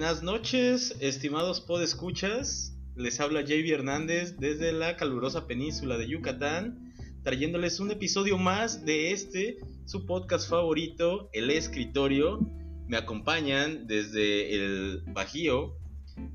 Buenas 0.00 0.22
noches, 0.22 0.96
estimados 1.00 1.60
podescuchas. 1.60 2.74
Les 2.96 3.20
habla 3.20 3.42
JB 3.42 3.70
Hernández 3.70 4.38
desde 4.38 4.72
la 4.72 4.96
calurosa 4.96 5.46
península 5.46 5.98
de 5.98 6.08
Yucatán, 6.08 6.94
trayéndoles 7.22 7.80
un 7.80 7.90
episodio 7.90 8.38
más 8.38 8.86
de 8.86 9.12
este, 9.12 9.58
su 9.84 10.06
podcast 10.06 10.48
favorito, 10.48 11.28
El 11.34 11.50
Escritorio. 11.50 12.40
Me 12.88 12.96
acompañan 12.96 13.86
desde 13.86 14.54
el 14.54 15.02
Bajío 15.08 15.76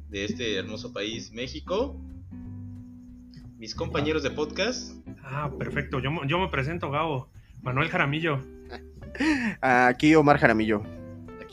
de 0.09 0.25
este 0.25 0.57
hermoso 0.57 0.93
país, 0.93 1.31
México, 1.31 1.99
mis 3.57 3.73
compañeros 3.73 4.21
de 4.21 4.29
podcast. 4.29 4.91
Ah, 5.23 5.51
perfecto. 5.57 5.99
Yo, 5.99 6.11
yo 6.27 6.37
me 6.37 6.49
presento, 6.49 6.91
Gabo. 6.91 7.31
Manuel 7.63 7.89
Jaramillo. 7.89 8.45
Aquí 9.59 10.13
Omar 10.13 10.37
Jaramillo. 10.37 10.83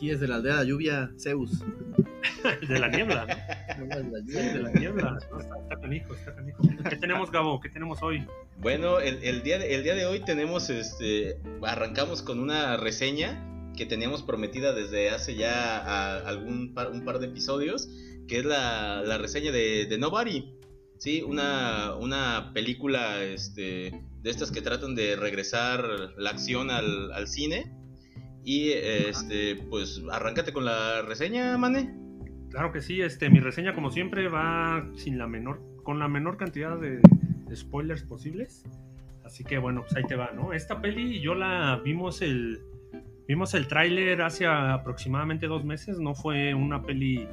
Aquí 0.03 0.11
es 0.11 0.19
de 0.19 0.27
la 0.27 0.35
aldea 0.35 0.55
de 0.55 0.59
la 0.59 0.65
lluvia, 0.65 1.13
Zeus. 1.17 1.61
de 2.69 2.81
la 2.81 2.89
niebla. 2.89 3.25
de 3.25 4.59
la 4.61 4.73
niebla. 4.73 5.17
está, 5.39 5.81
canijo, 5.81 6.15
está 6.17 6.35
canijo. 6.35 6.61
¿Qué 6.91 6.97
tenemos, 6.97 7.31
Gabo? 7.31 7.61
¿Qué 7.61 7.69
tenemos 7.69 8.03
hoy? 8.03 8.27
Bueno, 8.59 8.99
el, 8.99 9.45
día, 9.45 9.61
de, 9.61 9.77
el 9.77 9.85
día 9.85 9.95
de 9.95 10.07
hoy 10.07 10.19
tenemos, 10.25 10.71
este, 10.71 11.39
arrancamos 11.63 12.23
con 12.23 12.41
una 12.41 12.77
reseña 12.77 13.71
que 13.77 13.87
teníamos 13.87 14.25
prometida 14.25 14.73
desde 14.73 15.11
hace 15.11 15.37
ya 15.37 16.17
algún 16.19 16.75
un 16.77 17.05
par 17.05 17.21
de 17.21 17.27
episodios, 17.27 17.89
que 18.27 18.41
es 18.41 18.45
la, 18.45 19.19
reseña 19.19 19.53
de, 19.53 19.87
de 19.87 19.99
Nobody. 19.99 20.53
Sí, 20.99 21.23
una, 21.23 21.95
una 21.95 22.51
película 22.53 23.23
este, 23.23 24.03
de 24.21 24.31
estas 24.31 24.51
que 24.51 24.63
tratan 24.63 24.97
de 24.97 25.15
regresar 25.15 25.85
la 26.17 26.31
acción 26.31 26.73
al, 26.73 27.13
al 27.13 27.29
cine 27.29 27.82
y 28.45 28.73
este, 28.73 29.57
pues 29.71 30.03
arráncate 30.11 30.53
con 30.53 30.65
la 30.65 31.03
reseña, 31.03 31.57
Mane. 31.59 31.95
Claro 32.51 32.73
que 32.73 32.81
sí, 32.83 33.01
este, 33.01 33.31
mi 33.31 33.41
reseña 33.41 33.75
como 33.75 33.91
siempre 33.91 34.29
va 34.29 34.87
sin 34.97 35.17
la 35.17 35.27
menor, 35.27 35.63
con 35.83 35.99
la 35.99 36.09
menor 36.09 36.37
cantidad 36.37 36.77
de, 36.79 37.01
spoilers 37.55 38.03
posibles. 38.03 38.65
Así 39.25 39.45
que 39.45 39.59
bueno, 39.59 39.83
pues 39.83 39.97
ahí 39.97 40.05
te 40.05 40.17
va, 40.17 40.33
¿no? 40.33 40.53
Esta 40.53 40.81
peli 40.81 41.21
yo 41.21 41.35
la 41.35 41.81
vimos 41.85 42.21
el, 42.21 42.61
vimos 43.29 43.55
el 43.55 43.69
tráiler 43.69 44.21
hace 44.23 44.47
aproximadamente 44.47 45.47
dos 45.47 45.65
meses, 45.65 45.99
no 45.99 46.15
fue 46.15 46.55
una 46.55 46.83
peli 46.83 47.29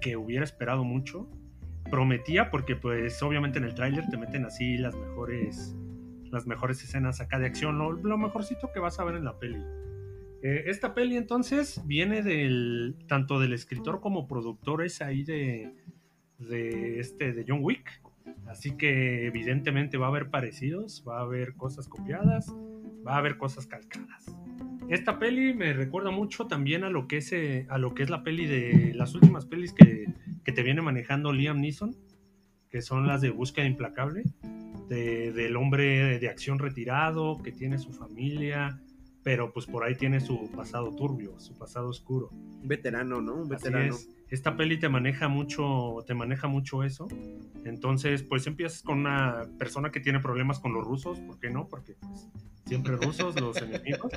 que 0.00 0.16
hubiera 0.16 0.44
esperado 0.44 0.84
mucho. 0.84 1.28
Prometía 1.90 2.50
porque 2.50 2.76
pues 2.76 3.22
obviamente 3.22 3.58
en 3.58 3.64
el 3.64 3.74
tráiler 3.74 4.08
te 4.08 4.16
meten 4.16 4.46
así 4.46 4.78
las 4.78 4.94
mejores 4.94 5.76
las 6.30 6.46
mejores 6.46 6.82
escenas 6.82 7.20
acá 7.20 7.38
de 7.38 7.46
acción, 7.46 7.78
lo, 7.78 7.92
lo 7.92 8.18
mejorcito 8.18 8.72
que 8.72 8.80
vas 8.80 8.98
a 8.98 9.04
ver 9.04 9.14
en 9.16 9.24
la 9.24 9.38
peli. 9.38 9.62
Eh, 10.44 10.64
esta 10.66 10.92
peli 10.92 11.16
entonces 11.16 11.80
viene 11.86 12.22
del 12.22 12.96
tanto 13.08 13.40
del 13.40 13.54
escritor 13.54 14.02
como 14.02 14.28
productores 14.28 15.00
ahí 15.00 15.24
de, 15.24 15.72
de 16.38 17.00
este 17.00 17.32
de 17.32 17.46
John 17.48 17.60
Wick. 17.62 18.02
Así 18.46 18.76
que 18.76 19.26
evidentemente 19.26 19.96
va 19.96 20.06
a 20.06 20.08
haber 20.10 20.28
parecidos, 20.28 21.02
va 21.08 21.20
a 21.20 21.22
haber 21.22 21.54
cosas 21.54 21.88
copiadas, 21.88 22.54
va 23.06 23.14
a 23.14 23.18
haber 23.18 23.38
cosas 23.38 23.66
calcadas. 23.66 24.36
Esta 24.90 25.18
peli 25.18 25.54
me 25.54 25.72
recuerda 25.72 26.10
mucho 26.10 26.46
también 26.46 26.84
a 26.84 26.90
lo 26.90 27.08
que 27.08 27.16
es, 27.16 27.32
eh, 27.32 27.66
a 27.70 27.78
lo 27.78 27.94
que 27.94 28.02
es 28.02 28.10
la 28.10 28.22
peli 28.22 28.44
de 28.46 28.92
las 28.94 29.14
últimas 29.14 29.46
pelis 29.46 29.72
que, 29.72 30.12
que 30.44 30.52
te 30.52 30.62
viene 30.62 30.82
manejando 30.82 31.32
Liam 31.32 31.58
Neeson, 31.58 31.96
que 32.68 32.82
son 32.82 33.06
las 33.06 33.22
de 33.22 33.30
Búsqueda 33.30 33.64
Implacable, 33.64 34.24
de, 34.90 35.32
del 35.32 35.56
hombre 35.56 36.18
de 36.18 36.28
acción 36.28 36.58
retirado, 36.58 37.38
que 37.42 37.50
tiene 37.50 37.78
su 37.78 37.94
familia, 37.94 38.78
pero 39.24 39.52
pues 39.52 39.64
por 39.66 39.82
ahí 39.82 39.96
tiene 39.96 40.20
su 40.20 40.50
pasado 40.50 40.94
turbio, 40.94 41.40
su 41.40 41.56
pasado 41.56 41.88
oscuro. 41.88 42.28
Un 42.30 42.68
veterano, 42.68 43.22
¿no? 43.22 43.36
Un 43.36 43.48
veterano. 43.48 43.96
Esta 44.28 44.54
peli 44.56 44.78
te 44.78 44.88
maneja 44.90 45.28
mucho, 45.28 46.04
te 46.06 46.12
maneja 46.12 46.46
mucho 46.46 46.84
eso. 46.84 47.08
Entonces, 47.64 48.22
pues 48.22 48.46
empiezas 48.46 48.82
con 48.82 48.98
una 48.98 49.46
persona 49.58 49.90
que 49.90 50.00
tiene 50.00 50.20
problemas 50.20 50.60
con 50.60 50.74
los 50.74 50.84
rusos, 50.84 51.20
¿por 51.20 51.40
qué 51.40 51.48
no? 51.48 51.68
Porque 51.68 51.94
pues, 51.94 52.28
siempre 52.66 52.96
rusos 52.96 53.40
los 53.40 53.56
enemigos. 53.56 54.12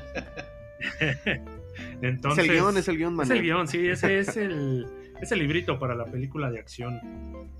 Entonces, 2.01 2.43
es 2.43 2.49
el 2.49 2.55
guion, 2.55 2.77
es 2.77 2.87
el 2.89 2.97
guion, 2.97 3.21
Es 3.21 3.29
el 3.29 3.41
guion, 3.41 3.67
sí, 3.69 3.87
ese 3.87 4.19
es 4.19 4.35
el, 4.35 4.87
es 5.21 5.31
el 5.31 5.39
librito 5.39 5.79
para 5.79 5.95
la 5.95 6.05
película 6.05 6.51
de 6.51 6.59
acción. 6.59 6.99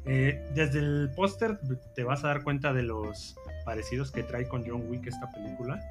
Eh, 0.05 0.45
desde 0.53 0.79
el 0.79 1.11
póster 1.15 1.59
te 1.95 2.03
vas 2.03 2.25
a 2.25 2.27
dar 2.27 2.43
cuenta 2.43 2.73
de 2.73 2.83
los 2.83 3.37
parecidos 3.63 4.11
que 4.11 4.23
trae 4.23 4.47
con 4.47 4.65
John 4.67 4.83
Wick 4.89 5.07
esta 5.07 5.31
película. 5.31 5.81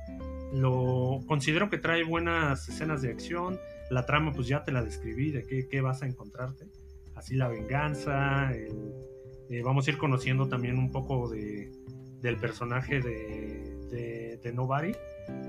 Lo 0.53 1.21
considero 1.27 1.69
que 1.71 1.79
trae 1.79 2.05
buenas 2.05 2.69
escenas 2.69 3.03
de 3.03 3.11
acción. 3.11 3.59
La 3.91 4.07
trama, 4.07 4.33
pues 4.33 4.49
ya 4.49 4.65
te 4.65 4.73
la 4.73 4.83
describí 4.83 5.31
de 5.31 5.69
qué, 5.71 5.81
vas 5.81 6.03
a 6.03 6.07
encontrarte. 6.07 6.67
Así 7.15 7.35
la 7.35 7.49
venganza. 7.49 8.53
Eh, 8.55 9.63
vamos 9.65 9.87
a 9.87 9.91
ir 9.91 9.99
conociendo 9.99 10.49
también 10.49 10.79
un 10.79 10.91
poco 10.91 11.29
de, 11.29 11.73
del 12.21 12.37
personaje 12.37 13.01
de, 13.01 14.39
de, 14.43 14.53
Nobody. 14.53 14.93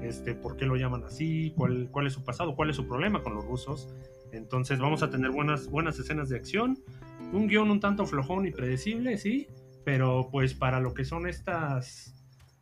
Este, 0.02 0.34
por 0.34 0.58
qué 0.58 0.66
lo 0.66 0.76
llaman 0.76 1.04
así, 1.04 1.54
cuál, 1.56 1.90
cuál 1.92 2.08
es 2.08 2.14
su 2.14 2.24
pasado, 2.24 2.56
cuál 2.56 2.72
es 2.72 2.76
su 2.76 2.88
problema 2.88 3.22
con 3.22 3.36
los 3.36 3.46
rusos. 3.46 3.94
Entonces 4.32 4.80
vamos 4.80 5.04
a 5.04 5.10
tener 5.10 5.32
buenas, 5.32 5.70
buenas 5.70 6.00
escenas 6.00 6.30
de 6.30 6.38
acción. 6.38 6.80
Un 7.32 7.48
guion 7.48 7.70
un 7.70 7.80
tanto 7.80 8.06
flojón 8.06 8.48
y 8.48 8.52
predecible, 8.52 9.18
sí, 9.18 9.48
pero 9.84 10.30
pues 10.32 10.54
para 10.54 10.80
lo 10.80 10.94
que 10.94 11.06
son 11.06 11.28
estas 11.28 12.17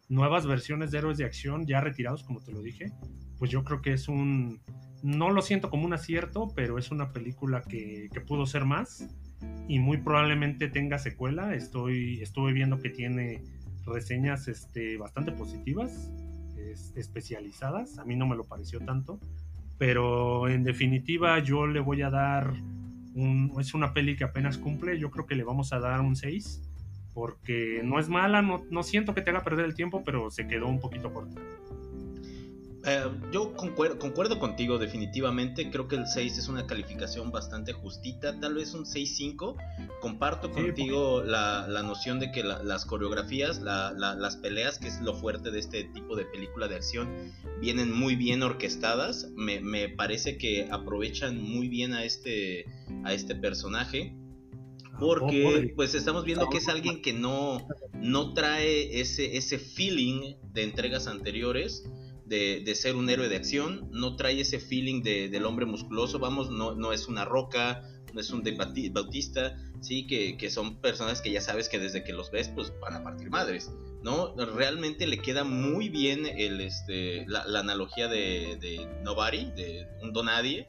nuevas 0.09 0.45
versiones 0.45 0.91
de 0.91 0.99
héroes 0.99 1.17
de 1.17 1.25
acción 1.25 1.66
ya 1.66 1.81
retirados, 1.81 2.23
como 2.23 2.41
te 2.41 2.51
lo 2.51 2.61
dije, 2.61 2.91
pues 3.38 3.51
yo 3.51 3.63
creo 3.63 3.81
que 3.81 3.93
es 3.93 4.07
un... 4.07 4.61
No 5.03 5.29
lo 5.29 5.41
siento 5.41 5.69
como 5.69 5.85
un 5.85 5.93
acierto, 5.93 6.51
pero 6.55 6.79
es 6.79 6.89
una 6.89 7.11
película 7.11 7.61
que, 7.61 8.09
pudo 8.27 8.45
ser 8.45 8.65
más 8.65 9.07
y 9.67 9.77
muy 9.77 9.97
probablemente 9.97 10.67
tenga 10.67 10.97
secuela. 10.97 11.53
Estoy, 11.53 12.21
estuve 12.21 12.53
viendo 12.53 12.79
que 12.79 12.89
tiene 12.89 13.44
reseñas 13.85 14.47
este, 14.47 14.97
bastante 14.97 15.31
positivas, 15.31 16.11
especializadas. 16.95 17.99
A 17.99 18.05
mí 18.05 18.15
no 18.15 18.25
me 18.25 18.35
lo 18.35 18.45
pareció 18.45 18.79
tanto, 18.79 19.19
pero 19.77 20.49
en 20.49 20.63
definitiva 20.63 21.38
yo 21.39 21.67
le 21.67 21.81
voy 21.81 22.01
a 22.01 22.09
dar 22.09 22.53
un, 23.13 23.53
es 23.59 23.73
una 23.73 23.94
peli 23.94 24.15
que 24.15 24.23
apenas 24.23 24.57
cumple, 24.57 24.97
yo 24.97 25.11
creo 25.11 25.25
que 25.25 25.35
le 25.35 25.44
vamos 25.44 25.71
a 25.71 25.79
dar 25.79 26.01
un 26.01 26.15
6 26.15 26.64
porque 27.15 27.79
no 27.81 27.97
es 27.97 28.09
mala, 28.09 28.41
no, 28.41 28.65
no 28.69 28.83
siento 28.83 29.15
que 29.15 29.21
te 29.21 29.29
haga 29.31 29.41
perder 29.41 29.65
el 29.65 29.73
tiempo, 29.73 30.03
pero 30.03 30.29
se 30.29 30.47
quedó 30.47 30.67
un 30.67 30.81
poquito 30.81 31.11
corta. 31.13 31.41
Eh, 32.87 33.03
yo 33.31 33.53
concuerdo, 33.53 33.97
concuerdo, 33.97 34.37
contigo 34.37 34.77
definitivamente, 34.77 35.71
creo 35.71 35.87
que 35.87 35.95
el 35.95 36.05
6 36.05 36.37
es 36.37 36.47
una 36.49 36.67
calificación 36.67 37.31
bastante 37.31 37.73
justita, 37.73 38.39
tal 38.39 38.55
vez 38.55 38.75
un 38.75 38.85
6-5. 38.85 39.55
Comparto 40.01 40.51
contigo 40.51 41.23
la, 41.23 41.67
la, 41.67 41.81
noción 41.81 42.19
de 42.19 42.31
que 42.31 42.43
las 42.43 42.85
coreografías, 42.85 43.59
las 43.61 44.35
peleas, 44.37 44.77
que 44.77 44.89
es 44.89 45.01
lo 45.01 45.15
fuerte 45.15 45.49
de 45.49 45.59
este 45.59 45.85
tipo 45.85 46.15
de 46.15 46.25
película 46.25 46.67
de 46.67 46.75
acción, 46.75 47.09
vienen 47.59 47.91
muy 47.91 48.15
bien 48.15 48.43
orquestadas. 48.43 49.31
Me, 49.35 49.61
me 49.61 49.89
parece 49.89 50.37
que 50.37 50.67
aprovechan 50.69 51.41
muy 51.41 51.69
bien 51.69 51.93
a 51.93 52.03
este, 52.03 52.65
a 53.03 53.13
este 53.13 53.35
personaje. 53.35 54.13
Porque 55.00 55.73
pues 55.75 55.94
estamos 55.94 56.25
viendo 56.25 56.50
que 56.50 56.57
es 56.57 56.67
alguien 56.67 57.01
que 57.01 57.13
no, 57.13 57.67
no 57.94 58.33
trae 58.33 59.00
ese, 59.00 59.38
ese 59.38 59.59
feeling 59.59 60.35
de 60.53 60.63
entregas 60.63 61.07
anteriores. 61.07 61.83
De, 62.25 62.63
de, 62.66 62.73
ser 62.73 62.95
un 62.95 63.07
héroe 63.07 63.29
de 63.29 63.35
acción, 63.35 63.88
no 63.91 64.16
trae 64.16 64.41
ese 64.41 64.59
feeling 64.59 65.03
de, 65.03 65.29
del 65.29 65.45
hombre 65.45 65.67
musculoso, 65.67 66.17
vamos, 66.17 66.50
no, 66.50 66.73
no 66.73 66.91
es 66.91 67.07
una 67.07 67.23
roca, 67.23 67.83
no 68.16 68.22
es 68.22 68.31
un 68.31 68.41
de 68.41 68.89
Bautista, 68.89 69.56
sí, 69.81 70.07
que, 70.07 70.38
que, 70.38 70.50
son 70.50 70.81
personas 70.81 71.21
que 71.21 71.31
ya 71.31 71.42
sabes 71.42 71.69
que 71.69 71.77
desde 71.77 72.03
que 72.03 72.13
los 72.13 72.31
ves, 72.31 72.50
pues 72.50 72.74
van 72.81 72.95
a 72.95 73.03
partir 73.03 73.30
madres, 73.30 73.71
¿no? 74.01 74.33
Realmente 74.36 75.06
le 75.06 75.19
queda 75.19 75.44
muy 75.44 75.89
bien 75.89 76.25
el, 76.25 76.62
este, 76.62 77.25
la, 77.27 77.44
analogía 77.59 78.07
de, 78.07 78.57
de, 78.59 78.88
Nobody, 79.03 79.51
de 79.51 79.88
un 80.01 80.13
donadie, 80.13 80.65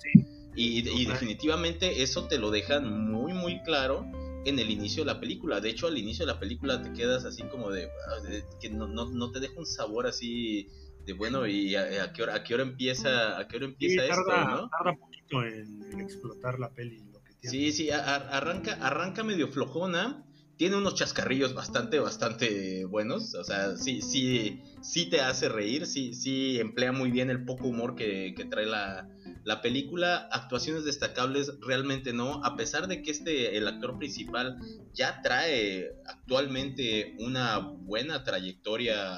y, 0.56 0.88
y 0.88 1.04
definitivamente 1.06 2.02
eso 2.02 2.26
te 2.26 2.38
lo 2.38 2.50
dejan 2.50 3.10
muy, 3.10 3.32
muy 3.32 3.62
claro 3.62 4.10
en 4.46 4.60
el 4.60 4.70
inicio 4.70 5.04
de 5.04 5.12
la 5.12 5.20
película. 5.20 5.60
De 5.60 5.68
hecho, 5.70 5.88
al 5.88 5.98
inicio 5.98 6.24
de 6.24 6.32
la 6.32 6.38
película 6.38 6.80
te 6.80 6.92
quedas 6.92 7.24
así 7.24 7.42
como 7.44 7.70
de, 7.70 7.86
ah, 7.86 8.42
que 8.60 8.70
no, 8.70 8.86
no, 8.86 9.30
te 9.32 9.40
deja 9.40 9.54
un 9.58 9.66
sabor 9.66 10.06
así 10.06 10.68
de 11.04 11.12
bueno 11.12 11.46
y 11.46 11.74
a, 11.76 12.12
qué 12.12 12.22
hora 12.22 12.34
a 12.36 12.42
qué 12.42 12.54
hora 12.54 12.64
empieza 12.64 13.38
a 13.38 13.46
qué 13.46 13.56
hora 13.58 13.66
empieza 13.66 14.04
esto, 14.04 14.24
¿no? 14.24 14.68
Tarda 14.68 14.96
poquito 14.98 15.42
en, 15.44 16.00
explotar 16.00 16.58
la 16.58 16.72
peli. 16.72 17.04
Lo 17.12 17.22
que 17.22 17.34
tiene. 17.34 17.56
Sí, 17.56 17.72
sí, 17.72 17.90
arranca 17.90 18.74
arranca 18.80 19.24
medio 19.24 19.48
flojona. 19.48 20.22
Tiene 20.56 20.76
unos 20.76 20.94
chascarrillos 20.94 21.52
bastante, 21.52 21.98
bastante 21.98 22.86
buenos. 22.86 23.34
O 23.34 23.44
sea, 23.44 23.76
sí, 23.76 24.00
sí, 24.00 24.62
sí 24.80 25.10
te 25.10 25.20
hace 25.20 25.50
reír. 25.50 25.84
Sí, 25.84 26.14
sí 26.14 26.58
emplea 26.58 26.92
muy 26.92 27.10
bien 27.10 27.28
el 27.28 27.44
poco 27.44 27.68
humor 27.68 27.94
que, 27.94 28.32
que 28.34 28.46
trae 28.46 28.64
la, 28.64 29.06
la 29.46 29.62
película, 29.62 30.28
actuaciones 30.32 30.84
destacables, 30.84 31.52
realmente 31.60 32.12
no, 32.12 32.44
a 32.44 32.56
pesar 32.56 32.88
de 32.88 33.00
que 33.00 33.12
este, 33.12 33.56
el 33.56 33.68
actor 33.68 33.96
principal 33.96 34.58
ya 34.92 35.22
trae 35.22 35.92
actualmente 36.04 37.14
una 37.20 37.58
buena 37.58 38.24
trayectoria 38.24 39.16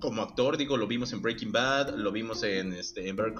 como 0.00 0.22
actor, 0.22 0.56
digo, 0.56 0.76
lo 0.76 0.88
vimos 0.88 1.12
en 1.12 1.22
Breaking 1.22 1.52
Bad, 1.52 1.94
lo 1.94 2.10
vimos 2.10 2.42
en, 2.42 2.72
este, 2.72 3.08
en 3.08 3.14
Better 3.14 3.34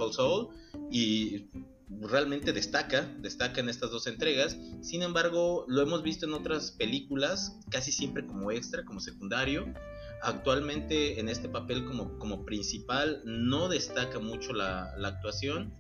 y 0.93 1.49
realmente 1.89 2.53
destaca, 2.53 3.13
destaca 3.19 3.61
en 3.61 3.69
estas 3.69 3.91
dos 3.91 4.07
entregas. 4.07 4.57
Sin 4.81 5.03
embargo, 5.03 5.65
lo 5.67 5.83
hemos 5.83 6.05
visto 6.05 6.25
en 6.25 6.35
otras 6.35 6.71
películas, 6.71 7.59
casi 7.69 7.91
siempre 7.91 8.25
como 8.25 8.53
extra, 8.53 8.85
como 8.85 9.01
secundario. 9.01 9.67
Actualmente 10.23 11.21
en 11.21 11.29
este 11.29 11.49
papel 11.49 11.85
como, 11.85 12.19
como 12.19 12.45
principal 12.45 13.23
no 13.25 13.69
destaca 13.69 14.19
mucho 14.19 14.53
la, 14.53 14.95
la 14.97 15.09
actuación, 15.09 15.73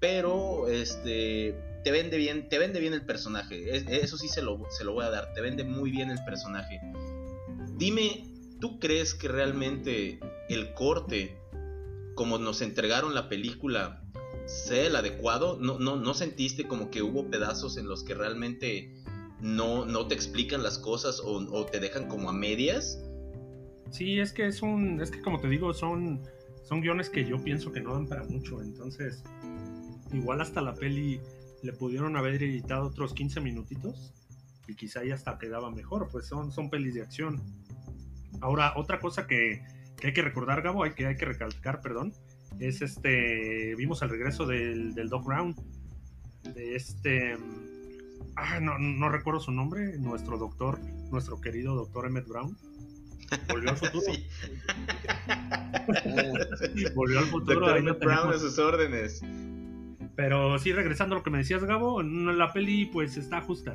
pero 0.00 0.68
este 0.68 1.54
te 1.82 1.90
vende 1.90 2.16
bien, 2.16 2.48
te 2.48 2.58
vende 2.58 2.80
bien 2.80 2.94
el 2.94 3.04
personaje. 3.04 3.76
eso 4.02 4.16
sí 4.16 4.28
se 4.28 4.42
lo, 4.42 4.64
se 4.70 4.84
lo 4.84 4.92
voy 4.92 5.04
a 5.04 5.10
dar, 5.10 5.32
te 5.34 5.40
vende 5.40 5.64
muy 5.64 5.90
bien 5.90 6.10
el 6.10 6.22
personaje. 6.24 6.80
Dime, 7.76 8.24
¿tú 8.60 8.78
crees 8.78 9.14
que 9.14 9.28
realmente 9.28 10.20
el 10.48 10.74
corte, 10.74 11.38
como 12.14 12.38
nos 12.38 12.62
entregaron 12.62 13.14
la 13.14 13.28
película, 13.28 14.04
sea 14.46 14.86
el 14.86 14.96
adecuado? 14.96 15.58
¿No, 15.60 15.78
no, 15.78 15.96
no 15.96 16.14
sentiste 16.14 16.68
como 16.68 16.90
que 16.90 17.02
hubo 17.02 17.30
pedazos 17.30 17.76
en 17.76 17.88
los 17.88 18.04
que 18.04 18.14
realmente 18.14 18.94
no, 19.40 19.84
no 19.84 20.06
te 20.06 20.14
explican 20.14 20.62
las 20.62 20.78
cosas 20.78 21.20
o, 21.24 21.66
te 21.66 21.80
dejan 21.80 22.08
como 22.08 22.30
a 22.30 22.32
medias? 22.32 22.98
Sí, 23.92 24.18
es 24.20 24.32
que 24.32 24.46
es 24.46 24.62
un, 24.62 25.02
es 25.02 25.10
que 25.10 25.20
como 25.20 25.38
te 25.38 25.48
digo, 25.48 25.74
son, 25.74 26.22
son 26.64 26.80
guiones 26.80 27.10
que 27.10 27.26
yo 27.26 27.44
pienso 27.44 27.72
que 27.72 27.82
no 27.82 27.92
dan 27.92 28.06
para 28.06 28.24
mucho, 28.24 28.62
entonces 28.62 29.22
igual 30.12 30.40
hasta 30.40 30.62
la 30.62 30.74
peli 30.74 31.20
le 31.62 31.74
pudieron 31.74 32.16
haber 32.16 32.42
editado 32.42 32.86
otros 32.86 33.12
15 33.12 33.42
minutitos 33.42 34.14
y 34.66 34.76
quizá 34.76 35.00
hasta 35.12 35.38
quedaba 35.38 35.70
mejor, 35.70 36.08
pues 36.10 36.26
son, 36.26 36.52
son 36.52 36.70
pelis 36.70 36.94
de 36.94 37.02
acción. 37.02 37.42
Ahora, 38.40 38.72
otra 38.76 38.98
cosa 38.98 39.26
que, 39.26 39.62
que 40.00 40.06
hay 40.06 40.12
que 40.14 40.22
recordar, 40.22 40.62
Gabo, 40.62 40.84
hay 40.84 40.94
que, 40.94 41.06
hay 41.06 41.16
que 41.16 41.26
recalcar, 41.26 41.82
perdón, 41.82 42.14
es 42.60 42.80
este, 42.80 43.74
vimos 43.76 44.00
el 44.00 44.08
regreso 44.08 44.46
del, 44.46 44.94
del 44.94 45.10
Doc 45.10 45.26
Brown, 45.26 45.54
de 46.54 46.76
este, 46.76 47.36
ah, 48.36 48.58
no, 48.58 48.78
no 48.78 49.10
recuerdo 49.10 49.40
su 49.40 49.52
nombre, 49.52 49.98
nuestro 49.98 50.38
doctor, 50.38 50.80
nuestro 51.10 51.42
querido 51.42 51.74
doctor 51.74 52.06
Emmett 52.06 52.26
Brown. 52.26 52.56
Volvió 53.48 53.70
al 53.70 53.76
futuro. 53.76 54.06
Volvió 56.94 57.18
al 57.18 57.24
futuro. 57.26 57.76
Emmett 57.76 57.98
Brown 57.98 58.32
a 58.32 58.38
sus 58.38 58.58
órdenes. 58.58 59.22
Pero 60.14 60.58
sí, 60.58 60.72
regresando 60.72 61.14
a 61.14 61.18
lo 61.18 61.24
que 61.24 61.30
me 61.30 61.38
decías, 61.38 61.64
Gabo, 61.64 62.02
la 62.02 62.52
peli 62.52 62.86
pues 62.86 63.16
está 63.16 63.40
justa. 63.40 63.74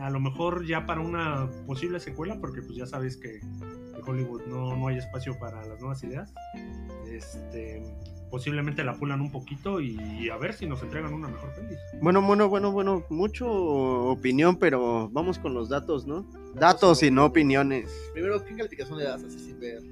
A 0.00 0.10
lo 0.10 0.20
mejor 0.20 0.64
ya 0.64 0.86
para 0.86 1.00
una 1.00 1.48
posible 1.66 2.00
secuela, 2.00 2.38
porque 2.40 2.62
pues 2.62 2.76
ya 2.76 2.86
sabes 2.86 3.16
que 3.16 3.40
en 3.40 4.02
Hollywood 4.06 4.42
no, 4.46 4.76
no 4.76 4.88
hay 4.88 4.98
espacio 4.98 5.38
para 5.38 5.64
las 5.66 5.80
nuevas 5.80 6.02
ideas. 6.04 6.32
Este, 7.10 7.82
posiblemente 8.30 8.84
la 8.84 8.94
pulan 8.94 9.20
un 9.20 9.32
poquito 9.32 9.80
y 9.80 10.28
a 10.30 10.36
ver 10.36 10.54
si 10.54 10.66
nos 10.66 10.82
entregan 10.82 11.12
una 11.12 11.28
mejor 11.28 11.52
peli. 11.54 11.74
Bueno, 12.00 12.22
bueno, 12.22 12.48
bueno, 12.48 12.70
bueno, 12.70 13.04
mucho 13.08 13.48
opinión, 13.48 14.56
pero 14.56 15.08
vamos 15.10 15.38
con 15.38 15.54
los 15.54 15.68
datos, 15.68 16.06
¿no? 16.06 16.26
Datos 16.58 17.02
y 17.02 17.10
no 17.10 17.26
opiniones. 17.26 17.90
Primero, 18.12 18.44
¿qué 18.44 18.56
calificación 18.56 18.98
le 18.98 19.04
das 19.04 19.22
así 19.24 19.38
sin 19.38 19.60
ver? 19.60 19.82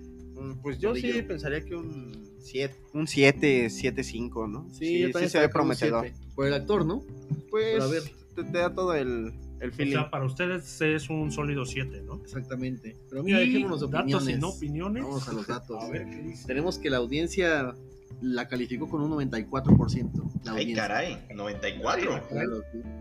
Pues 0.63 0.79
yo 0.79 0.95
sí 0.95 1.23
pensaría 1.23 1.65
que 1.65 1.77
un 1.77 2.25
7, 2.41 2.75
un 2.93 3.07
7, 3.07 3.71
7, 3.71 4.05
5, 4.05 4.47
¿no? 4.49 4.69
Sí, 4.73 5.11
sí, 5.13 5.29
se 5.29 5.41
ve 5.41 5.49
prometedor. 5.49 6.11
Por 6.35 6.47
el 6.47 6.55
actor, 6.55 6.85
¿no? 6.85 7.03
Pues 7.51 7.83
a 7.83 7.87
ver. 7.87 8.03
Te, 8.35 8.43
da 8.43 8.75
todo 8.75 8.95
el, 8.95 9.33
el 9.61 9.73
feeling. 9.73 9.97
O 9.97 10.01
sea, 10.01 10.11
para 10.11 10.25
ustedes 10.25 10.81
es 10.81 11.09
un 11.09 11.31
sólido 11.31 11.65
7, 11.65 12.03
¿no? 12.03 12.17
Exactamente. 12.17 12.97
Pero 13.09 13.23
mira, 13.23 13.39
dejémonos 13.39 13.83
opiniones. 13.83 14.13
Datos 14.13 14.29
y 14.29 14.41
no 14.41 14.49
opiniones. 14.49 15.03
Vamos 15.05 15.29
a 15.29 15.33
los 15.33 15.47
datos. 15.47 15.83
a 15.83 15.89
ver 15.89 16.07
qué 16.07 16.17
dice. 16.17 16.47
Tenemos 16.47 16.79
que 16.79 16.91
la 16.91 16.97
audiencia 16.97 17.75
la 18.21 18.49
calificó 18.49 18.89
con 18.89 19.03
un 19.03 19.13
94%. 19.13 20.43
La 20.45 20.53
Ay, 20.53 20.75
caray, 20.75 21.27
94. 21.35 22.23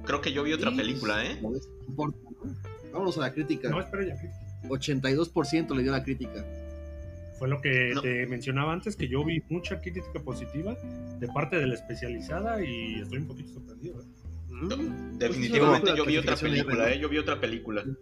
Creo 0.06 0.21
que 0.21 0.31
yo 0.31 0.44
vi 0.44 0.54
otra 0.54 0.71
película, 0.71 1.25
¿eh? 1.25 1.39
Vámonos 2.94 3.18
a 3.18 3.22
la 3.22 3.34
crítica. 3.34 3.69
No, 3.69 3.81
espera 3.81 4.06
ya. 4.06 4.16
82% 4.69 5.75
le 5.75 5.84
dio 5.84 5.92
la 5.92 6.04
crítica. 6.04 6.45
Fue 7.38 7.50
lo 7.50 7.60
que 7.60 7.94
te 8.01 8.25
mencionaba 8.28 8.72
antes, 8.72 8.95
que 8.95 9.07
yo 9.07 9.25
vi 9.25 9.44
mucha 9.50 9.81
crítica 9.81 10.19
positiva 10.24 10.78
de 11.19 11.28
parte 11.28 11.57
de 11.57 11.68
la 11.68 11.74
especializada 11.74 12.63
y 12.63 13.01
estoy 13.01 13.18
un 13.19 13.28
poquito 13.28 13.54
sorprendido. 13.54 14.01
¿eh? 14.01 14.06
Mm. 14.54 15.18
definitivamente 15.18 15.94
yo 15.98 16.06
vi 16.06 16.18
otra 16.18 16.36
película, 16.36 16.92
¿eh? 16.92 17.00
Yo 17.00 17.10
vi 17.10 17.18
otra 17.18 17.40
película. 17.40 17.84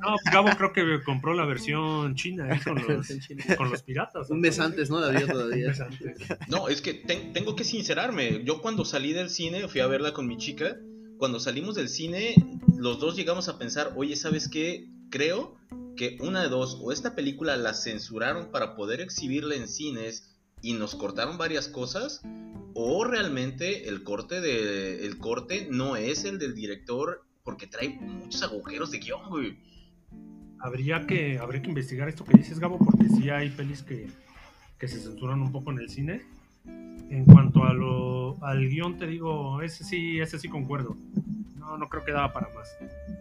No, 0.00 0.16
Gabo 0.32 0.48
creo 0.56 0.72
que 0.72 1.04
compró 1.04 1.34
la 1.34 1.44
versión 1.44 2.14
china 2.14 2.48
¿eh? 2.50 2.60
con, 2.64 2.76
los, 3.70 3.82
piratas. 3.82 4.30
Un 4.30 4.40
mes 4.40 4.58
antes, 4.58 4.88
¿no? 4.88 5.00
La 5.00 5.08
vi 5.08 5.26
todavía. 5.30 5.72
No, 6.48 6.68
es 6.68 6.80
que 6.80 6.94
tengo 6.94 7.54
que 7.54 7.62
sincerarme. 7.64 8.42
Yo 8.44 8.62
cuando 8.62 8.86
salí 8.86 9.12
del 9.12 9.28
cine, 9.28 9.68
fui 9.68 9.82
a 9.82 9.86
verla 9.86 10.14
con 10.14 10.26
mi 10.26 10.38
chica. 10.38 10.78
Cuando 11.18 11.40
salimos 11.40 11.74
del 11.74 11.88
cine, 11.88 12.36
los 12.76 13.00
dos 13.00 13.16
llegamos 13.16 13.48
a 13.48 13.58
pensar, 13.58 13.92
oye, 13.96 14.14
¿sabes 14.14 14.48
qué? 14.48 14.88
Creo 15.10 15.56
que 15.96 16.16
una 16.20 16.42
de 16.42 16.48
dos, 16.48 16.78
o 16.80 16.92
esta 16.92 17.16
película 17.16 17.56
la 17.56 17.74
censuraron 17.74 18.52
para 18.52 18.76
poder 18.76 19.00
exhibirla 19.00 19.56
en 19.56 19.66
cines 19.66 20.36
y 20.62 20.74
nos 20.74 20.94
cortaron 20.94 21.36
varias 21.36 21.66
cosas, 21.66 22.22
o 22.74 23.02
realmente 23.04 23.88
el 23.88 24.04
corte 24.04 24.40
de 24.40 25.04
el 25.04 25.18
corte 25.18 25.66
no 25.68 25.96
es 25.96 26.24
el 26.24 26.38
del 26.38 26.54
director 26.54 27.24
porque 27.42 27.66
trae 27.66 27.88
muchos 27.88 28.40
agujeros 28.44 28.92
de 28.92 28.98
guion, 28.98 29.28
güey. 29.28 29.58
Habría 30.60 31.04
que, 31.06 31.38
habría 31.38 31.62
que 31.62 31.68
investigar 31.70 32.08
esto 32.08 32.24
que 32.24 32.38
dices, 32.38 32.60
Gabo, 32.60 32.78
porque 32.78 33.08
sí 33.08 33.28
hay 33.28 33.50
pelis 33.50 33.82
que, 33.82 34.08
que 34.78 34.86
se 34.86 35.00
censuran 35.00 35.40
un 35.40 35.50
poco 35.50 35.72
en 35.72 35.78
el 35.80 35.88
cine. 35.88 36.22
En 37.10 37.24
cuanto 37.24 37.64
a 37.64 37.72
lo, 37.72 38.42
al 38.44 38.68
guion, 38.68 38.98
te 38.98 39.06
digo, 39.06 39.62
ese 39.62 39.84
sí, 39.84 40.20
ese 40.20 40.38
sí 40.38 40.48
concuerdo 40.48 40.96
no, 41.76 41.88
creo 41.88 42.04
que 42.04 42.12
daba 42.12 42.32
para 42.32 42.48
más. 42.54 42.76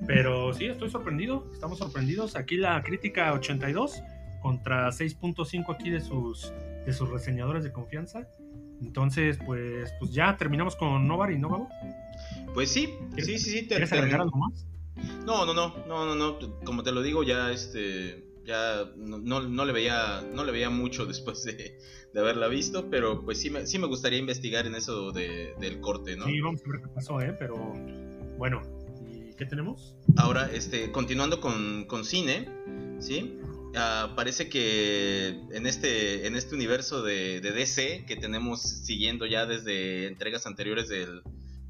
Pero 0.05 0.53
sí, 0.53 0.65
estoy 0.65 0.89
sorprendido, 0.89 1.47
estamos 1.51 1.79
sorprendidos. 1.79 2.35
Aquí 2.35 2.55
la 2.55 2.81
crítica 2.83 3.33
82 3.33 4.01
contra 4.41 4.89
6.5 4.89 5.73
aquí 5.73 5.89
de 5.89 5.99
sus, 5.99 6.53
de 6.85 6.93
sus 6.93 7.09
reseñadores 7.09 7.63
de 7.63 7.71
confianza. 7.71 8.27
Entonces, 8.81 9.39
pues, 9.45 9.91
pues 9.99 10.11
ya 10.11 10.37
terminamos 10.37 10.75
con 10.75 11.07
Novar 11.07 11.31
y 11.31 11.39
Novavo. 11.39 11.67
Pues 12.53 12.71
sí, 12.71 12.93
sí, 13.17 13.23
sí, 13.23 13.39
sí. 13.39 13.67
¿Quieres 13.67 13.91
agregar 13.91 14.21
algo 14.21 14.37
más? 14.37 14.65
No, 15.25 15.45
no, 15.45 15.53
no, 15.53 15.75
no, 15.87 16.05
no, 16.05 16.15
no. 16.15 16.37
Como 16.63 16.83
te 16.83 16.91
lo 16.91 17.01
digo, 17.01 17.23
ya 17.23 17.51
este, 17.51 18.26
ya 18.47 18.89
no, 18.95 19.19
no, 19.19 19.65
le 19.65 19.73
veía, 19.73 20.23
no 20.33 20.45
le 20.45 20.51
veía 20.51 20.69
mucho 20.69 21.05
después 21.05 21.43
de, 21.43 21.77
de, 22.13 22.19
haberla 22.19 22.47
visto, 22.47 22.89
pero 22.89 23.23
pues 23.23 23.39
sí 23.39 23.49
me, 23.49 23.67
sí 23.67 23.77
me 23.77 23.87
gustaría 23.87 24.17
investigar 24.17 24.65
en 24.65 24.75
eso 24.75 25.11
de, 25.11 25.53
del 25.59 25.81
corte, 25.81 26.15
¿no? 26.15 26.25
Sí, 26.25 26.39
vamos 26.39 26.61
a 26.65 26.71
ver 26.71 26.81
qué 26.81 26.87
pasó, 26.87 27.21
¿eh? 27.21 27.35
Pero 27.37 27.57
bueno, 28.37 28.61
¿y 29.11 29.35
qué 29.35 29.45
tenemos? 29.45 29.95
Ahora, 30.15 30.49
este, 30.51 30.91
continuando 30.91 31.41
con, 31.41 31.85
con 31.85 32.05
cine, 32.05 32.49
¿sí? 32.99 33.37
Uh, 33.67 34.15
parece 34.15 34.49
que 34.49 35.39
en 35.51 35.67
este, 35.67 36.25
en 36.25 36.35
este 36.35 36.55
universo 36.55 37.03
de, 37.03 37.41
de, 37.41 37.51
DC 37.51 38.05
que 38.07 38.15
tenemos 38.15 38.61
siguiendo 38.61 39.25
ya 39.27 39.45
desde 39.45 40.07
entregas 40.07 40.47
anteriores 40.47 40.87
del, 40.87 41.21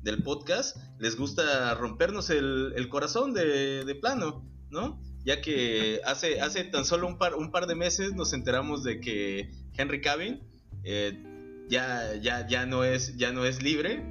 del 0.03 0.23
podcast, 0.23 0.77
les 0.99 1.17
gusta 1.17 1.73
rompernos 1.73 2.29
el, 2.29 2.73
el 2.77 2.87
corazón 2.87 3.33
de, 3.33 3.83
de, 3.83 3.95
plano, 3.95 4.45
¿no? 4.69 5.01
Ya 5.27 5.41
que 5.41 5.99
hace, 6.05 6.39
hace 6.39 6.63
tan 6.63 6.85
solo 6.85 7.05
un 7.05 7.17
par, 7.17 7.35
un 7.35 7.51
par 7.51 7.67
de 7.67 7.75
meses 7.75 8.13
nos 8.13 8.31
enteramos 8.31 8.85
de 8.85 9.01
que 9.01 9.51
Henry 9.77 9.99
Cavill 9.99 10.41
eh, 10.85 11.21
ya, 11.67 12.15
ya, 12.15 12.47
ya, 12.47 12.65
no 12.65 12.85
es, 12.85 13.17
ya 13.17 13.33
no 13.33 13.43
es 13.43 13.61
libre, 13.61 14.05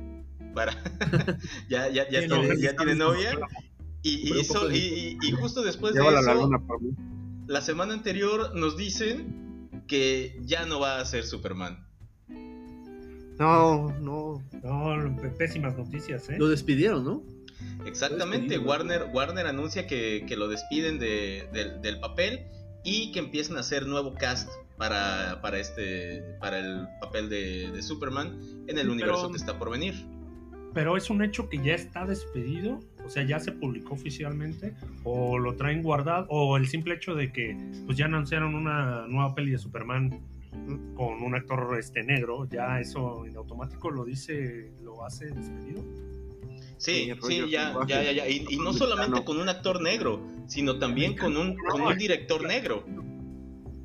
para 0.55 0.73
ya, 1.71 1.89
ya, 1.89 2.07
ya, 2.11 2.21
tiene, 2.21 2.61
ya 2.61 2.77
tiene 2.77 2.97
novia. 2.97 3.31
Y, 4.03 4.31
y, 4.31 5.19
y, 5.23 5.33
justo 5.33 5.63
después 5.63 5.95
de 5.95 6.01
eso, 6.01 6.51
la, 7.47 7.63
semana 7.63 7.95
anterior 7.95 8.55
nos 8.55 8.77
dicen 8.77 9.71
que 9.89 10.39
ya 10.43 10.67
no 10.67 10.81
va 10.81 11.01
a 11.01 11.05
ser 11.07 11.25
Superman. 11.25 11.89
No, 13.39 13.89
no. 14.01 14.43
No, 14.63 15.17
pésimas 15.39 15.79
noticias, 15.79 16.29
¿eh? 16.29 16.37
Lo 16.39 16.49
despidieron, 16.49 17.05
¿no? 17.05 17.36
Exactamente, 17.85 18.59
Warner, 18.59 19.09
Warner 19.13 19.47
anuncia 19.47 19.87
que, 19.87 20.25
que 20.27 20.37
lo 20.37 20.49
despiden 20.49 20.99
de, 20.99 21.49
del 21.83 22.01
papel 22.01 22.47
y 22.85 23.13
que 23.13 23.19
empiezan 23.19 23.57
a 23.57 23.61
hacer 23.61 23.87
nuevo 23.87 24.15
cast 24.15 24.51
para, 24.77 25.41
para, 25.43 25.59
este, 25.59 26.23
para 26.41 26.59
el 26.59 26.87
papel 27.01 27.29
de, 27.29 27.71
de 27.71 27.83
Superman 27.83 28.39
en 28.67 28.79
el 28.79 28.91
universo 28.91 29.31
que 29.31 29.37
está 29.37 29.59
por 29.59 29.71
venir 29.71 29.95
pero 30.77 30.99
es 30.99 31.09
un 31.09 31.23
hecho 31.23 31.49
que 31.49 31.57
ya 31.57 31.73
está 31.73 32.05
despedido, 32.05 32.81
o 33.03 33.09
sea, 33.09 33.23
ya 33.23 33.41
se 33.41 33.51
publicó 33.51 33.95
oficialmente, 33.95 34.75
o 35.05 35.39
lo 35.39 35.57
traen 35.57 35.83
guardado, 35.83 36.27
o 36.29 36.59
el 36.59 36.69
simple 36.69 36.97
hecho 36.97 37.15
de 37.15 37.33
que 37.33 37.57
pues 37.87 37.97
ya 37.97 38.05
anunciaron 38.05 38.55
una 38.55 39.07
nueva 39.07 39.35
peli 39.35 39.53
de 39.53 39.59
Superman 39.59 40.21
con 40.95 41.23
un 41.23 41.35
actor 41.35 41.79
este 41.79 42.03
negro, 42.03 42.47
ya 42.51 42.79
eso 42.79 43.25
en 43.25 43.35
automático 43.39 43.91
lo 43.91 44.05
dice, 44.05 44.71
lo 44.83 45.03
hace 45.03 45.31
despedido. 45.31 45.83
Sí, 46.79 47.11
sí, 47.23 47.51
ya, 47.51 47.75
ya, 47.87 48.13
ya, 48.13 48.29
Y, 48.29 48.59
no 48.59 48.73
solamente 48.73 49.25
con 49.25 49.39
un 49.39 49.49
actor 49.49 49.81
negro, 49.81 50.27
sino 50.47 50.79
también 50.79 51.17
con 51.17 51.37
un, 51.37 51.57
con 51.57 51.81
un 51.81 51.97
director 51.97 52.43
negro. 52.45 52.85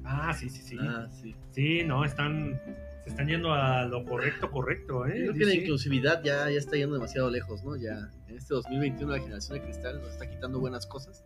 Ah, 0.03 0.33
sí, 0.33 0.49
sí, 0.49 0.61
sí. 0.61 0.77
Ah, 0.79 1.07
sí. 1.11 1.35
Sí, 1.51 1.83
no, 1.83 2.03
están 2.03 2.59
se 3.03 3.09
están 3.09 3.27
yendo 3.27 3.53
a 3.53 3.85
lo 3.85 4.05
correcto, 4.05 4.51
correcto, 4.51 5.07
¿eh? 5.07 5.13
Creo 5.15 5.33
que 5.33 5.45
la 5.45 5.55
inclusividad 5.55 6.21
ya, 6.23 6.49
ya 6.49 6.57
está 6.57 6.75
yendo 6.75 6.93
demasiado 6.95 7.31
lejos, 7.31 7.63
¿no? 7.63 7.75
Ya 7.75 8.11
en 8.27 8.37
este 8.37 8.53
2021 8.53 9.11
la 9.11 9.19
generación 9.19 9.57
de 9.57 9.63
cristal 9.63 9.99
nos 10.01 10.11
está 10.11 10.29
quitando 10.29 10.59
buenas 10.59 10.85
cosas. 10.85 11.23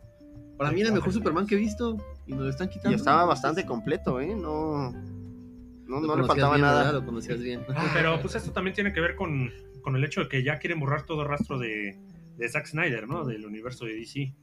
Para 0.57 0.71
mí 0.71 0.79
era 0.79 0.89
el 0.89 0.95
mejor 0.95 1.11
Superman 1.11 1.45
que 1.45 1.55
he 1.55 1.57
visto 1.57 1.97
y 2.25 2.31
nos 2.31 2.43
lo 2.43 2.49
están 2.49 2.69
quitando. 2.69 2.91
Y 2.91 2.95
estaba 2.95 3.25
bastante 3.25 3.65
completo, 3.65 4.21
¿eh? 4.21 4.33
No, 4.35 4.91
no, 4.91 5.99
no 5.99 6.15
le 6.15 6.23
faltaba 6.23 6.55
bien, 6.55 6.61
nada. 6.61 6.83
¿verdad? 6.85 7.01
Lo 7.01 7.05
conocías 7.05 7.41
bien. 7.41 7.65
Pero 7.93 8.19
pues 8.21 8.35
esto 8.35 8.51
también 8.53 8.73
tiene 8.73 8.93
que 8.93 9.01
ver 9.01 9.17
con, 9.17 9.51
con 9.85 9.95
el 9.95 10.03
hecho 10.03 10.21
de 10.21 10.27
que 10.27 10.43
ya 10.43 10.57
quieren 10.57 10.79
borrar 10.79 11.05
todo 11.05 11.23
rastro 11.23 11.59
de, 11.59 11.95
de 12.37 12.49
Zack 12.49 12.65
Snyder, 12.65 13.07
¿no? 13.07 13.23
Del 13.23 13.45
universo 13.45 13.85
de 13.85 13.93
DC. 13.93 14.33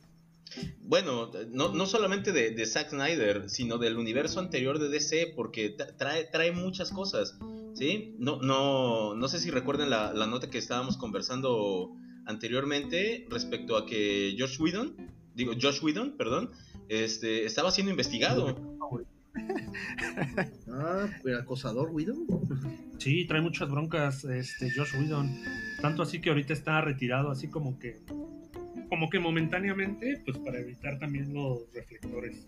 Bueno, 0.83 1.33
no, 1.51 1.75
no 1.75 1.87
solamente 1.87 2.31
de, 2.31 2.53
de, 2.53 2.65
Zack 2.65 2.91
Snyder, 2.91 3.51
sino 3.51 3.79
del 3.79 3.97
universo 3.97 4.39
anterior 4.39 4.79
de 4.79 4.89
DC, 4.89 5.33
porque 5.35 5.71
trae, 5.99 6.27
trae 6.27 6.53
muchas 6.53 6.93
cosas, 6.93 7.39
¿sí? 7.75 8.15
No, 8.19 8.37
no, 8.41 9.17
no 9.17 9.29
sé 9.29 9.41
si 9.41 9.51
recuerden 9.51 9.91
la, 9.91 10.13
la, 10.13 10.29
nota 10.29 10.49
que 10.49 10.59
estábamos 10.59 10.97
conversando 10.97 11.91
anteriormente 12.25 13.27
respecto 13.29 13.77
a 13.77 13.85
que 13.85 14.37
Josh 14.39 14.61
Whedon, 14.61 14.95
digo, 15.35 15.55
Josh 15.61 15.83
Whedon, 15.83 16.17
perdón, 16.17 16.53
este, 16.89 17.47
estaba 17.47 17.73
siendo 17.73 17.91
investigado. 17.91 18.79
Ah, 20.71 21.07
¿el 21.25 21.37
acosador 21.37 21.91
Whedon? 21.91 22.27
Sí, 22.99 23.27
trae 23.27 23.41
muchas 23.41 23.71
broncas 23.71 24.25
este 24.25 24.71
Josh 24.71 24.95
Whedon. 24.97 25.31
Tanto 25.81 26.03
así 26.03 26.21
que 26.21 26.31
ahorita 26.31 26.53
está 26.53 26.81
retirado, 26.81 27.31
así 27.31 27.49
como 27.49 27.79
que 27.79 28.01
como 28.93 29.09
que 29.09 29.19
momentáneamente, 29.19 30.21
pues 30.23 30.37
para 30.37 30.59
evitar 30.59 30.99
también 30.99 31.33
los 31.33 31.61
reflectores. 31.73 32.45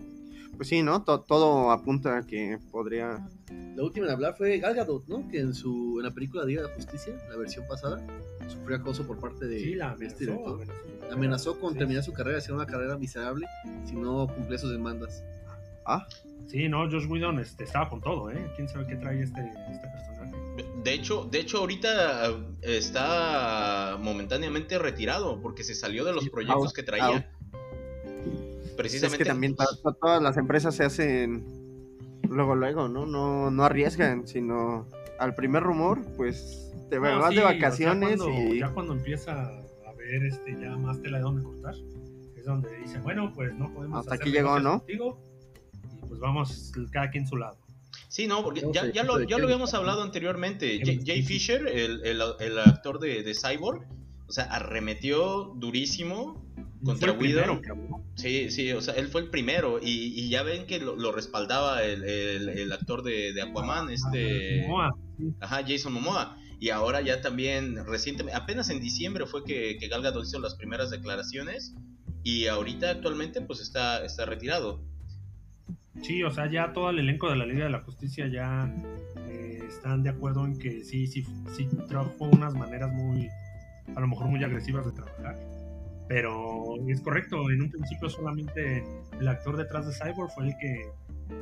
Pues 0.59 0.69
sí, 0.69 0.83
¿no? 0.83 1.03
Todo, 1.03 1.23
todo 1.23 1.71
apunta 1.71 2.19
a 2.19 2.26
que 2.26 2.59
podría... 2.71 3.26
La 3.75 3.83
última 3.83 4.05
en 4.05 4.12
hablar 4.12 4.37
fue 4.37 4.59
Gal 4.59 4.75
Gadot, 4.75 5.09
¿no? 5.09 5.26
Que 5.29 5.41
en 5.41 5.55
su 5.55 5.99
en 5.99 6.05
la 6.05 6.11
película 6.11 6.45
Día 6.45 6.61
de 6.61 6.69
la 6.69 6.75
Justicia, 6.75 7.14
la 7.31 7.37
versión 7.38 7.67
pasada, 7.67 8.07
sufrió 8.47 8.76
acoso 8.76 9.07
por 9.07 9.19
parte 9.19 9.47
de, 9.47 9.59
sí, 9.59 9.75
la 9.75 9.97
de 9.97 10.05
este 10.05 10.26
director. 10.26 10.55
Amenazó, 10.55 11.12
amenazó 11.14 11.61
con 11.61 11.73
sí. 11.73 11.79
terminar 11.79 12.05
su 12.05 12.12
carrera, 12.12 12.37
hacer 12.37 12.55
una 12.55 12.67
carrera 12.67 12.99
miserable, 12.99 13.47
si 13.87 13.95
no 13.95 14.29
cumplía 14.29 14.59
sus 14.59 14.71
demandas. 14.71 15.25
Ah. 15.87 16.07
Sí, 16.46 16.68
no, 16.68 16.90
Josh 16.90 17.06
Whedon 17.06 17.38
este, 17.40 17.64
estaba 17.64 17.88
con 17.88 18.00
todo, 18.00 18.30
¿eh? 18.30 18.50
¿Quién 18.56 18.68
sabe 18.68 18.86
qué 18.86 18.96
trae 18.96 19.22
este, 19.22 19.40
este 19.40 19.88
personaje? 19.88 20.34
De 20.82 20.92
hecho, 20.92 21.24
de 21.24 21.40
hecho, 21.40 21.58
ahorita 21.58 22.36
está 22.62 23.96
momentáneamente 24.00 24.78
retirado 24.78 25.40
porque 25.40 25.64
se 25.64 25.74
salió 25.74 26.04
de 26.04 26.12
los 26.12 26.28
proyectos 26.28 26.66
out, 26.66 26.74
que 26.74 26.82
traía. 26.82 27.06
Out. 27.06 27.24
Precisamente. 28.76 29.16
Es 29.16 29.18
que 29.18 29.24
también 29.24 29.56
todas 30.00 30.22
las 30.22 30.36
empresas 30.36 30.74
se 30.74 30.84
hacen 30.84 31.44
luego, 32.28 32.54
luego, 32.54 32.88
¿no? 32.88 33.06
No, 33.06 33.50
no 33.50 33.64
arriesgan, 33.64 34.26
sino 34.26 34.86
al 35.18 35.34
primer 35.34 35.62
rumor, 35.62 36.04
pues 36.16 36.72
te 36.90 36.96
no, 36.96 37.02
vas 37.02 37.30
sí, 37.30 37.36
de 37.36 37.42
vacaciones 37.42 38.20
o 38.20 38.24
sea, 38.24 38.32
cuando, 38.34 38.54
y. 38.54 38.58
Ya 38.58 38.68
cuando 38.70 38.92
empieza 38.92 39.32
a 39.32 39.92
ver 39.96 40.24
este 40.24 40.60
ya 40.60 40.76
más 40.76 41.00
tela 41.00 41.18
de 41.18 41.22
dónde 41.24 41.42
cortar, 41.42 41.74
es 42.36 42.44
donde 42.44 42.76
dicen, 42.78 43.02
bueno, 43.02 43.32
pues 43.34 43.54
no 43.54 43.72
podemos. 43.72 44.00
Hasta 44.00 44.16
aquí 44.16 44.30
llegó, 44.30 44.60
¿no? 44.60 44.78
Contigo, 44.78 45.20
pues 46.14 46.21
vamos 46.21 46.73
cada 46.92 47.11
quien 47.11 47.26
su 47.26 47.37
lado. 47.37 47.59
Sí, 48.09 48.26
no, 48.26 48.42
porque 48.44 48.62
ya, 48.73 48.92
ya, 48.92 49.02
lo, 49.02 49.23
ya 49.23 49.38
lo 49.38 49.44
habíamos 49.44 49.75
hablado 49.75 50.02
anteriormente. 50.02 50.80
Jay, 50.85 51.00
Jay 51.04 51.23
Fisher, 51.23 51.66
el, 51.66 52.04
el, 52.04 52.23
el, 52.40 52.59
actor 52.61 53.00
de, 53.00 53.23
de, 53.23 53.35
Cyborg, 53.35 53.85
o 54.28 54.33
sea, 54.33 54.44
arremetió 54.44 55.52
durísimo 55.56 56.44
contra 56.85 57.12
Widow. 57.12 57.61
Sí, 58.14 58.50
sí, 58.50 58.71
o 58.73 58.80
sea, 58.80 58.94
él 58.94 59.09
fue 59.09 59.23
el 59.23 59.30
primero. 59.30 59.80
Y, 59.83 60.14
y 60.14 60.28
ya 60.28 60.42
ven 60.42 60.66
que 60.66 60.78
lo, 60.78 60.94
lo 60.97 61.11
respaldaba 61.11 61.83
el, 61.83 62.04
el, 62.04 62.73
actor 62.73 63.02
de, 63.02 63.33
de 63.33 63.42
Aquaman, 63.42 63.90
este. 63.90 64.62
Momoa. 64.62 64.97
Ajá, 65.40 65.62
Jason 65.66 65.92
Momoa. 65.92 66.37
Y 66.61 66.71
ahora 66.71 67.00
ya 67.00 67.21
también, 67.21 67.85
recientemente, 67.85 68.37
apenas 68.37 68.71
en 68.71 68.80
diciembre 68.80 69.26
fue 69.26 69.44
que, 69.44 69.76
que 69.78 69.88
Gal 69.88 70.02
Gadot 70.02 70.25
hizo 70.25 70.38
las 70.38 70.54
primeras 70.54 70.90
declaraciones. 70.90 71.75
Y 72.23 72.47
ahorita 72.47 72.90
actualmente, 72.90 73.40
pues 73.40 73.61
está, 73.61 74.04
está 74.04 74.25
retirado. 74.25 74.80
Sí, 76.02 76.22
o 76.22 76.30
sea, 76.30 76.50
ya 76.50 76.72
todo 76.72 76.90
el 76.90 76.98
elenco 76.98 77.30
de 77.30 77.36
la 77.36 77.46
Liga 77.46 77.64
de 77.64 77.70
la 77.70 77.80
Justicia 77.80 78.26
ya 78.26 78.70
eh, 79.28 79.62
están 79.68 80.02
de 80.02 80.10
acuerdo 80.10 80.44
en 80.44 80.58
que 80.58 80.84
sí, 80.84 81.06
sí, 81.06 81.24
sí 81.56 81.68
trajo 81.88 82.24
unas 82.24 82.54
maneras 82.54 82.92
muy, 82.92 83.28
a 83.94 84.00
lo 84.00 84.08
mejor 84.08 84.26
muy 84.26 84.42
agresivas 84.42 84.84
de 84.86 84.92
trabajar. 84.92 85.36
Pero 86.08 86.76
es 86.88 87.00
correcto, 87.00 87.50
en 87.50 87.62
un 87.62 87.70
principio 87.70 88.10
solamente 88.10 88.84
el 89.18 89.28
actor 89.28 89.56
detrás 89.56 89.86
de 89.86 89.92
Cyborg 89.92 90.30
fue 90.34 90.48
el 90.48 90.54
que, 90.58 90.88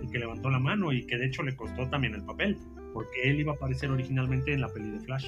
el 0.00 0.10
que 0.10 0.18
levantó 0.18 0.50
la 0.50 0.60
mano 0.60 0.92
y 0.92 1.04
que 1.06 1.18
de 1.18 1.26
hecho 1.26 1.42
le 1.42 1.56
costó 1.56 1.88
también 1.88 2.14
el 2.14 2.22
papel, 2.22 2.56
porque 2.94 3.22
él 3.24 3.40
iba 3.40 3.52
a 3.52 3.56
aparecer 3.56 3.90
originalmente 3.90 4.52
en 4.52 4.60
la 4.60 4.68
peli 4.68 4.90
de 4.90 5.00
Flash. 5.00 5.26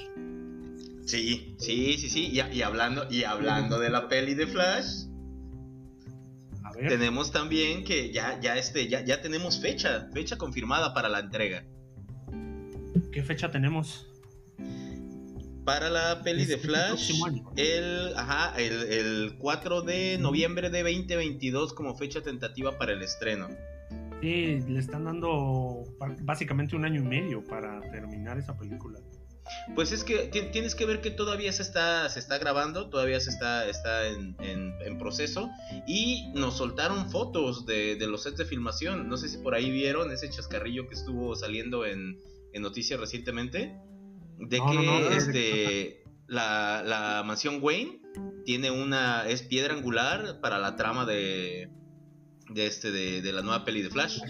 Sí, 1.07 1.57
sí, 1.59 1.97
sí, 1.99 2.09
sí. 2.09 2.31
Y, 2.31 2.57
y 2.57 2.63
hablando, 2.63 3.07
y 3.11 3.25
hablando 3.25 3.79
de 3.81 3.91
la 3.91 4.09
peli 4.09 4.35
de 4.35 4.47
Flash, 4.47 5.07
tenemos 6.77 7.33
también 7.33 7.85
que 7.85 8.13
ya, 8.13 8.41
ya, 8.41 8.57
este, 8.57 8.89
ya, 8.89 9.05
ya 9.05 9.21
tenemos 9.21 9.61
fecha, 9.61 10.09
fecha 10.13 10.37
confirmada 10.37 10.95
para 10.95 11.09
la 11.09 11.21
entrega. 11.21 11.65
¿Qué 13.13 13.23
fecha 13.23 13.51
tenemos? 13.51 14.09
Para 15.65 15.89
la 15.89 16.23
peli 16.23 16.43
Es 16.43 16.49
de 16.49 16.59
Flash, 16.59 17.13
el, 17.57 18.13
ajá, 18.17 18.55
el, 18.59 18.83
el 18.83 19.37
4 19.39 19.83
de 19.83 20.19
noviembre 20.19 20.69
de 20.69 20.83
2022 20.83 21.73
como 21.73 21.97
fecha 21.97 22.21
tentativa 22.21 22.77
para 22.77 22.93
el 22.93 23.03
estreno. 23.03 23.49
Sí, 24.21 24.61
le 24.69 24.79
están 24.79 25.05
dando 25.05 25.85
básicamente 26.23 26.77
un 26.77 26.85
año 26.85 27.01
y 27.01 27.05
medio 27.05 27.43
para 27.45 27.81
terminar 27.91 28.39
esa 28.39 28.57
película. 28.57 28.99
Pues 29.75 29.93
es 29.93 30.05
que 30.05 30.29
ti- 30.29 30.49
tienes 30.53 30.75
que 30.75 30.87
ver 30.87 31.01
que 31.01 31.11
todavía 31.11 31.53
se 31.53 31.63
está, 31.63 32.09
se 32.09 32.19
está 32.19 32.39
grabando, 32.39 32.89
todavía 32.89 33.21
se 33.21 33.31
está, 33.31 33.67
está 33.69 34.07
en, 34.07 34.37
en- 34.41 34.75
en 34.85 34.99
proceso 34.99 35.51
y 35.87 36.29
nos 36.35 36.57
soltaron 36.57 37.11
fotos 37.11 37.67
de, 37.67 37.97
de 37.97 38.07
los 38.07 38.23
sets 38.23 38.39
de 38.39 38.45
filmación. 38.47 39.09
No 39.09 39.17
sé 39.17 39.29
si 39.29 39.39
por 39.39 39.55
ahí 39.55 39.71
vieron 39.71 40.11
ese 40.11 40.31
chascarrillo 40.31 40.89
que 40.89 40.95
estuvo 40.95 41.35
saliendo 41.37 41.85
en, 41.87 42.19
en 42.53 42.63
noticias 42.63 42.99
recientemente. 42.99 43.77
De 44.39 44.59
No, 44.59 44.71
que 44.71 44.75
no, 44.77 44.83
no, 44.83 45.01
¿de 45.01 45.09
qué 45.11 45.17
este, 45.17 46.05
la, 46.27 46.83
la 46.85 47.23
mansión 47.25 47.59
Wayne 47.63 48.01
tiene 48.45 48.71
una, 48.71 49.29
es 49.29 49.43
piedra 49.43 49.75
angular 49.75 50.41
para 50.41 50.59
la 50.59 50.77
trama 50.77 51.05
de, 51.07 51.69
de, 52.51 52.67
este, 52.67 52.91
de, 52.91 53.23
de 53.23 53.33
la 53.33 53.43
nueva 53.43 53.65
peli 53.65 53.83
de 53.83 53.91
Flash. 53.91 54.21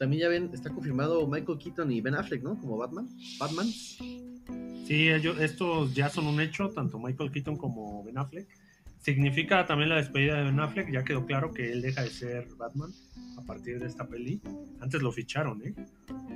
También 0.00 0.22
ya 0.22 0.28
ven, 0.30 0.48
está 0.54 0.70
confirmado 0.70 1.26
Michael 1.28 1.58
Keaton 1.58 1.92
y 1.92 2.00
Ben 2.00 2.14
Affleck, 2.14 2.42
¿no? 2.42 2.58
Como 2.58 2.78
Batman. 2.78 3.06
Batman. 3.38 3.66
Sí, 4.86 5.10
ellos, 5.10 5.38
estos 5.38 5.94
ya 5.94 6.08
son 6.08 6.26
un 6.26 6.40
hecho, 6.40 6.70
tanto 6.70 6.98
Michael 6.98 7.30
Keaton 7.30 7.58
como 7.58 8.02
Ben 8.02 8.16
Affleck. 8.16 8.48
Significa 8.98 9.66
también 9.66 9.90
la 9.90 9.96
despedida 9.96 10.38
de 10.38 10.44
Ben 10.44 10.58
Affleck, 10.58 10.90
ya 10.90 11.04
quedó 11.04 11.26
claro 11.26 11.52
que 11.52 11.70
él 11.70 11.82
deja 11.82 12.02
de 12.02 12.08
ser 12.08 12.48
Batman 12.56 12.90
a 13.36 13.42
partir 13.42 13.78
de 13.78 13.88
esta 13.88 14.08
peli. 14.08 14.40
Antes 14.80 15.02
lo 15.02 15.12
ficharon, 15.12 15.60
¿eh? 15.62 15.74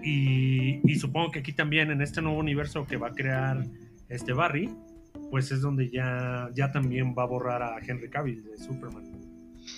Y, 0.03 0.81
y 0.87 0.97
supongo 0.97 1.31
que 1.31 1.39
aquí 1.39 1.55
también, 1.55 1.91
en 1.91 2.03
este 2.03 2.21
nuevo 2.21 2.39
universo 2.39 2.87
que 2.87 2.99
va 2.99 3.09
a 3.09 3.13
crear 3.13 3.65
este 4.11 4.35
Barry, 4.35 4.69
pues 5.31 5.51
es 5.53 5.63
donde 5.63 5.89
ya, 5.89 6.51
ya 6.55 6.71
también 6.71 7.15
va 7.17 7.23
a 7.23 7.27
borrar 7.27 7.63
a 7.63 7.79
Henry 7.79 8.11
Cavill 8.11 8.45
de 8.45 8.59
Superman. 8.59 9.11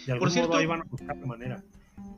De 0.07 0.13
algún 0.13 0.29
cierto- 0.33 0.49
modo 0.49 0.59
ahí 0.59 0.67
van 0.67 0.81
a 0.81 0.85
buscar 0.91 1.17
la 1.17 1.27
manera. 1.27 1.63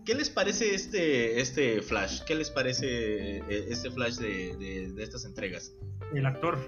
¿Qué 0.05 0.15
les 0.15 0.31
parece 0.31 0.75
este, 0.75 1.41
este 1.41 1.83
Flash? 1.83 2.23
¿Qué 2.25 2.35
les 2.35 2.51
parece 2.51 3.39
eh, 3.39 3.67
este 3.69 3.91
Flash 3.91 4.17
de, 4.17 4.57
de- 4.57 4.93
de 4.93 5.03
estas 5.03 5.25
entregas? 5.25 5.73
El 6.15 6.25
actor, 6.27 6.59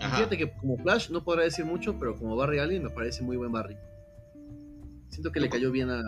Ajá. 0.00 0.16
Fíjate 0.16 0.36
que 0.36 0.52
como 0.52 0.76
Flash 0.76 1.10
no 1.10 1.24
podrá 1.24 1.42
decir 1.44 1.64
mucho, 1.64 1.98
pero 1.98 2.14
como 2.16 2.36
Barry 2.36 2.58
Allen 2.58 2.82
me 2.84 2.90
parece 2.90 3.22
muy 3.22 3.36
buen 3.36 3.50
Barry. 3.50 3.76
Siento 5.08 5.32
que 5.32 5.40
le 5.40 5.48
cayó 5.48 5.70
bien 5.72 5.88
al 5.90 6.04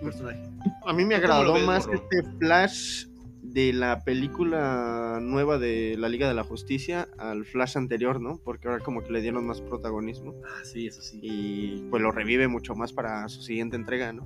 personaje. 0.00 0.40
A 0.86 0.92
mí 0.94 1.04
me 1.04 1.16
¿Tú 1.16 1.22
cómo 1.22 1.28
lo 1.28 1.34
agradó 1.34 1.54
ves, 1.54 1.66
más 1.66 1.86
morro? 1.86 2.00
este 2.10 2.22
Flash 2.38 3.06
de 3.42 3.72
la 3.74 4.02
película 4.02 5.18
nueva 5.20 5.58
de 5.58 5.96
la 5.98 6.08
Liga 6.08 6.26
de 6.26 6.32
la 6.34 6.42
Justicia 6.44 7.06
al 7.18 7.44
Flash 7.44 7.76
anterior, 7.76 8.18
¿no? 8.20 8.38
Porque 8.42 8.68
ahora 8.68 8.82
como 8.82 9.02
que 9.04 9.12
le 9.12 9.20
dieron 9.20 9.46
más 9.46 9.60
protagonismo 9.60 10.34
Ah, 10.46 10.64
sí, 10.64 10.86
eso 10.86 11.02
sí. 11.02 11.18
y 11.22 11.82
pues 11.90 12.02
lo 12.02 12.12
revive 12.12 12.48
mucho 12.48 12.74
más 12.74 12.92
para 12.94 13.28
su 13.28 13.42
siguiente 13.42 13.76
entrega, 13.76 14.12
¿no? 14.14 14.24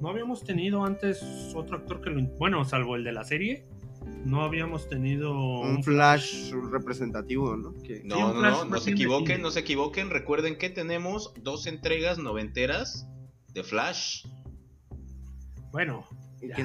No 0.00 0.08
habíamos 0.08 0.44
tenido 0.44 0.84
antes 0.84 1.22
otro 1.54 1.76
actor 1.78 2.00
que 2.00 2.10
lo... 2.10 2.22
Bueno, 2.38 2.64
salvo 2.64 2.96
el 2.96 3.04
de 3.04 3.12
la 3.12 3.24
serie, 3.24 3.66
no 4.24 4.42
habíamos 4.42 4.88
tenido 4.88 5.32
Un 5.60 5.82
Flash 5.82 6.52
representativo, 6.70 7.56
¿no? 7.56 7.74
Que- 7.82 7.96
Sí, 7.98 8.02
No, 8.04 8.32
no, 8.34 8.40
no, 8.42 8.64
no 8.64 8.78
se 8.78 8.90
equivoquen, 8.90 9.42
no 9.42 9.50
se 9.50 9.60
equivoquen. 9.60 10.10
Recuerden 10.10 10.58
que 10.58 10.70
tenemos 10.70 11.32
dos 11.42 11.66
entregas 11.66 12.18
noventeras 12.18 13.08
de 13.52 13.62
Flash. 13.64 14.26
Bueno. 15.72 16.06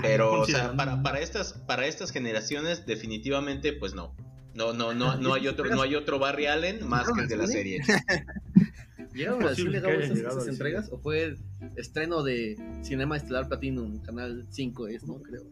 Pero, 0.02 0.42
o 0.42 0.46
sea, 0.46 0.68
considerando- 0.70 0.78
para, 0.78 1.02
para 1.04 1.20
estas, 1.20 1.54
para 1.54 1.88
estas 1.88 2.12
generaciones, 2.12 2.86
definitivamente, 2.86 3.74
pues 3.74 3.94
no. 3.96 4.16
No, 4.54 4.74
no, 4.74 4.94
no, 4.94 5.16
no 5.18 5.34
hay 5.34 5.48
otro, 5.48 5.66
no 5.74 5.82
hay 5.82 5.96
otro 5.96 6.20
Barry 6.20 6.46
Allen 6.48 6.88
más 6.88 7.10
que 7.12 7.22
el 7.22 7.28
de 7.28 7.38
la 7.38 7.48
serie. 7.48 7.82
¿Llegaron 9.14 9.44
a 9.44 9.50
decirle 9.50 9.80
Gabo 9.80 9.94
esas, 10.00 10.48
entregas? 10.48 10.90
¿O 10.92 10.98
fue 10.98 11.36
estreno 11.76 12.24
de 12.24 12.56
Cinema 12.82 13.18
Estelar 13.18 13.48
Platinum, 13.48 14.02
Canal 14.02 14.46
5 14.50 14.88
es, 14.88 15.06
no? 15.06 15.22
Creo. 15.22 15.44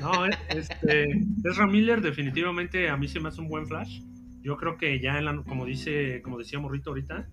No, 0.00 0.26
este, 0.48 1.06
Ezra 1.44 1.66
Miller 1.66 2.00
definitivamente 2.00 2.88
a 2.88 2.96
mí 2.96 3.06
se 3.08 3.20
me 3.20 3.28
hace 3.28 3.40
un 3.40 3.48
buen 3.48 3.66
Flash. 3.66 4.00
Yo 4.42 4.56
creo 4.56 4.76
que 4.78 4.98
ya 4.98 5.18
en 5.18 5.26
la, 5.26 5.36
como 5.46 5.64
dice, 5.66 6.20
como 6.22 6.38
decía 6.38 6.58
Morrito 6.58 6.90
ahorita, 6.90 7.28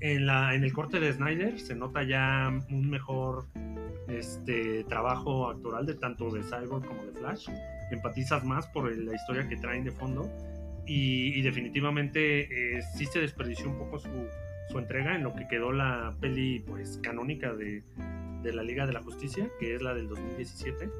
en 0.00 0.26
la, 0.26 0.54
en 0.54 0.62
el 0.64 0.72
corte 0.72 1.00
de 1.00 1.12
Snyder 1.12 1.58
se 1.58 1.74
nota 1.74 2.02
ya 2.04 2.48
un 2.70 2.88
mejor 2.88 3.46
este 4.08 4.84
trabajo 4.84 5.50
actoral 5.50 5.84
de 5.86 5.94
tanto 5.94 6.30
de 6.30 6.42
Cyborg 6.42 6.86
como 6.86 7.04
de 7.04 7.12
Flash. 7.18 7.48
Empatizas 7.90 8.44
más 8.44 8.66
por 8.68 8.90
el- 8.90 9.06
la 9.06 9.14
historia 9.14 9.48
que 9.48 9.56
traen 9.56 9.84
de 9.84 9.90
fondo. 9.90 10.30
Y, 10.86 11.38
y 11.38 11.42
definitivamente 11.42 12.78
eh, 12.78 12.82
sí 12.96 13.04
se 13.06 13.20
desperdició 13.20 13.68
un 13.68 13.76
poco 13.76 13.98
su, 13.98 14.08
su 14.68 14.78
entrega 14.78 15.14
en 15.14 15.22
lo 15.22 15.34
que 15.34 15.48
quedó 15.48 15.72
la 15.72 16.16
peli 16.20 16.60
pues 16.60 16.98
canónica 17.02 17.54
de, 17.54 17.82
de 18.42 18.52
la 18.52 18.62
Liga 18.62 18.86
de 18.86 18.92
la 18.92 19.02
Justicia, 19.02 19.50
que 19.58 19.74
es 19.74 19.82
la 19.82 19.94
del 19.94 20.08
2017. 20.08 20.90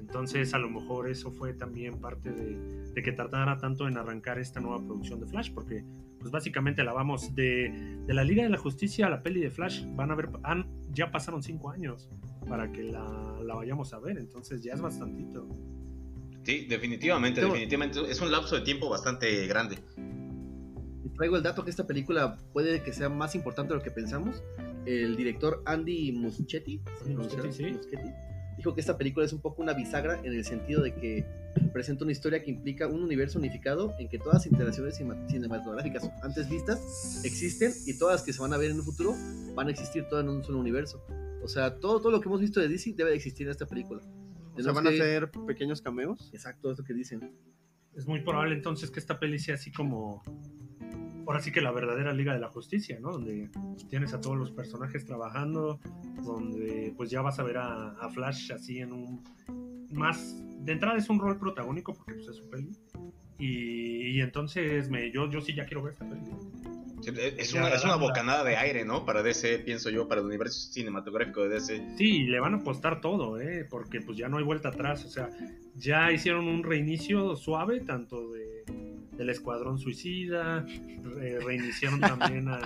Entonces 0.00 0.54
a 0.54 0.58
lo 0.58 0.68
mejor 0.70 1.08
eso 1.08 1.30
fue 1.30 1.54
también 1.54 2.00
parte 2.00 2.30
de, 2.30 2.58
de 2.92 3.02
que 3.02 3.12
tardara 3.12 3.58
tanto 3.58 3.86
en 3.86 3.96
arrancar 3.96 4.38
esta 4.38 4.60
nueva 4.60 4.84
producción 4.84 5.20
de 5.20 5.26
Flash, 5.26 5.52
porque 5.52 5.84
pues 6.18 6.30
básicamente 6.30 6.84
la 6.84 6.92
vamos 6.92 7.34
de, 7.34 7.98
de 8.06 8.14
la 8.14 8.24
Liga 8.24 8.42
de 8.42 8.50
la 8.50 8.58
Justicia 8.58 9.06
a 9.06 9.10
la 9.10 9.22
peli 9.22 9.40
de 9.40 9.50
Flash, 9.50 9.84
van 9.94 10.10
a 10.10 10.14
ver, 10.14 10.28
han, 10.42 10.66
ya 10.90 11.10
pasaron 11.10 11.42
cinco 11.42 11.70
años 11.70 12.10
para 12.48 12.70
que 12.72 12.82
la, 12.82 13.38
la 13.42 13.54
vayamos 13.54 13.92
a 13.94 14.00
ver, 14.00 14.18
entonces 14.18 14.62
ya 14.62 14.74
es 14.74 14.80
bastantito. 14.80 15.46
Sí, 16.42 16.66
definitivamente, 16.66 17.40
definitivamente. 17.40 18.00
Es 18.10 18.20
un 18.20 18.32
lapso 18.32 18.56
de 18.56 18.62
tiempo 18.62 18.88
bastante 18.88 19.46
grande. 19.46 19.78
Traigo 21.20 21.36
el 21.36 21.42
dato 21.42 21.62
que 21.64 21.70
esta 21.70 21.86
película 21.86 22.38
puede 22.54 22.82
que 22.82 22.94
sea 22.94 23.10
más 23.10 23.34
importante 23.34 23.74
de 23.74 23.78
lo 23.78 23.82
que 23.84 23.90
pensamos. 23.90 24.42
El 24.86 25.18
director 25.18 25.62
Andy 25.66 26.12
Muschietti. 26.12 26.80
Muschietti, 27.14 27.52
sí. 27.52 27.64
Muschietti, 27.72 28.10
dijo 28.56 28.72
que 28.74 28.80
esta 28.80 28.96
película 28.96 29.26
es 29.26 29.34
un 29.34 29.42
poco 29.42 29.60
una 29.60 29.74
bisagra 29.74 30.18
en 30.24 30.32
el 30.32 30.46
sentido 30.46 30.80
de 30.80 30.94
que 30.94 31.26
presenta 31.74 32.04
una 32.04 32.12
historia 32.12 32.42
que 32.42 32.50
implica 32.50 32.86
un 32.86 33.02
universo 33.02 33.38
unificado 33.38 33.94
en 33.98 34.08
que 34.08 34.18
todas 34.18 34.36
las 34.36 34.46
interacciones 34.46 34.96
cinematográficas 34.96 36.10
antes 36.22 36.48
vistas 36.48 37.20
existen 37.22 37.70
y 37.84 37.98
todas 37.98 38.14
las 38.14 38.22
que 38.24 38.32
se 38.32 38.40
van 38.40 38.54
a 38.54 38.56
ver 38.56 38.70
en 38.70 38.78
un 38.78 38.84
futuro 38.86 39.14
van 39.54 39.68
a 39.68 39.72
existir 39.72 40.04
todas 40.08 40.24
en 40.24 40.30
un 40.30 40.42
solo 40.42 40.58
universo. 40.58 41.04
O 41.42 41.48
sea, 41.48 41.76
todo, 41.80 42.00
todo 42.00 42.12
lo 42.12 42.22
que 42.22 42.30
hemos 42.30 42.40
visto 42.40 42.60
de 42.60 42.68
DC 42.68 42.94
debe 42.96 43.10
de 43.10 43.16
existir 43.16 43.46
en 43.46 43.50
esta 43.50 43.66
película. 43.66 44.00
O 44.56 44.62
sea, 44.62 44.72
van 44.72 44.86
a 44.86 44.90
que- 44.90 44.96
ser 44.96 45.30
pequeños 45.46 45.82
cameos. 45.82 46.30
Exacto, 46.32 46.72
es 46.72 46.78
lo 46.78 46.84
que 46.84 46.94
dicen. 46.94 47.30
Es 47.94 48.06
muy 48.06 48.22
probable 48.22 48.54
entonces 48.54 48.90
que 48.90 49.00
esta 49.00 49.20
peli 49.20 49.38
sea 49.38 49.56
así 49.56 49.70
como, 49.70 50.22
ahora 51.30 51.40
sí 51.40 51.52
que 51.52 51.60
la 51.60 51.70
verdadera 51.70 52.12
Liga 52.12 52.34
de 52.34 52.40
la 52.40 52.48
Justicia, 52.48 52.98
¿no? 53.00 53.12
Donde 53.12 53.48
tienes 53.88 54.12
a 54.14 54.20
todos 54.20 54.36
los 54.36 54.50
personajes 54.50 55.04
trabajando, 55.04 55.78
donde 56.24 56.92
pues 56.96 57.08
ya 57.08 57.22
vas 57.22 57.38
a 57.38 57.44
ver 57.44 57.58
a, 57.58 57.90
a 57.90 58.10
Flash 58.10 58.50
así 58.50 58.80
en 58.80 58.92
un 58.92 59.22
más, 59.92 60.36
de 60.64 60.72
entrada 60.72 60.96
es 60.96 61.08
un 61.08 61.20
rol 61.20 61.38
protagónico 61.38 61.94
porque 61.94 62.14
pues 62.14 62.26
es 62.26 62.36
su 62.36 62.50
peli. 62.50 62.72
Y, 63.38 64.08
y 64.08 64.20
entonces 64.20 64.90
me, 64.90 65.12
yo, 65.12 65.30
yo 65.30 65.40
sí 65.40 65.54
ya 65.54 65.66
quiero 65.66 65.82
ver 65.82 65.92
esta 65.92 66.08
peli. 66.08 66.22
Sí, 67.00 67.12
Es 67.38 67.54
una, 67.54 67.68
es 67.68 67.84
una 67.84 67.94
bocanada 67.94 68.42
de 68.42 68.56
aire, 68.56 68.84
¿no? 68.84 69.06
Para 69.06 69.22
DC, 69.22 69.60
pienso 69.60 69.88
yo, 69.88 70.08
para 70.08 70.20
el 70.20 70.26
universo 70.26 70.72
cinematográfico 70.72 71.44
de 71.44 71.48
DC. 71.48 71.94
Sí, 71.96 72.24
le 72.24 72.40
van 72.40 72.54
a 72.54 72.56
apostar 72.58 73.00
todo, 73.00 73.40
¿eh? 73.40 73.64
Porque 73.70 74.00
pues 74.00 74.18
ya 74.18 74.28
no 74.28 74.38
hay 74.38 74.44
vuelta 74.44 74.70
atrás. 74.70 75.04
O 75.04 75.08
sea, 75.08 75.30
ya 75.76 76.12
hicieron 76.12 76.48
un 76.48 76.64
reinicio 76.64 77.36
suave, 77.36 77.80
tanto 77.80 78.32
de, 78.32 78.64
del 79.20 79.28
Escuadrón 79.28 79.78
Suicida, 79.78 80.64
re- 81.02 81.38
reiniciaron 81.40 82.00
también 82.00 82.48
a 82.48 82.58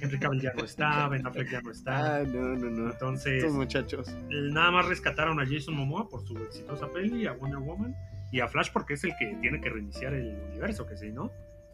Henry 0.00 0.18
Cavill 0.20 0.40
ya 0.40 0.52
no 0.54 0.64
está, 0.64 1.08
Ben 1.08 1.26
Affleck 1.26 1.50
ya 1.50 1.60
no 1.62 1.72
está. 1.72 2.18
Ah, 2.18 2.22
no, 2.22 2.54
no, 2.54 2.70
no. 2.70 2.90
Entonces, 2.92 3.38
Estos 3.42 3.52
muchachos. 3.54 4.14
nada 4.30 4.70
más 4.70 4.86
rescataron 4.86 5.40
a 5.40 5.44
Jason 5.44 5.74
Momoa 5.74 6.08
por 6.08 6.24
su 6.26 6.38
exitosa 6.38 6.88
peli, 6.92 7.26
a 7.26 7.32
Wonder 7.32 7.58
Woman, 7.58 7.92
y 8.30 8.38
a 8.38 8.46
Flash 8.46 8.68
porque 8.72 8.94
es 8.94 9.02
el 9.02 9.14
que 9.18 9.36
tiene 9.40 9.60
que 9.60 9.68
reiniciar 9.68 10.14
el 10.14 10.36
universo, 10.50 10.86
que 10.86 10.96
sí, 10.96 11.10
¿no? 11.10 11.32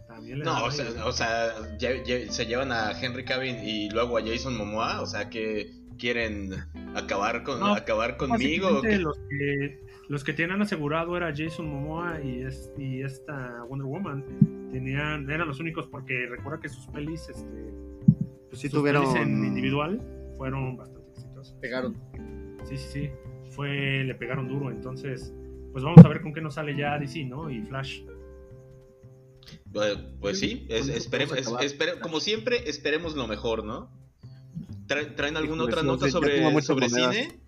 También 0.08 0.38
le 0.38 0.44
No, 0.46 0.64
o 0.64 0.70
sea, 0.70 1.04
o 1.04 1.12
sea, 1.12 1.52
se 1.78 2.46
llevan 2.46 2.72
a 2.72 2.98
Henry 2.98 3.24
Cavill 3.26 3.56
y 3.62 3.90
luego 3.90 4.16
a 4.16 4.22
Jason 4.22 4.56
Momoa, 4.56 5.02
o 5.02 5.06
sea 5.06 5.28
que 5.28 5.70
quieren 5.98 6.54
acabar 6.94 7.42
con 7.42 7.60
No, 7.60 7.74
acabar 7.74 8.16
conmigo. 8.16 8.80
Los 10.11 10.25
que 10.25 10.33
tenían 10.33 10.61
asegurado 10.61 11.16
era 11.16 11.33
Jason 11.35 11.68
Momoa 11.70 12.20
y, 12.23 12.42
es- 12.42 12.70
y 12.77 13.01
esta 13.03 13.62
Wonder 13.68 13.87
Woman. 13.87 14.25
Tenían, 14.73 15.31
eran 15.31 15.46
los 15.49 15.61
únicos 15.61 15.87
porque 15.87 16.27
recuerda 16.29 16.61
que 16.61 16.68
sus 16.68 16.87
pelis, 16.88 17.29
este, 17.29 17.73
Pues 18.49 18.61
sí 18.61 18.68
sus 18.68 18.81
tuvieron. 18.81 19.05
pelis 19.05 19.16
en 19.27 19.44
individual 19.44 20.01
fueron 20.37 20.77
bastante 20.77 21.11
exitosas. 21.12 21.55
Pegaron. 21.61 21.96
Sí, 22.64 22.77
sí, 22.77 22.88
sí. 22.92 23.11
Fue, 23.51 24.05
le 24.05 24.14
pegaron 24.16 24.49
duro. 24.49 24.70
Entonces, 24.70 25.33
pues 25.73 25.83
vamos 25.85 26.05
a 26.05 26.09
ver 26.09 26.20
con 26.23 26.33
qué 26.35 26.40
nos 26.40 26.55
sale 26.55 26.77
ya 26.77 26.99
DC, 26.99 27.25
¿no? 27.25 27.49
Y 27.51 27.62
Flash. 27.62 28.03
Eh, 29.75 29.96
Pues 30.20 30.38
sí, 30.40 30.66
es- 30.68 30.83
Con 30.83 30.90
eso 30.90 30.99
espere- 30.99 31.27
podemos 31.27 31.38
es- 31.38 31.46
acabar. 31.46 31.64
espere- 31.64 32.01
como 32.01 32.20
siempre, 32.20 32.68
esperemos 32.68 33.14
lo 33.16 33.27
mejor, 33.27 33.64
¿no? 33.64 33.90
Tra- 34.87 35.14
¿Traen 35.14 35.37
alguna 35.37 35.64
otra 35.64 35.83
nota 35.83 36.09
sobre, 36.11 36.38
sobre 36.62 36.88
monedas. 36.88 37.14
cine? 37.14 37.40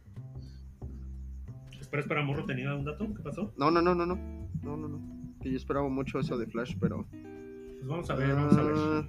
Espera, 1.92 2.00
espera, 2.04 2.22
Morro, 2.22 2.46
¿tenía 2.46 2.74
un 2.74 2.86
dato? 2.86 3.06
¿Qué 3.14 3.22
pasó? 3.22 3.52
No, 3.58 3.70
no, 3.70 3.82
no, 3.82 3.94
no, 3.94 4.06
no. 4.06 4.16
No, 4.62 4.78
no, 4.78 4.88
no. 4.88 4.98
Que 5.42 5.50
yo 5.50 5.58
esperaba 5.58 5.90
mucho 5.90 6.20
eso 6.20 6.38
de 6.38 6.46
Flash, 6.46 6.74
pero. 6.80 7.06
Pues 7.10 7.86
vamos 7.86 8.08
a 8.08 8.14
ver, 8.14 8.34
vamos 8.34 8.56
a 8.56 8.62
ver. 8.62 8.74
Ah, 8.78 9.08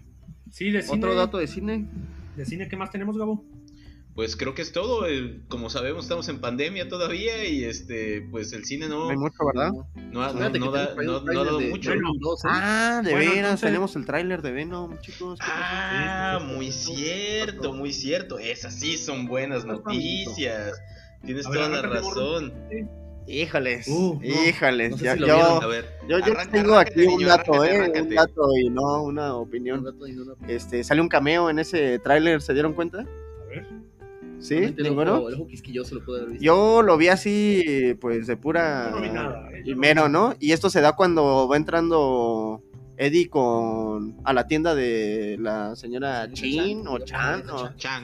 Sí, 0.51 0.69
de 0.69 0.81
cine. 0.81 0.97
Otro 0.97 1.15
dato 1.15 1.37
de 1.37 1.47
cine. 1.47 1.87
¿De 2.35 2.45
cine 2.45 2.67
qué 2.67 2.75
más 2.75 2.91
tenemos, 2.91 3.17
Gabo? 3.17 3.45
Pues 4.15 4.35
creo 4.35 4.53
que 4.53 4.61
es 4.63 4.73
todo. 4.73 5.07
eh, 5.07 5.39
Como 5.47 5.69
sabemos, 5.69 6.03
estamos 6.03 6.27
en 6.27 6.41
pandemia 6.41 6.89
todavía 6.89 7.47
y 7.47 7.63
este, 7.63 8.27
pues 8.29 8.51
el 8.51 8.65
cine 8.65 8.89
no, 8.89 9.09
Hay 9.09 9.15
mucho, 9.15 9.37
¿verdad? 9.45 9.71
no, 10.11 10.21
ha- 10.21 10.33
no, 10.33 10.39
Fíjate 10.39 10.59
no 10.59 10.71
que 10.73 10.77
da, 10.77 10.93
tenemos 10.95 11.05
no- 11.05 11.19
un 11.29 11.33
no 11.35 11.39
ha 11.41 11.45
dado 11.45 11.61
mucho. 11.61 11.89
Venom 11.91 12.17
2, 12.19 12.43
¿eh? 12.43 12.47
Ah, 12.51 13.01
de 13.01 13.11
Bueno, 13.11 13.31
veras, 13.31 13.37
entonces- 13.45 13.61
tenemos 13.61 13.95
el 13.95 14.05
tráiler 14.05 14.41
de 14.41 14.51
Venom, 14.51 14.99
chicos. 14.99 15.39
Ah, 15.41 16.39
muy 16.45 16.69
cierto, 16.73 17.71
muy 17.73 17.93
cierto. 17.93 18.39
Esas 18.39 18.77
sí 18.77 18.97
son 18.97 19.25
buenas 19.25 19.59
Estás 19.59 19.77
noticias. 19.77 20.81
Tienes 21.25 21.47
ver, 21.49 21.55
toda 21.57 21.69
la 21.69 21.81
razón. 21.81 22.53
Híjales, 23.25 23.87
Uh, 23.87 24.19
no. 24.21 24.25
híjales. 24.45 24.91
No 24.91 24.97
sé 24.97 25.03
ya- 25.05 25.13
si 25.13 25.19
yo, 25.21 25.27
yo, 25.27 25.61
yo 26.09 26.17
arranca, 26.17 26.51
tengo 26.51 26.75
aquí 26.75 27.05
un 27.05 27.23
dato, 27.25 27.53
arráncate, 27.61 27.97
eh, 27.99 28.01
un 28.01 28.09
dato 28.15 28.49
y 28.61 28.69
no 28.69 29.03
una 29.03 29.33
Un 29.35 29.41
opinión. 29.43 29.83
dato 29.83 30.05
y 30.07 30.11
no 30.11 30.23
una- 30.23 30.47
Este, 30.49 30.83
sale 30.83 30.99
un 30.99 31.07
cameo 31.07 31.49
en 31.49 31.59
ese 31.59 31.99
tráiler, 31.99 32.41
¿se 32.41 32.53
dieron 32.53 32.73
cuenta? 32.73 32.99
A 32.99 33.45
ver. 33.49 33.65
¿Sí? 34.39 34.75
¿Ninguno? 34.77 35.23
Yo 36.41 36.81
lo 36.81 36.97
vi 36.97 37.07
así, 37.07 37.95
pues 38.01 38.27
de 38.27 38.35
pura 38.35 38.89
no 38.91 38.99
vi 38.99 39.09
nada, 39.09 39.49
eh, 39.53 39.61
y 39.63 39.71
no 39.71 39.77
mero, 39.77 40.05
vi 40.07 40.11
¿no? 40.11 40.33
Y 40.39 40.51
esto 40.51 40.69
se 40.69 40.81
da 40.81 40.91
cuando 40.93 41.47
va 41.47 41.55
entrando 41.55 42.61
Eddie 42.97 43.29
con 43.29 44.17
a 44.25 44.33
la 44.33 44.45
tienda 44.47 44.75
de 44.75 45.37
la 45.39 45.77
señora 45.77 46.29
Chin 46.33 46.85
o 46.87 46.99
Chan. 46.99 47.43
Chan, 47.45 47.49
o- 47.51 47.69
Chan. 47.77 48.03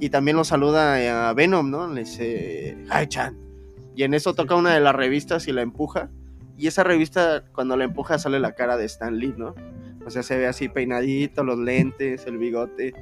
Y 0.00 0.10
también 0.10 0.36
lo 0.36 0.44
saluda 0.44 1.28
a 1.28 1.32
Venom, 1.34 1.70
¿no? 1.70 1.86
Le 1.88 2.00
dice, 2.00 2.76
"Hi 2.86 3.06
Chan." 3.06 3.38
Y 3.94 4.04
en 4.04 4.14
eso 4.14 4.34
toca 4.34 4.54
una 4.54 4.74
de 4.74 4.80
las 4.80 4.94
revistas 4.94 5.48
y 5.48 5.52
la 5.52 5.62
empuja. 5.62 6.10
Y 6.56 6.66
esa 6.66 6.84
revista, 6.84 7.44
cuando 7.52 7.76
la 7.76 7.84
empuja, 7.84 8.18
sale 8.18 8.38
la 8.40 8.54
cara 8.54 8.76
de 8.76 8.84
Stan 8.84 9.18
Lee, 9.18 9.34
¿no? 9.36 9.54
O 10.04 10.10
sea, 10.10 10.22
se 10.22 10.36
ve 10.36 10.46
así 10.46 10.68
peinadito, 10.68 11.44
los 11.44 11.58
lentes, 11.58 12.26
el 12.26 12.38
bigote. 12.38 12.94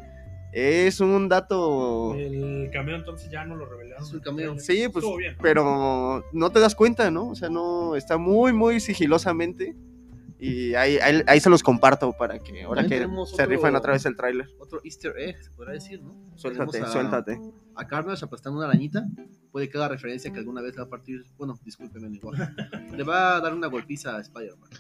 Es 0.52 1.00
un 1.00 1.28
dato. 1.28 2.14
El 2.14 2.70
cameo 2.72 2.96
entonces 2.96 3.31
ya 3.31 3.44
no 3.44 3.57
lo 3.57 3.66
revelaron. 3.66 4.04
Es 4.04 4.20
cameo. 4.22 4.59
Sí, 4.59 4.88
pues, 4.92 5.04
pero 5.42 6.24
no 6.33 6.50
te 6.50 6.61
das 6.61 6.74
cuenta, 6.74 7.11
¿no? 7.11 7.28
O 7.28 7.35
sea, 7.35 7.48
no, 7.50 7.96
está 7.96 8.16
muy, 8.16 8.52
muy 8.52 8.81
sigilosamente. 8.81 9.76
Y 10.40 10.74
ahí, 10.74 10.98
ahí, 10.98 11.22
ahí 11.27 11.40
se 11.40 11.51
los 11.51 11.62
comparto 11.64 12.12
para 12.12 12.38
que 12.38 12.62
ahora 12.62 12.87
que 12.87 12.98
se 12.98 13.05
otro- 13.07 13.46
rifan 13.46 13.74
otra 13.74 13.92
vez 13.94 14.07
el 14.07 14.16
tráiler. 14.16 14.48
Otro 14.61 14.81
easter 14.85 15.12
egg, 15.18 15.42
se 15.42 15.51
podrá 15.51 15.72
decir, 15.72 16.01
¿no? 16.03 16.14
Suéltate, 16.37 16.81
a- 16.81 16.87
suéltate. 16.87 17.40
A 17.74 17.87
Carnage 17.87 18.24
aplastando 18.24 18.59
una 18.59 18.68
arañita. 18.68 19.05
Puede 19.51 19.68
que 19.68 19.79
haga 19.79 19.88
referencia 19.88 20.33
que 20.33 20.38
alguna 20.38 20.61
vez 20.61 20.74
le 20.74 20.79
va 20.83 20.87
a 20.87 20.90
partir. 20.90 21.24
Bueno, 21.37 21.59
discúlpeme 21.64 22.07
el 22.07 22.12
lenguaje. 22.14 22.44
Le 22.96 23.03
va 23.03 23.37
a 23.37 23.40
dar 23.40 23.55
una 23.55 23.66
golpiza 23.68 24.16
a 24.16 24.20
Spider-Man. 24.20 24.70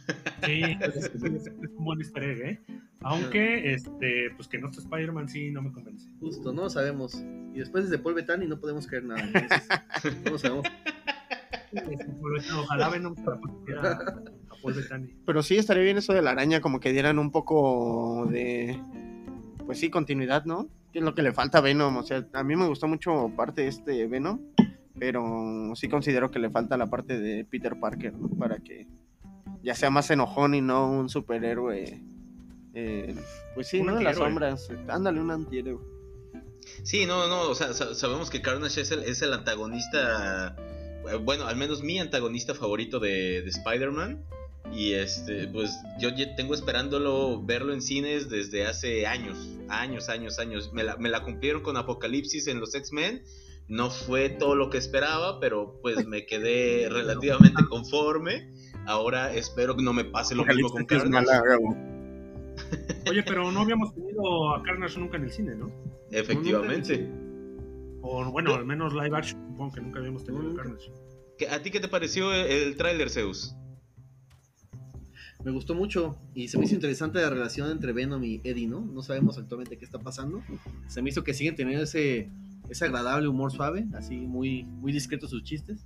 Sí, 0.44 0.62
es, 0.80 0.96
es- 0.96 1.14
es 1.24 1.52
un 1.76 1.84
buen 1.84 2.00
easter 2.00 2.22
egg, 2.24 2.40
¿eh? 2.42 2.60
Aunque, 3.00 3.72
este, 3.74 4.30
pues 4.36 4.48
que 4.48 4.58
no 4.58 4.68
está 4.68 4.80
Spider-Man, 4.82 5.28
sí, 5.28 5.50
no 5.52 5.62
me 5.62 5.72
convence. 5.72 6.08
Justo, 6.20 6.52
no 6.52 6.62
lo 6.62 6.70
sabemos. 6.70 7.14
Y 7.52 7.58
después 7.58 7.84
desde 7.84 7.98
Paul 8.02 8.14
Bettany 8.14 8.46
no 8.46 8.58
podemos 8.60 8.86
creer 8.86 9.04
nada. 9.04 9.22
Entonces, 9.22 9.68
no 10.24 10.30
lo 10.32 10.38
sabemos. 10.38 10.66
Ojalá 12.58 12.88
Venom 12.90 13.14
se 13.16 13.22
la 13.24 13.38
Bettany. 14.62 15.08
Pero 15.26 15.42
sí 15.42 15.56
estaría 15.56 15.82
bien 15.82 15.98
eso 15.98 16.12
de 16.12 16.22
la 16.22 16.30
araña, 16.30 16.60
como 16.60 16.80
que 16.80 16.92
dieran 16.92 17.18
un 17.18 17.30
poco 17.30 18.26
de. 18.30 18.80
Pues 19.66 19.78
sí, 19.80 19.90
continuidad, 19.90 20.44
¿no? 20.44 20.68
Que 20.92 20.98
es 21.00 21.04
lo 21.04 21.14
que 21.14 21.22
le 21.22 21.32
falta 21.32 21.58
a 21.58 21.60
Venom. 21.60 21.96
O 21.98 22.02
sea, 22.02 22.26
a 22.32 22.42
mí 22.42 22.56
me 22.56 22.66
gustó 22.66 22.88
mucho 22.88 23.30
parte 23.36 23.62
de 23.62 23.68
este 23.68 24.06
Venom, 24.06 24.40
pero 24.98 25.72
sí 25.74 25.88
considero 25.88 26.30
que 26.30 26.38
le 26.38 26.48
falta 26.50 26.76
la 26.76 26.86
parte 26.86 27.18
de 27.20 27.44
Peter 27.44 27.78
Parker, 27.78 28.14
¿no? 28.14 28.28
Para 28.30 28.58
que 28.58 28.86
ya 29.62 29.74
sea 29.74 29.90
más 29.90 30.10
enojón 30.10 30.54
y 30.54 30.60
no 30.62 30.90
un 30.90 31.08
superhéroe. 31.08 32.02
eh, 32.74 33.14
pues 33.54 33.66
sí, 33.68 33.80
Un 33.80 33.86
¿no? 33.86 33.98
En 33.98 34.04
las 34.04 34.16
sombras. 34.16 34.68
Ándale, 34.88 35.20
un 35.20 35.30
antihéroe. 35.30 35.78
Sí, 36.82 37.06
no, 37.06 37.28
no, 37.28 37.42
o 37.50 37.54
sea, 37.54 37.72
sa- 37.74 37.94
sabemos 37.94 38.30
que 38.30 38.40
Carnage 38.42 38.80
es 38.82 38.90
el, 38.90 39.02
es 39.04 39.20
el 39.22 39.32
antagonista. 39.32 40.54
bueno, 41.24 41.46
al 41.46 41.56
menos 41.56 41.82
mi 41.82 41.98
antagonista 41.98 42.54
favorito 42.54 42.98
de, 43.00 43.42
de 43.42 43.48
Spider-Man. 43.48 44.22
Y 44.72 44.92
este, 44.92 45.48
pues 45.48 45.76
yo 45.98 46.10
ya 46.10 46.34
tengo 46.36 46.54
esperándolo 46.54 47.42
verlo 47.42 47.72
en 47.72 47.80
cines 47.80 48.28
desde 48.28 48.66
hace 48.66 49.06
años, 49.06 49.58
años, 49.68 50.08
años, 50.08 50.38
años. 50.38 50.72
Me 50.72 50.84
la, 50.84 50.96
me 50.96 51.08
la 51.08 51.22
cumplieron 51.22 51.62
con 51.62 51.76
Apocalipsis 51.76 52.46
en 52.48 52.60
los 52.60 52.74
X-Men. 52.74 53.22
No 53.66 53.90
fue 53.90 54.30
todo 54.30 54.54
lo 54.54 54.70
que 54.70 54.78
esperaba, 54.78 55.40
pero 55.40 55.78
pues 55.82 56.06
me 56.06 56.26
quedé 56.26 56.88
relativamente 56.90 57.64
conforme. 57.68 58.52
Ahora 58.86 59.34
espero 59.34 59.76
que 59.76 59.82
no 59.82 59.92
me 59.92 60.04
pase 60.04 60.34
lo 60.34 60.44
mismo 60.44 60.70
con 60.70 60.84
Carnage. 60.86 61.30
Oye, 63.10 63.22
pero 63.22 63.50
no 63.50 63.60
habíamos 63.60 63.94
tenido 63.94 64.54
a 64.54 64.62
Carnage 64.62 64.98
nunca 64.98 65.16
en 65.16 65.24
el 65.24 65.30
cine, 65.30 65.54
¿no? 65.54 65.70
Efectivamente. 66.10 67.10
O 68.02 68.24
bueno, 68.30 68.54
al 68.54 68.64
menos 68.64 68.94
live 68.94 69.16
action, 69.16 69.44
supongo 69.48 69.74
que 69.74 69.80
nunca 69.80 69.98
habíamos 69.98 70.24
tenido 70.24 70.52
a 70.52 70.56
Carnage. 70.56 70.90
¿A 71.50 71.62
ti 71.62 71.70
qué 71.70 71.80
te 71.80 71.88
pareció 71.88 72.32
el, 72.32 72.50
el 72.50 72.76
tráiler, 72.76 73.10
Zeus? 73.10 73.54
Me 75.44 75.50
gustó 75.50 75.74
mucho 75.74 76.18
y 76.34 76.48
se 76.48 76.58
me 76.58 76.64
hizo 76.64 76.74
interesante 76.74 77.20
la 77.20 77.30
relación 77.30 77.70
entre 77.70 77.92
Venom 77.92 78.22
y 78.24 78.40
Eddie, 78.44 78.66
¿no? 78.66 78.80
No 78.80 79.02
sabemos 79.02 79.38
actualmente 79.38 79.78
qué 79.78 79.84
está 79.84 79.98
pasando. 79.98 80.42
Se 80.88 81.00
me 81.00 81.10
hizo 81.10 81.22
que 81.22 81.34
siguen 81.34 81.54
teniendo 81.54 81.84
ese, 81.84 82.28
ese 82.68 82.84
agradable 82.84 83.28
humor 83.28 83.52
suave, 83.52 83.86
así 83.94 84.16
muy, 84.16 84.64
muy 84.64 84.92
discreto 84.92 85.28
sus 85.28 85.44
chistes. 85.44 85.84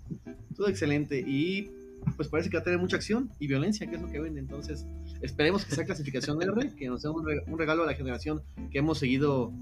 Todo 0.57 0.69
excelente 0.69 1.21
y 1.21 1.71
pues 2.17 2.29
parece 2.29 2.51
que 2.51 2.57
va 2.57 2.63
a 2.63 2.65
tener 2.65 2.81
mucha 2.81 2.97
acción 2.97 3.31
y 3.39 3.47
violencia, 3.47 3.89
que 3.89 3.97
es 3.97 4.03
lo 4.03 4.09
que 4.09 4.21
vende. 4.21 4.41
Entonces, 4.41 4.87
esperemos 5.21 5.65
que 5.65 5.75
sea 5.75 5.85
clasificación 5.85 6.43
R, 6.43 6.75
que 6.75 6.89
nos 6.89 7.03
dé 7.03 7.09
un, 7.11 7.25
regalo 7.59 7.85
a 7.85 7.87
la 7.87 7.95
generación 7.95 8.43
que 8.71 8.79
hemos 8.79 8.99
seguido 8.99 9.53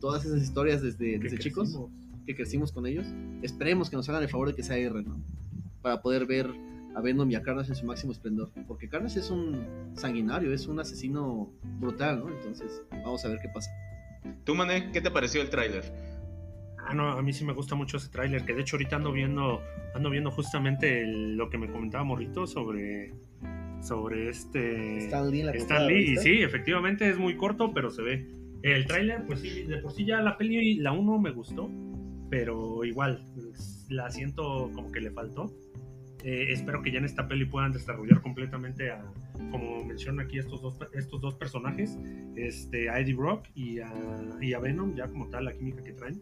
todas 0.00 0.24
esas 0.24 0.42
historias 0.42 0.82
desde, 0.82 1.18
desde 1.18 1.38
chicos, 1.38 1.78
que 2.26 2.34
crecimos 2.34 2.72
con 2.72 2.86
ellos. 2.86 3.06
Esperemos 3.42 3.88
que 3.88 3.96
nos 3.96 4.08
hagan 4.08 4.22
el 4.22 4.28
favor 4.28 4.48
de 4.48 4.54
que 4.54 4.62
sea 4.62 4.76
R, 4.76 5.02
¿no? 5.02 5.20
Para 5.80 6.02
poder 6.02 6.26
ver 6.26 6.50
a 6.96 7.00
Venom 7.02 7.30
y 7.30 7.34
a 7.34 7.42
Carnage 7.42 7.68
en 7.68 7.76
su 7.76 7.84
máximo 7.84 8.12
esplendor. 8.12 8.50
Porque 8.66 8.88
Carnage 8.88 9.18
es 9.18 9.30
un 9.30 9.92
sanguinario, 9.94 10.52
es 10.52 10.66
un 10.66 10.80
asesino 10.80 11.52
brutal, 11.78 12.20
¿no? 12.20 12.30
Entonces, 12.30 12.82
vamos 12.90 13.22
a 13.24 13.28
ver 13.28 13.38
qué 13.40 13.50
pasa. 13.50 13.70
¿Tú, 14.44 14.54
Mané, 14.54 14.90
qué 14.92 15.02
te 15.02 15.10
pareció 15.10 15.42
el 15.42 15.50
tráiler? 15.50 15.84
Ah, 16.78 16.94
no, 16.94 17.10
a 17.10 17.22
mí 17.22 17.34
sí 17.34 17.44
me 17.44 17.52
gusta 17.52 17.74
mucho 17.74 17.98
ese 17.98 18.08
tráiler, 18.08 18.46
que 18.46 18.54
de 18.54 18.62
hecho 18.62 18.76
ahorita 18.76 18.96
ando 18.96 19.12
viendo, 19.12 19.60
ando 19.94 20.08
viendo 20.08 20.30
justamente 20.30 21.04
lo 21.06 21.50
que 21.50 21.58
me 21.58 21.70
comentaba 21.70 22.02
Morrito 22.02 22.46
sobre, 22.46 23.12
sobre 23.82 24.30
este... 24.30 24.98
Stan 24.98 25.30
Lee, 25.30 25.42
la 25.42 25.52
Stan 25.52 25.86
Lee, 25.86 26.12
y 26.12 26.16
sí, 26.16 26.42
efectivamente 26.42 27.10
es 27.10 27.18
muy 27.18 27.36
corto, 27.36 27.74
pero 27.74 27.90
se 27.90 28.02
ve. 28.02 28.26
El 28.62 28.86
tráiler, 28.86 29.26
pues 29.26 29.40
sí, 29.40 29.64
de 29.64 29.78
por 29.78 29.92
sí 29.92 30.06
ya 30.06 30.22
la 30.22 30.38
peli, 30.38 30.76
la 30.76 30.92
1 30.92 31.18
me 31.18 31.30
gustó, 31.30 31.70
pero 32.30 32.84
igual, 32.84 33.20
la 33.90 34.10
siento 34.10 34.70
como 34.72 34.90
que 34.92 35.00
le 35.00 35.10
faltó. 35.10 35.52
Eh, 36.26 36.52
espero 36.52 36.82
que 36.82 36.90
ya 36.90 36.98
en 36.98 37.04
esta 37.04 37.28
peli 37.28 37.44
puedan 37.44 37.70
desarrollar 37.70 38.20
completamente 38.20 38.90
a, 38.90 39.00
como 39.52 39.84
menciona 39.84 40.24
aquí 40.24 40.40
estos 40.40 40.60
dos, 40.60 40.76
estos 40.92 41.20
dos 41.20 41.36
personajes, 41.36 41.96
este, 42.34 42.90
a 42.90 42.98
Eddie 42.98 43.14
Brock 43.14 43.46
y 43.54 43.78
a, 43.78 43.92
y 44.40 44.52
a 44.52 44.58
Venom, 44.58 44.96
ya 44.96 45.06
como 45.06 45.28
tal 45.28 45.44
la 45.44 45.52
química 45.52 45.84
que 45.84 45.92
traen, 45.92 46.20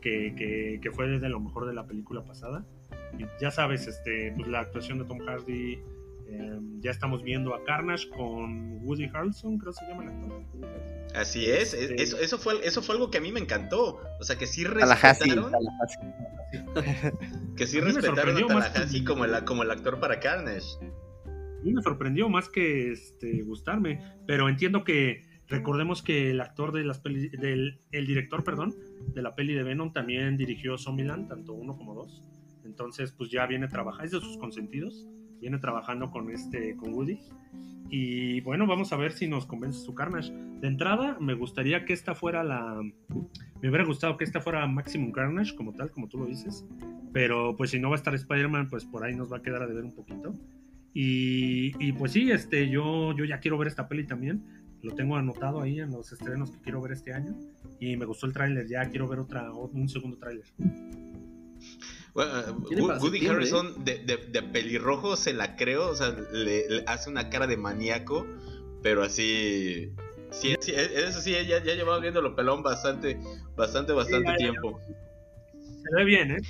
que, 0.00 0.36
que, 0.36 0.78
que, 0.80 0.92
fue 0.92 1.08
de 1.08 1.28
lo 1.28 1.40
mejor 1.40 1.66
de 1.66 1.74
la 1.74 1.84
película 1.84 2.22
pasada. 2.22 2.64
Y 3.18 3.24
ya 3.42 3.50
sabes, 3.50 3.88
este, 3.88 4.32
pues 4.36 4.46
la 4.46 4.60
actuación 4.60 4.98
de 4.98 5.04
Tom 5.06 5.18
Hardy, 5.18 5.80
eh, 6.32 6.58
ya 6.80 6.90
estamos 6.90 7.22
viendo 7.22 7.54
a 7.54 7.62
Carnage 7.64 8.08
con 8.08 8.82
Woody 8.84 9.10
Harrelson, 9.12 9.58
creo 9.58 9.72
que 9.72 9.78
se 9.78 9.86
llama 9.86 10.04
el 10.04 10.10
actor. 10.10 10.42
Así 11.14 11.46
es, 11.46 11.74
eso, 11.74 12.18
eso, 12.18 12.38
fue, 12.38 12.64
eso 12.64 12.82
fue 12.82 12.94
algo 12.94 13.10
que 13.10 13.18
a 13.18 13.20
mí 13.20 13.32
me 13.32 13.40
encantó. 13.40 14.00
O 14.20 14.22
sea, 14.22 14.38
que 14.38 14.46
sí 14.46 14.64
respetaron. 14.64 15.52
que 17.56 17.66
sí 17.66 17.80
respetaron 17.80 18.36
a 18.36 18.46
Tallahassee 18.46 19.04
como 19.04 19.24
el, 19.24 19.44
como 19.44 19.64
el 19.64 19.70
actor 19.70 19.98
para 19.98 20.20
Carnage. 20.20 20.76
A 21.26 21.62
mí 21.62 21.72
me 21.72 21.82
sorprendió 21.82 22.28
más 22.28 22.48
que 22.48 22.92
este, 22.92 23.42
gustarme, 23.42 24.00
pero 24.26 24.48
entiendo 24.48 24.84
que 24.84 25.24
recordemos 25.48 26.02
que 26.02 26.30
el 26.30 26.40
actor 26.40 26.72
de 26.72 26.84
las 26.84 27.00
peli, 27.00 27.28
del 27.28 27.80
el 27.90 28.06
director, 28.06 28.44
perdón, 28.44 28.74
de 29.12 29.20
la 29.20 29.34
peli 29.34 29.54
de 29.54 29.64
Venom 29.64 29.92
también 29.92 30.36
dirigió 30.36 30.78
Zombieland, 30.78 31.28
tanto 31.28 31.52
uno 31.52 31.76
como 31.76 31.94
dos. 31.94 32.22
Entonces, 32.64 33.12
pues 33.12 33.30
ya 33.30 33.46
viene 33.46 33.68
trabajando, 33.68 34.04
es 34.04 34.10
de 34.12 34.20
sus 34.20 34.38
consentidos, 34.38 35.06
viene 35.40 35.58
trabajando 35.58 36.10
con 36.10 36.30
este, 36.30 36.76
con 36.76 36.92
Woody. 36.92 37.18
Y 37.88 38.40
bueno, 38.42 38.66
vamos 38.66 38.92
a 38.92 38.96
ver 38.96 39.12
si 39.12 39.26
nos 39.26 39.46
convence 39.46 39.80
su 39.80 39.94
Carnage. 39.94 40.32
De 40.32 40.68
entrada, 40.68 41.16
me 41.20 41.34
gustaría 41.34 41.84
que 41.84 41.92
esta 41.92 42.14
fuera 42.14 42.44
la. 42.44 42.80
Me 43.60 43.68
hubiera 43.68 43.84
gustado 43.84 44.16
que 44.16 44.24
esta 44.24 44.40
fuera 44.40 44.66
Maximum 44.66 45.10
Carnage, 45.10 45.56
como 45.56 45.72
tal, 45.72 45.90
como 45.90 46.08
tú 46.08 46.18
lo 46.18 46.26
dices. 46.26 46.64
Pero 47.12 47.56
pues 47.56 47.70
si 47.70 47.80
no 47.80 47.90
va 47.90 47.96
a 47.96 47.98
estar 47.98 48.14
Spider-Man, 48.14 48.68
pues 48.68 48.84
por 48.84 49.04
ahí 49.04 49.16
nos 49.16 49.32
va 49.32 49.38
a 49.38 49.42
quedar 49.42 49.62
a 49.62 49.66
deber 49.66 49.84
un 49.84 49.94
poquito. 49.94 50.32
Y, 50.94 51.72
y, 51.84 51.92
pues 51.92 52.12
sí, 52.12 52.30
este, 52.30 52.68
yo, 52.68 53.12
yo 53.12 53.24
ya 53.24 53.40
quiero 53.40 53.58
ver 53.58 53.68
esta 53.68 53.88
peli 53.88 54.06
también. 54.06 54.44
Lo 54.82 54.94
tengo 54.94 55.16
anotado 55.16 55.60
ahí 55.60 55.80
en 55.80 55.90
los 55.90 56.12
estrenos 56.12 56.50
que 56.52 56.60
quiero 56.60 56.80
ver 56.80 56.92
este 56.92 57.12
año. 57.12 57.34
Y 57.80 57.96
me 57.96 58.06
gustó 58.06 58.26
el 58.26 58.32
tráiler, 58.32 58.68
ya 58.68 58.88
quiero 58.88 59.08
ver 59.08 59.18
otra, 59.18 59.52
un 59.52 59.88
segundo 59.88 60.16
tráiler. 60.16 60.44
Bueno, 62.14 62.32
Woody 63.00 63.26
Harrison 63.26 63.84
de, 63.84 63.98
de, 63.98 64.16
de, 64.16 64.42
pelirrojo 64.42 65.16
se 65.16 65.32
la 65.32 65.56
creo, 65.56 65.88
o 65.90 65.94
sea, 65.94 66.10
le, 66.32 66.68
le, 66.68 66.84
hace 66.86 67.08
una 67.08 67.30
cara 67.30 67.46
de 67.46 67.56
maníaco, 67.56 68.26
pero 68.82 69.02
así. 69.02 69.92
Sí, 70.30 70.54
sí 70.60 70.72
eso 70.74 71.20
sí, 71.20 71.32
ya, 71.32 71.62
ya 71.62 71.74
llevaba 71.74 71.98
viéndolo 71.98 72.36
pelón 72.36 72.62
bastante, 72.62 73.18
bastante, 73.56 73.92
bastante 73.92 74.30
sí, 74.32 74.36
tiempo. 74.36 74.80
Se 75.52 75.96
ve 75.96 76.04
bien, 76.04 76.30
¿eh? 76.32 76.40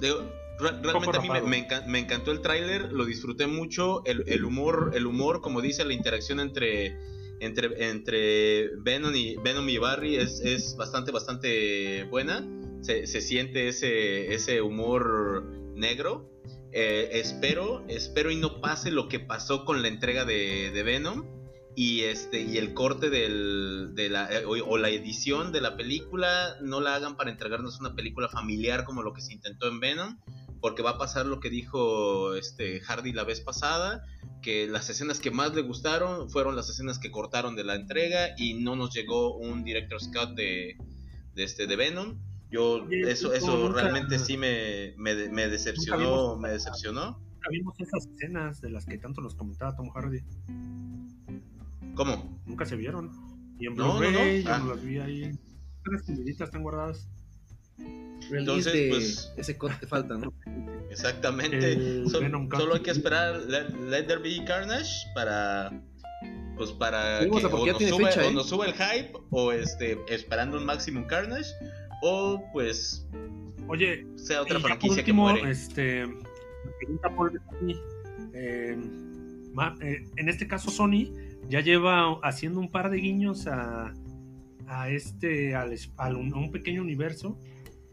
Digo, 0.00 0.22
realmente 0.58 1.16
a 1.16 1.20
mí 1.20 1.28
me, 1.30 1.40
me, 1.42 1.58
encantó, 1.58 1.88
me, 1.88 1.98
encantó 1.98 2.32
el 2.32 2.40
tráiler, 2.40 2.92
lo 2.92 3.04
disfruté 3.04 3.46
mucho, 3.46 4.04
el, 4.04 4.24
el, 4.26 4.44
humor, 4.44 4.92
el 4.94 5.06
humor, 5.06 5.40
como 5.40 5.60
dice, 5.60 5.84
la 5.84 5.94
interacción 5.94 6.40
entre 6.40 6.96
entre, 7.40 7.90
entre 7.90 8.68
Venom 8.78 9.14
y 9.14 9.36
Venom 9.36 9.68
y 9.68 9.78
Barry 9.78 10.16
es, 10.16 10.40
es 10.40 10.76
bastante, 10.76 11.10
bastante 11.10 12.04
buena 12.04 12.46
se, 12.84 13.06
siente 13.06 13.68
ese, 13.68 14.34
ese 14.34 14.60
humor 14.60 15.44
negro. 15.74 16.30
Eh, 16.72 17.20
espero, 17.20 17.84
espero 17.88 18.30
y 18.30 18.36
no 18.36 18.60
pase 18.60 18.90
lo 18.90 19.08
que 19.08 19.20
pasó 19.20 19.64
con 19.64 19.80
la 19.80 19.88
entrega 19.88 20.24
de, 20.24 20.82
Venom 20.84 21.24
y 21.76 22.02
este 22.02 22.42
y 22.42 22.58
el 22.58 22.74
corte 22.74 23.10
del, 23.10 23.92
de 23.94 24.08
la, 24.08 24.28
o, 24.46 24.50
o, 24.50 24.76
la 24.76 24.90
edición 24.90 25.50
de 25.52 25.60
la 25.60 25.76
película 25.76 26.56
no 26.60 26.80
la 26.80 26.94
hagan 26.94 27.16
para 27.16 27.30
entregarnos 27.30 27.80
una 27.80 27.94
película 27.94 28.28
familiar 28.28 28.84
como 28.84 29.02
lo 29.02 29.12
que 29.12 29.22
se 29.22 29.32
intentó 29.32 29.68
en 29.68 29.80
Venom 29.80 30.18
porque 30.60 30.82
va 30.82 30.90
a 30.90 30.98
pasar 30.98 31.26
lo 31.26 31.40
que 31.40 31.50
dijo 31.50 32.34
este 32.34 32.80
Hardy 32.80 33.12
la 33.12 33.24
vez 33.24 33.40
pasada 33.40 34.04
que 34.42 34.66
las 34.66 34.88
escenas 34.90 35.20
que 35.20 35.30
más 35.30 35.54
le 35.54 35.62
gustaron 35.62 36.28
fueron 36.28 36.54
las 36.54 36.68
escenas 36.68 36.98
que 36.98 37.10
cortaron 37.10 37.56
de 37.56 37.64
la 37.64 37.76
entrega 37.76 38.34
y 38.36 38.54
no 38.54 38.76
nos 38.76 38.92
llegó 38.94 39.36
un 39.36 39.64
director's 39.64 40.08
cut 40.08 40.36
de, 40.36 40.76
de 41.34 41.44
este 41.44 41.66
de 41.66 41.76
Venom 41.76 42.18
yo, 42.54 42.86
eso, 42.88 43.34
eso 43.34 43.72
realmente 43.72 44.16
sí 44.16 44.36
me, 44.36 44.94
me, 44.96 45.28
me 45.28 45.48
decepcionó, 45.48 46.36
me 46.36 46.50
decepcionó. 46.50 47.18
Nunca 47.18 47.48
vimos 47.50 47.74
esas 47.80 48.06
escenas 48.06 48.60
de 48.60 48.70
las 48.70 48.86
que 48.86 48.96
tanto 48.96 49.20
nos 49.20 49.34
comentaba 49.34 49.74
Tom 49.74 49.90
Hardy. 49.90 50.20
¿Cómo? 51.96 52.40
Nunca 52.46 52.64
se 52.64 52.76
vieron. 52.76 53.10
Y 53.58 53.66
en 53.66 53.74
Blu-ray 53.74 54.12
no, 54.12 54.18
no, 54.18 54.24
no. 54.24 54.36
yo 54.36 54.52
ah. 54.52 54.68
las 54.68 54.84
vi 54.84 54.98
ahí. 54.98 55.38
Las 55.84 56.02
escondiditas 56.02 56.48
están 56.48 56.62
guardadas. 56.62 57.08
Entonces, 58.30 58.72
de, 58.72 58.88
pues. 58.90 59.32
Ese 59.36 59.58
corte 59.58 59.86
falta, 59.88 60.16
¿no? 60.16 60.32
Exactamente. 60.90 62.04
So, 62.08 62.20
solo 62.20 62.74
hay 62.74 62.82
que 62.82 62.92
esperar 62.92 63.42
Let, 63.48 63.70
Let 63.88 64.04
There 64.04 64.22
Be 64.22 64.44
Carnage 64.44 65.08
para. 65.12 65.72
Pues 66.56 66.70
para 66.70 67.18
que 67.18 67.26
o 67.26 67.40
nos, 67.40 67.50
sube, 67.50 68.06
fecha, 68.06 68.24
¿eh? 68.24 68.28
o 68.28 68.30
nos 68.30 68.48
suba 68.48 68.66
el 68.66 68.74
hype 68.74 69.12
o 69.30 69.50
este 69.50 69.98
esperando 70.06 70.56
un 70.56 70.64
Maximum 70.64 71.04
Carnage 71.08 71.50
o 72.04 72.42
pues 72.52 73.06
oye 73.66 74.06
sea 74.16 74.42
otra 74.42 74.60
franquicia 74.60 74.98
último, 75.00 75.26
que 75.26 75.32
muere. 75.32 75.50
Este, 75.50 76.06
pregunta 76.78 77.08
por 77.16 77.32
eh, 78.34 78.78
eh, 79.80 80.04
en 80.16 80.28
este 80.28 80.46
caso 80.46 80.70
Sony 80.70 81.10
ya 81.48 81.60
lleva 81.60 82.18
haciendo 82.22 82.60
un 82.60 82.70
par 82.70 82.90
de 82.90 82.98
guiños 82.98 83.46
a, 83.46 83.94
a 84.66 84.90
este 84.90 85.54
al, 85.54 85.74
a 85.96 86.08
un 86.10 86.50
pequeño 86.52 86.82
universo 86.82 87.38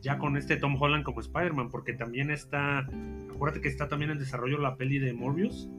ya 0.02 0.18
con 0.18 0.36
este 0.36 0.58
Tom 0.58 0.82
Holland 0.82 1.06
como 1.06 1.22
Spider-Man 1.22 1.70
porque 1.70 1.94
también 1.94 2.32
está 2.32 2.80
acuérdate 3.34 3.62
que 3.62 3.70
está 3.70 3.88
también 3.88 4.12
en 4.12 4.20
desarrollo 4.20 4.58
la 4.58 4.76
peli 4.76 5.00
de 5.00 5.14
Morbius 5.14 5.70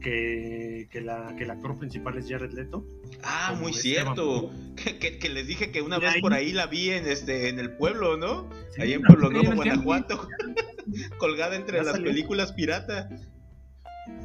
que, 0.00 0.88
que, 0.90 1.00
la, 1.00 1.34
que 1.36 1.44
el 1.44 1.50
actor 1.50 1.78
principal 1.78 2.16
es 2.18 2.28
Jared 2.28 2.52
Leto. 2.52 2.86
Ah, 3.22 3.56
muy 3.58 3.70
este 3.70 3.82
cierto. 3.82 4.50
Que, 4.76 4.98
que, 4.98 5.18
que, 5.18 5.28
les 5.28 5.46
dije 5.46 5.70
que 5.70 5.82
una 5.82 5.98
vez 5.98 6.14
ahí... 6.14 6.20
por 6.20 6.34
ahí 6.34 6.52
la 6.52 6.66
vi 6.66 6.90
en 6.90 7.06
este 7.06 7.48
en 7.48 7.58
el 7.58 7.76
pueblo, 7.76 8.16
¿no? 8.16 8.48
Sí, 8.70 8.82
ahí 8.82 8.92
en 8.94 9.02
Pueblo 9.02 9.30
Nuevo, 9.30 9.54
Guanajuato. 9.54 10.28
colgada 11.18 11.56
entre 11.56 11.78
las 11.78 11.92
salió. 11.92 12.06
películas 12.06 12.52
pirata. 12.52 13.08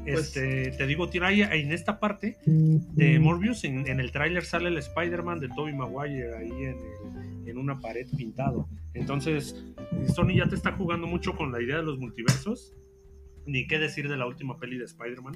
Este, 0.05 0.65
pues... 0.65 0.77
te 0.77 0.87
digo, 0.87 1.09
tira 1.09 1.27
ahí 1.27 1.41
en 1.41 1.71
esta 1.71 1.99
parte 1.99 2.37
de 2.45 3.19
Morbius, 3.19 3.63
en, 3.63 3.87
en 3.87 3.99
el 3.99 4.11
tráiler 4.11 4.45
sale 4.45 4.69
el 4.69 4.77
Spider-Man 4.77 5.39
de 5.39 5.49
Tobey 5.49 5.73
Maguire 5.73 6.35
ahí 6.37 6.51
en 6.51 6.77
el, 7.43 7.49
en 7.49 7.57
una 7.57 7.79
pared 7.79 8.07
pintado. 8.15 8.67
Entonces, 8.93 9.63
Sony 10.13 10.35
ya 10.37 10.47
te 10.47 10.55
está 10.55 10.71
jugando 10.71 11.07
mucho 11.07 11.35
con 11.35 11.51
la 11.51 11.61
idea 11.61 11.77
de 11.77 11.83
los 11.83 11.99
multiversos. 11.99 12.73
Ni 13.45 13.67
qué 13.67 13.77
decir 13.79 14.07
de 14.09 14.17
la 14.17 14.25
última 14.27 14.57
peli 14.59 14.77
de 14.77 14.85
Spider-Man, 14.85 15.33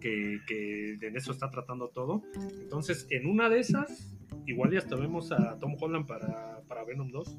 que, 0.00 0.38
que 0.46 0.96
en 1.00 1.16
eso 1.16 1.32
está 1.32 1.50
tratando 1.50 1.88
todo. 1.88 2.22
Entonces, 2.60 3.06
en 3.10 3.26
una 3.26 3.48
de 3.48 3.58
esas, 3.60 4.14
igual 4.46 4.70
ya 4.72 4.78
hasta 4.78 4.96
vemos 4.96 5.32
a 5.32 5.58
Tom 5.58 5.76
Holland 5.80 6.06
para, 6.06 6.60
para 6.68 6.84
Venom 6.84 7.10
2. 7.10 7.36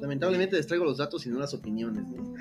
Lamentablemente 0.00 0.56
les 0.56 0.66
traigo 0.66 0.84
los 0.84 0.98
datos 0.98 1.26
y 1.26 1.30
no 1.30 1.38
las 1.38 1.54
opiniones. 1.54 2.06
¿no? 2.08 2.34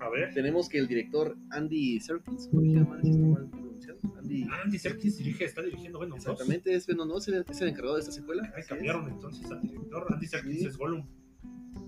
A 0.00 0.08
ver. 0.08 0.32
Tenemos 0.34 0.68
que 0.68 0.78
el 0.78 0.86
director 0.88 1.36
Andy 1.50 2.00
Serkis, 2.00 2.44
si 2.50 2.68
está 2.68 2.84
mal 2.90 3.48
pronunciado, 3.50 3.98
Andy, 4.18 4.46
Andy 4.64 4.78
Serkis 4.78 5.18
dirige, 5.18 5.44
está 5.44 5.62
dirigiendo 5.62 5.98
Venom 5.98 6.18
2. 6.18 6.26
exactamente, 6.26 6.74
es 6.74 6.86
Venom 6.86 7.08
2, 7.08 7.28
es 7.28 7.34
el- 7.34 7.44
es 7.48 7.60
el 7.60 7.68
encargado 7.68 7.94
de 7.96 8.00
esta 8.00 8.12
secuela. 8.12 8.50
Ay, 8.56 8.62
cambiaron 8.66 9.08
entonces 9.10 9.50
al 9.50 9.60
director. 9.60 10.06
Andy 10.10 10.26
Serkis 10.26 10.60
Sí. 10.60 10.66
es 10.66 10.76
Gollum. 10.78 11.06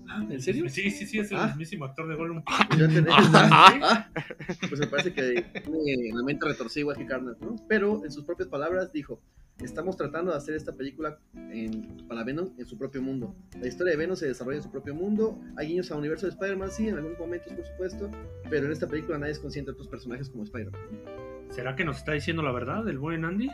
Ah, 0.09 0.25
¿En 0.29 0.41
serio? 0.41 0.69
Sí, 0.69 0.89
sí, 0.91 1.05
sí, 1.05 1.19
es 1.19 1.31
el 1.31 1.37
Ah. 1.37 1.47
mismísimo 1.47 1.85
actor 1.85 2.07
de 2.07 2.15
Gollum. 2.15 2.43
Pues, 2.43 2.79
yo. 2.79 2.87
Ah, 3.11 3.77
Ah, 3.81 4.09
pues 4.69 4.79
me 4.79 4.87
parece 4.87 5.13
que 5.13 5.21
tiene 5.63 6.11
la 6.13 6.23
mente 6.23 6.45
retorcida 6.45 6.81
igual 6.81 6.97
que 6.97 7.05
Carnage, 7.05 7.39
¿no? 7.41 7.55
Pero 7.67 8.03
en 8.05 8.11
sus 8.11 8.23
propias 8.23 8.47
palabras 8.49 8.91
dijo, 8.91 9.21
estamos 9.63 9.97
tratando 9.97 10.31
de 10.31 10.37
hacer 10.37 10.55
esta 10.55 10.73
película 10.73 11.19
en, 11.51 12.05
para 12.07 12.23
Venom 12.23 12.53
en 12.57 12.65
su 12.65 12.77
propio 12.77 13.01
mundo. 13.01 13.35
La 13.59 13.67
historia 13.67 13.91
de 13.91 13.97
Venom 13.97 14.15
se 14.15 14.27
desarrolla 14.27 14.57
en 14.57 14.63
su 14.63 14.71
propio 14.71 14.93
mundo, 14.95 15.39
hay 15.57 15.69
guiños 15.69 15.91
al 15.91 15.97
universo 15.99 16.25
de 16.25 16.31
Spider-Man, 16.33 16.71
sí, 16.71 16.87
en 16.87 16.95
algunos 16.95 17.19
momentos 17.19 17.51
por 17.53 17.65
supuesto, 17.65 18.11
pero 18.49 18.65
en 18.67 18.71
esta 18.71 18.87
película 18.87 19.17
nadie 19.17 19.33
es 19.33 19.39
consciente 19.39 19.71
de 19.71 19.73
otros 19.73 19.87
personajes 19.87 20.29
como 20.29 20.43
Spider-Man. 20.43 20.81
¿Será 21.49 21.75
que 21.75 21.85
nos 21.85 21.97
está 21.97 22.11
diciendo 22.11 22.43
la 22.43 22.51
verdad 22.51 22.87
el 22.89 22.97
buen 22.99 23.23
Andy? 23.25 23.49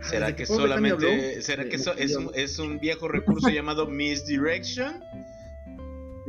¿Será 0.00 0.34
que 0.34 0.46
solamente, 0.46 1.42
será 1.42 1.68
que 1.68 1.76
es 1.76 2.16
un, 2.16 2.30
es 2.34 2.58
un 2.58 2.78
viejo 2.80 3.08
recurso 3.08 3.48
llamado 3.50 3.86
misdirection? 3.86 4.94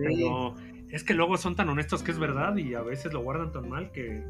Pero 0.04 0.56
es 0.90 1.04
que 1.04 1.14
luego 1.14 1.38
son 1.38 1.56
tan 1.56 1.70
honestos 1.70 2.04
que 2.04 2.12
es 2.12 2.20
verdad 2.20 2.56
y 2.58 2.74
a 2.74 2.82
veces 2.82 3.14
lo 3.14 3.22
guardan 3.22 3.52
tan 3.52 3.70
mal 3.70 3.92
que, 3.92 4.24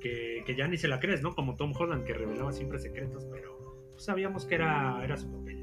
que, 0.00 0.42
que 0.46 0.56
ya 0.56 0.66
ni 0.68 0.76
se 0.76 0.88
la 0.88 1.00
crees, 1.00 1.22
¿no? 1.22 1.34
Como 1.34 1.56
Tom 1.56 1.72
Holland 1.76 2.04
que 2.04 2.14
revelaba 2.14 2.52
siempre 2.52 2.78
secretos, 2.78 3.26
pero 3.30 3.56
pues, 3.92 4.04
sabíamos 4.04 4.44
que 4.44 4.56
era, 4.56 5.02
era 5.04 5.16
su 5.16 5.30
papel. 5.30 5.60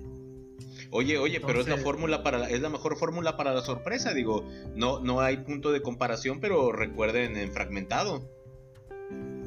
Oye, 0.93 1.17
oye, 1.17 1.39
pero 1.39 1.61
es 1.61 1.67
la 1.67 1.77
fórmula 1.77 2.21
para 2.23 2.37
la- 2.37 2.49
es 2.49 2.61
la 2.61 2.69
mejor 2.69 2.97
fórmula 2.97 3.37
para 3.37 3.53
la 3.53 3.61
sorpresa, 3.61 4.13
digo, 4.13 4.45
no 4.75 4.99
no 4.99 5.21
hay 5.21 5.37
punto 5.37 5.71
de 5.71 5.81
comparación, 5.81 6.39
pero 6.41 6.71
recuerden 6.71 7.37
en 7.37 7.51
fragmentado. 7.53 8.29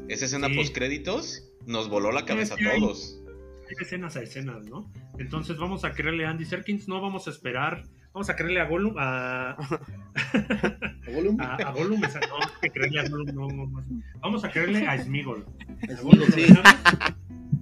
Esa 0.08 0.26
escena 0.26 0.48
Sí. 0.48 0.56
post 0.56 0.74
créditos 0.74 1.50
nos 1.66 1.88
voló 1.88 2.12
la 2.12 2.24
cabeza 2.24 2.54
a 2.54 2.56
que 2.56 2.68
hay- 2.68 2.80
todos. 2.80 3.20
Hay 3.68 3.74
escenas 3.80 4.16
a 4.16 4.22
escenas, 4.22 4.66
¿no? 4.66 4.90
Entonces 5.18 5.56
vamos 5.56 5.84
a 5.84 5.92
creerle 5.92 6.26
a 6.26 6.30
Andy 6.30 6.44
Serkins, 6.44 6.88
no 6.88 7.00
vamos 7.00 7.26
a 7.26 7.30
esperar, 7.30 7.84
vamos 8.14 8.30
a 8.30 8.36
creerle 8.36 8.60
a 8.60 8.64
Gollum, 8.66 8.94
a, 8.96 9.50
¿A 9.50 11.10
Gollum? 11.12 11.40
a, 11.40 11.54
a 11.56 11.72
Gollum, 11.72 12.02
esa- 12.04 12.20
no, 12.20 12.36
que 12.62 12.70
creerle 12.70 13.00
a 13.00 13.08
Gollum, 13.08 13.34
no, 13.34 13.48
no, 13.48 13.66
no. 13.66 13.82
vamos 14.20 14.44
a 14.44 14.50
creerle 14.50 14.86
a 14.86 15.02
Smigol. 15.02 15.44
A 15.82 16.00
Gollum 16.00 16.28
sí. 16.30 16.46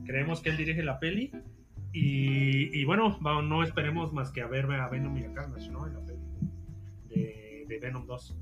Creemos 0.04 0.40
que 0.40 0.50
él 0.50 0.56
dirige 0.58 0.82
la 0.82 1.00
peli. 1.00 1.32
Y, 1.94 2.78
y 2.80 2.84
bueno, 2.86 3.18
no 3.42 3.62
esperemos 3.62 4.12
más 4.14 4.30
que 4.30 4.40
a 4.40 4.46
ver 4.46 4.70
a 4.72 4.88
Venom 4.88 5.16
y 5.18 5.24
a 5.24 5.32
Carnage, 5.34 5.68
¿no? 5.70 5.86
En 5.86 5.92
la 5.94 6.00
peli 6.00 6.18
de, 7.08 7.64
de 7.68 7.78
Venom 7.78 8.06
2. 8.06 8.36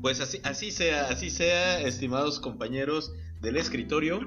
Pues 0.00 0.20
así 0.20 0.40
así 0.44 0.70
sea, 0.72 1.08
así 1.08 1.30
sea, 1.30 1.80
estimados 1.80 2.40
compañeros 2.40 3.12
del 3.42 3.56
escritorio. 3.56 4.20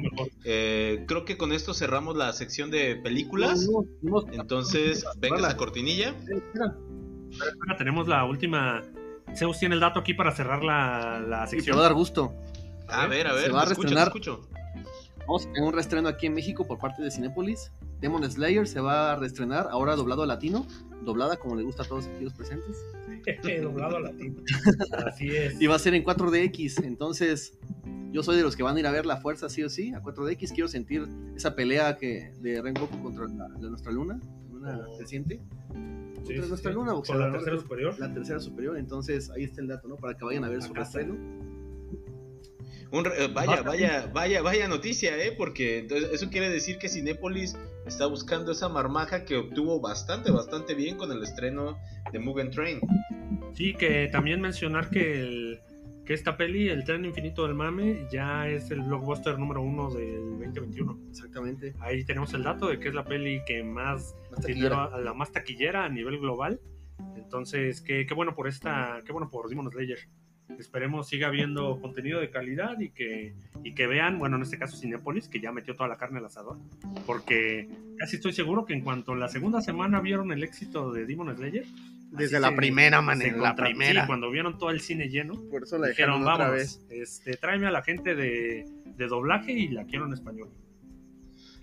Eh, 0.44 1.06
creo 1.08 1.26
que 1.26 1.38
con 1.38 1.52
esto 1.52 1.74
cerramos 1.74 2.16
la 2.16 2.32
sección 2.34 2.70
de 2.70 2.96
películas. 2.98 3.68
Entonces, 4.34 5.04
venga 5.18 5.38
esa 5.40 5.58
cortinilla. 5.58 6.14
tenemos 7.78 8.08
la 8.08 8.26
última. 8.26 8.84
Zeus 9.36 9.58
tiene 9.60 9.76
el 9.76 9.82
dato 9.82 10.00
aquí 10.00 10.14
para 10.14 10.32
cerrar 10.32 10.64
la, 10.64 11.20
la 11.20 11.48
Sí, 11.48 11.52
te 11.52 11.58
sección. 11.58 11.78
va 11.78 11.82
a 11.82 11.84
dar 11.86 11.94
gusto. 11.94 12.34
A 12.88 13.08
ver, 13.08 13.28
a 13.28 13.34
ver, 13.34 13.46
Se 13.46 13.52
va 13.52 13.64
a 13.64 13.66
te 13.66 13.72
escucho, 13.72 13.90
te 13.90 13.96
reestrenar. 13.96 14.08
escucho. 14.08 14.50
Vamos 15.28 15.46
a 15.48 15.52
tener 15.52 15.64
un 15.68 15.74
reestreno 15.74 16.08
aquí 16.08 16.28
en 16.28 16.36
México 16.36 16.68
por 16.68 16.78
parte 16.78 17.02
de 17.02 17.10
Cinépolis. 17.10 17.72
Demon 18.00 18.30
Slayer 18.30 18.68
se 18.68 18.80
va 18.80 19.14
a 19.14 19.16
reestrenar, 19.16 19.68
ahora 19.72 19.96
doblado 19.96 20.22
a 20.22 20.28
latino, 20.28 20.68
doblada 21.02 21.38
como 21.38 21.56
le 21.56 21.64
gusta 21.64 21.82
a 21.82 21.88
todos 21.88 22.06
aquí 22.06 22.24
los 22.24 22.34
presentes. 22.34 22.78
Doblado 23.64 23.98
a 23.98 24.00
latino. 24.02 24.36
Así 25.08 25.30
es. 25.30 25.60
Y 25.60 25.66
va 25.66 25.76
a 25.76 25.80
ser 25.80 25.96
en 25.96 26.04
4DX, 26.04 26.84
entonces 26.86 27.58
yo 28.12 28.24
soy 28.24 28.38
de 28.38 28.44
los 28.44 28.56
que 28.56 28.64
van 28.64 28.78
a 28.78 28.80
ir 28.80 28.88
a 28.88 28.92
ver 28.92 29.06
la 29.06 29.18
fuerza 29.18 29.50
sí 29.50 29.64
o 29.64 29.70
sí 29.70 29.94
a 29.94 30.02
4DX. 30.02 30.54
Quiero 30.54 30.68
sentir 30.68 31.08
esa 31.36 31.56
pelea 31.56 31.98
que 31.98 32.32
de 32.40 32.62
Rengoku 32.62 33.02
contra 33.02 33.26
la, 33.28 33.48
nuestra 33.50 33.92
luna, 33.92 34.20
luna 34.52 34.86
Oh. 34.90 34.98
creciente, 34.98 35.42
Sí, 36.26 36.34
sí, 36.34 36.48
nuestra 36.50 36.72
sí. 36.72 36.76
luna, 36.76 36.88
Con 36.88 36.96
boxeadora, 36.98 37.28
la 37.28 37.34
tercera 37.34 37.58
superior. 37.60 38.00
la 38.00 38.14
tercera 38.14 38.40
superior. 38.40 38.78
Entonces 38.78 39.30
ahí 39.30 39.44
está 39.44 39.62
el 39.62 39.68
dato, 39.68 39.88
¿no? 39.88 39.96
Para 39.98 40.18
que 40.18 40.26
vayan 40.26 40.44
a 40.44 40.50
ver 40.50 40.62
su. 40.64 40.74
Un 42.92 43.04
re- 43.04 43.26
eh, 43.26 43.28
vaya, 43.34 43.62
vaya, 43.62 44.10
vaya, 44.14 44.42
vaya 44.42 44.68
noticia, 44.68 45.18
¿eh? 45.18 45.34
Porque 45.38 45.80
entonces, 45.80 46.10
eso 46.14 46.30
quiere 46.30 46.50
decir 46.50 46.78
que 46.78 46.88
Cinépolis 46.88 47.58
está 47.86 48.06
buscando 48.06 48.52
esa 48.52 48.70
marmaja 48.70 49.26
que 49.26 49.36
obtuvo 49.38 49.82
bastante, 49.82 50.32
bastante 50.32 50.76
bien 50.76 50.96
con 50.96 51.12
el 51.12 51.22
estreno 51.22 51.78
de 52.12 52.20
Mugen 52.20 52.52
Train. 52.52 52.80
Sí, 53.54 53.74
que 53.74 54.08
también 54.12 54.40
mencionar 54.40 54.90
que, 54.90 55.20
el- 55.20 55.60
que 56.06 56.14
esta 56.14 56.38
peli, 56.38 56.70
El 56.70 56.84
tren 56.84 57.04
infinito 57.04 57.46
del 57.46 57.56
mame, 57.56 58.08
ya 58.12 58.48
es 58.48 58.70
el 58.72 58.82
blockbuster 58.82 59.40
número 59.40 59.62
uno 59.62 59.92
del 59.92 60.40
2021. 60.40 61.00
Exactamente. 61.10 61.74
Ahí 61.80 62.04
tenemos 62.06 62.34
el 62.34 62.44
dato 62.44 62.68
de 62.68 62.80
que 62.80 62.90
es 62.90 62.94
la 62.94 63.04
peli 63.04 63.42
que 63.46 63.64
más 63.64 64.16
Más 64.32 64.46
dinero, 64.46 64.80
a 64.80 65.00
la 65.00 65.14
más 65.14 65.32
taquillera 65.32 65.86
a 65.86 65.90
nivel 65.90 66.20
global. 66.20 66.62
Entonces, 67.16 67.82
qué, 67.82 68.06
qué 68.06 68.14
bueno 68.14 68.36
por 68.36 68.48
esta, 68.48 69.02
qué 69.06 69.12
bueno 69.12 69.30
por 69.30 69.50
Demon 69.50 69.70
Slayer. 69.72 70.00
Esperemos 70.60 71.08
siga 71.08 71.28
habiendo 71.28 71.82
contenido 71.82 72.20
de 72.20 72.30
calidad 72.30 72.80
y 72.80 72.92
que, 72.92 73.34
y 73.64 73.74
que 73.74 73.88
vean, 73.88 74.20
bueno, 74.20 74.36
en 74.36 74.44
este 74.44 74.60
caso 74.60 74.78
Cinepolis, 74.78 75.28
que 75.28 75.40
ya 75.40 75.52
metió 75.52 75.76
toda 75.76 75.90
la 75.90 75.98
carne 75.98 76.20
al 76.20 76.26
asador. 76.26 76.60
Porque 77.08 77.68
casi 77.98 78.18
estoy 78.18 78.34
seguro 78.34 78.64
que 78.64 78.74
en 78.74 78.82
cuanto 78.82 79.14
en 79.14 79.22
la 79.22 79.28
segunda 79.28 79.62
semana 79.62 80.00
vieron 80.02 80.32
el 80.32 80.44
éxito 80.44 80.92
de 80.92 81.08
Demon 81.08 81.36
Slayer, 81.36 81.66
Desde 82.18 82.40
la 82.40 82.50
se- 82.50 82.56
primera 82.56 83.02
manera, 83.02 83.38
la 83.38 83.48
contra- 83.50 83.68
sí, 83.68 83.74
primera. 83.74 84.08
cuando 84.08 84.30
vieron 84.32 84.58
todo 84.58 84.70
el 84.72 84.82
cine 84.82 85.10
lleno, 85.10 85.34
Por 85.50 85.64
eso 85.64 85.78
la 85.78 85.88
dijeron, 85.88 86.22
otra 86.22 86.38
vamos, 86.38 86.52
vez. 86.56 86.82
este, 86.90 87.34
tráeme 87.38 87.68
a 87.68 87.72
la 87.72 87.82
gente 87.84 88.16
de, 88.16 88.66
de 88.86 89.08
doblaje 89.08 89.52
y 89.54 89.68
la 89.70 89.86
quiero 89.86 90.06
en 90.06 90.14
español. 90.14 90.50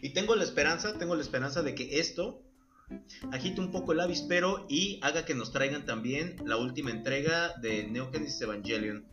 Y 0.01 0.11
tengo 0.15 0.35
la 0.37 0.45
esperanza, 0.45 0.99
tengo 0.99 1.15
la 1.15 1.23
esperanza 1.23 1.63
de 1.63 1.75
que 1.75 2.01
esto 2.01 2.43
agite 3.31 3.61
un 3.61 3.71
poco 3.71 3.93
el 3.93 4.01
avispero 4.01 4.67
y 4.69 4.99
haga 5.03 5.25
que 5.25 5.35
nos 5.35 5.53
traigan 5.53 5.87
también 5.87 6.37
la 6.45 6.57
última 6.57 6.91
entrega 6.91 7.53
de 7.61 7.85
Neo 7.89 8.11
Genesis 8.13 8.41
Evangelion. 8.43 9.05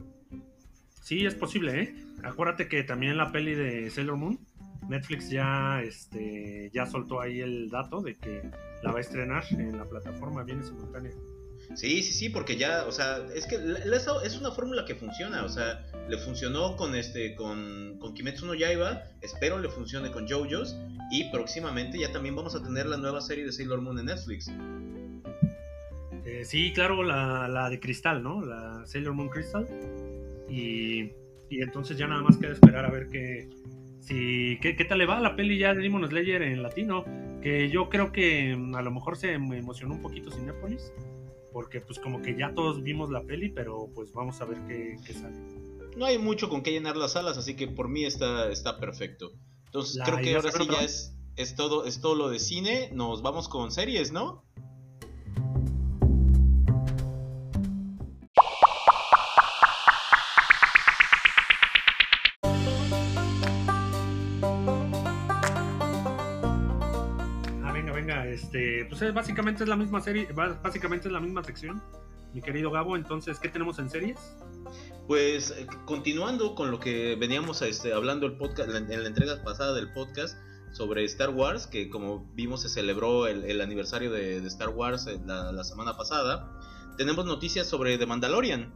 Sí, 1.02 1.26
es 1.26 1.36
posible, 1.36 1.82
¿eh? 1.82 1.96
Acuérdate 2.24 2.68
que 2.68 2.84
también 2.84 3.18
la 3.18 3.32
peli 3.32 3.56
de 3.56 3.90
Sailor 3.90 4.18
Moon, 4.18 4.40
Netflix 4.88 5.30
ya, 5.30 5.82
este, 5.82 6.70
ya 6.74 6.86
soltó 6.86 7.22
ahí 7.22 7.42
el 7.42 7.70
dato 7.70 8.02
de 8.02 8.16
que 8.16 8.50
la 8.84 8.92
va 8.92 9.00
a 9.00 9.02
estrenar 9.02 9.44
en 9.52 9.78
la 9.78 9.86
plataforma, 9.86 10.44
viene 10.44 10.64
simultánea. 10.64 11.12
Sí, 11.76 12.02
sí, 12.02 12.14
sí, 12.14 12.30
porque 12.30 12.58
ya, 12.58 12.86
o 12.88 12.92
sea, 12.92 13.18
es 13.36 13.46
que 13.46 13.58
es 14.24 14.40
una 14.40 14.52
fórmula 14.52 14.86
que 14.86 14.96
funciona, 14.96 15.44
o 15.44 15.50
sea, 15.50 15.86
le 16.08 16.18
funcionó 16.18 16.76
con 16.76 16.96
este, 16.96 17.36
con, 17.36 17.98
con 18.00 18.14
Kimetsu 18.14 18.46
no 18.46 18.56
Yaiba, 18.56 19.04
espero 19.22 19.60
le 19.60 19.70
funcione 19.70 20.10
con 20.12 20.28
JoJo's 20.28 20.78
y 21.12 21.30
próximamente 21.32 22.00
ya 22.00 22.12
también 22.12 22.36
vamos 22.36 22.56
a 22.56 22.64
tener 22.64 22.88
la 22.88 22.98
nueva 22.98 23.22
serie 23.22 23.46
de 23.46 23.52
Sailor 23.52 23.82
Moon 23.82 24.00
en 24.00 24.06
Netflix. 24.06 24.50
Eh, 26.26 26.44
sí, 26.44 26.72
claro, 26.74 27.04
la, 27.04 27.48
la 27.48 27.70
de 27.70 27.80
Cristal, 27.80 28.24
¿no? 28.24 28.44
La 28.44 28.86
Sailor 28.86 29.14
Moon 29.14 29.30
Crystal. 29.30 29.68
Y, 30.50 31.12
y 31.50 31.62
entonces 31.62 31.98
ya 31.98 32.08
nada 32.08 32.22
más 32.22 32.38
queda 32.38 32.54
esperar 32.54 32.86
a 32.86 32.90
ver 32.90 33.08
qué, 33.10 33.50
si, 34.00 34.58
qué, 34.62 34.76
qué 34.76 34.86
tal 34.86 34.98
le 35.00 35.06
va 35.06 35.18
a 35.18 35.22
la 35.22 35.36
peli 35.36 35.58
ya 35.58 35.74
de 35.74 35.82
Demon 35.82 36.08
Slayer 36.08 36.42
en 36.42 36.64
latino. 36.64 37.06
Que 37.42 37.70
yo 37.70 37.90
creo 37.90 38.12
que 38.12 38.56
mm, 38.56 38.76
a 38.76 38.82
lo 38.82 38.92
mejor 38.92 39.18
se 39.18 39.38
me 39.38 39.58
emocionó 39.58 39.96
un 39.96 40.02
poquito 40.02 40.32
Cinépolis. 40.32 40.92
Porque 41.54 41.82
pues 41.82 41.98
como 42.00 42.22
que 42.22 42.38
ya 42.38 42.54
todos 42.54 42.84
vimos 42.84 43.10
la 43.10 43.24
peli, 43.24 43.50
pero 43.50 43.90
pues 43.96 44.12
vamos 44.14 44.40
a 44.42 44.46
ver 44.46 44.60
qué, 44.68 44.98
qué 45.06 45.14
sale. 45.14 45.36
No 45.98 46.06
hay 46.06 46.18
mucho 46.20 46.48
con 46.48 46.62
qué 46.62 46.72
llenar 46.72 46.96
las 46.96 47.14
salas, 47.14 47.38
así 47.38 47.56
que 47.56 47.68
por 47.68 47.90
mí 47.90 48.06
está, 48.06 48.52
está 48.52 48.80
perfecto. 48.80 49.32
Entonces 49.66 49.96
La- 49.96 50.06
creo 50.06 50.20
¿y 50.20 50.24
que 50.24 50.36
ahora 50.36 50.52
sí 50.52 50.68
ya 50.70 50.84
es, 50.84 51.16
es 51.36 51.56
todo, 51.56 51.86
es 51.86 52.02
todo 52.02 52.14
lo 52.16 52.30
de 52.30 52.40
cine, 52.40 52.90
nos 52.94 53.22
vamos 53.24 53.50
con 53.50 53.72
series, 53.72 54.12
¿no? 54.12 54.44
Pues 69.00 69.10
es- 69.10 69.16
básicamente 69.16 69.64
es 69.64 69.70
la 69.70 69.76
misma 69.76 70.02
serie, 70.02 70.28
básicamente 70.34 71.08
es 71.08 71.14
la 71.14 71.20
misma 71.20 71.44
sección, 71.44 71.82
mi 72.34 72.42
querido 72.42 72.70
Gabo. 72.72 72.96
Entonces, 72.96 73.40
¿qué 73.40 73.50
tenemos 73.50 73.80
en 73.80 73.90
series? 73.90 74.20
Pues 75.08 75.52
eh, 75.52 75.68
continuando 75.86 76.54
con 76.54 76.70
lo 76.70 76.80
que 76.80 77.16
veníamos 77.16 77.62
este, 77.62 77.94
hablando 77.94 78.26
el 78.26 78.38
podcast, 78.38 78.70
en 78.70 79.04
la 79.04 79.08
entrega 79.08 79.42
pasada 79.44 79.74
del 79.74 79.92
podcast, 79.94 80.38
sobre 80.72 81.04
Star 81.06 81.30
Wars, 81.30 81.66
que 81.66 81.90
como 81.90 82.30
vimos 82.34 82.62
se 82.62 82.70
celebró 82.70 83.28
el, 83.28 83.62
aniversario 83.62 84.12
de, 84.12 84.38
Star 84.48 84.70
Wars 84.70 85.08
eh, 85.08 85.20
la, 85.26 85.64
semana 85.64 85.98
pasada, 85.98 86.52
tenemos 86.98 87.26
noticias 87.26 87.68
sobre 87.68 87.98
The 87.98 88.06
Mandalorian, 88.06 88.74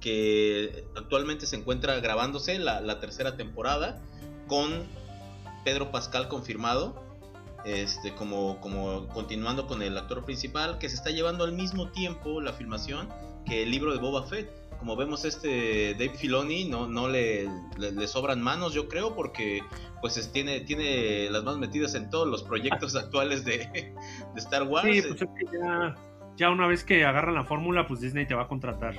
que 0.00 0.86
actualmente 0.96 1.46
se 1.46 1.56
encuentra 1.56 2.00
grabándose 2.00 2.58
la, 2.58 3.00
tercera 3.00 3.36
temporada 3.36 4.02
con 4.46 4.70
Pedro 5.64 5.90
Pascal 5.92 6.28
confirmado. 6.28 7.07
Este, 7.64 8.14
como, 8.14 8.60
como 8.60 9.08
continuando 9.08 9.66
con 9.66 9.82
el 9.82 9.98
actor 9.98 10.24
principal 10.24 10.78
que 10.78 10.88
se 10.88 10.94
está 10.94 11.10
llevando 11.10 11.44
al 11.44 11.52
mismo 11.52 11.90
tiempo 11.90 12.40
la 12.40 12.52
filmación 12.52 13.08
que 13.44 13.64
el 13.64 13.70
libro 13.72 13.92
de 13.92 13.98
Boba 13.98 14.22
Fett 14.22 14.48
como 14.78 14.96
vemos 14.96 15.24
este 15.24 15.94
Dave 15.94 16.14
Filoni 16.14 16.66
no, 16.66 16.86
no 16.86 17.08
le, 17.08 17.48
le, 17.76 18.06
sobran 18.06 18.40
manos 18.40 18.72
yo 18.74 18.88
creo 18.88 19.14
porque 19.14 19.62
pues 20.00 20.30
tiene, 20.32 20.60
tiene 20.60 21.28
las 21.30 21.42
manos 21.42 21.58
metidas 21.58 21.94
en 21.94 22.08
todos 22.10 22.28
los 22.28 22.42
proyectos 22.42 22.94
actuales 22.96 23.44
de, 23.44 23.92
Star 24.36 24.62
Wars. 24.62 24.88
Sí, 24.88 25.02
pues 25.02 25.22
es 25.22 25.28
que 25.28 25.58
ya, 25.58 25.94
ya 26.36 26.50
una 26.50 26.66
vez 26.66 26.84
que 26.84 27.04
agarran 27.04 27.34
la 27.34 27.44
fórmula 27.44 27.86
pues 27.86 28.00
Disney 28.00 28.26
te 28.26 28.34
va 28.34 28.42
a 28.42 28.48
contratar. 28.48 28.94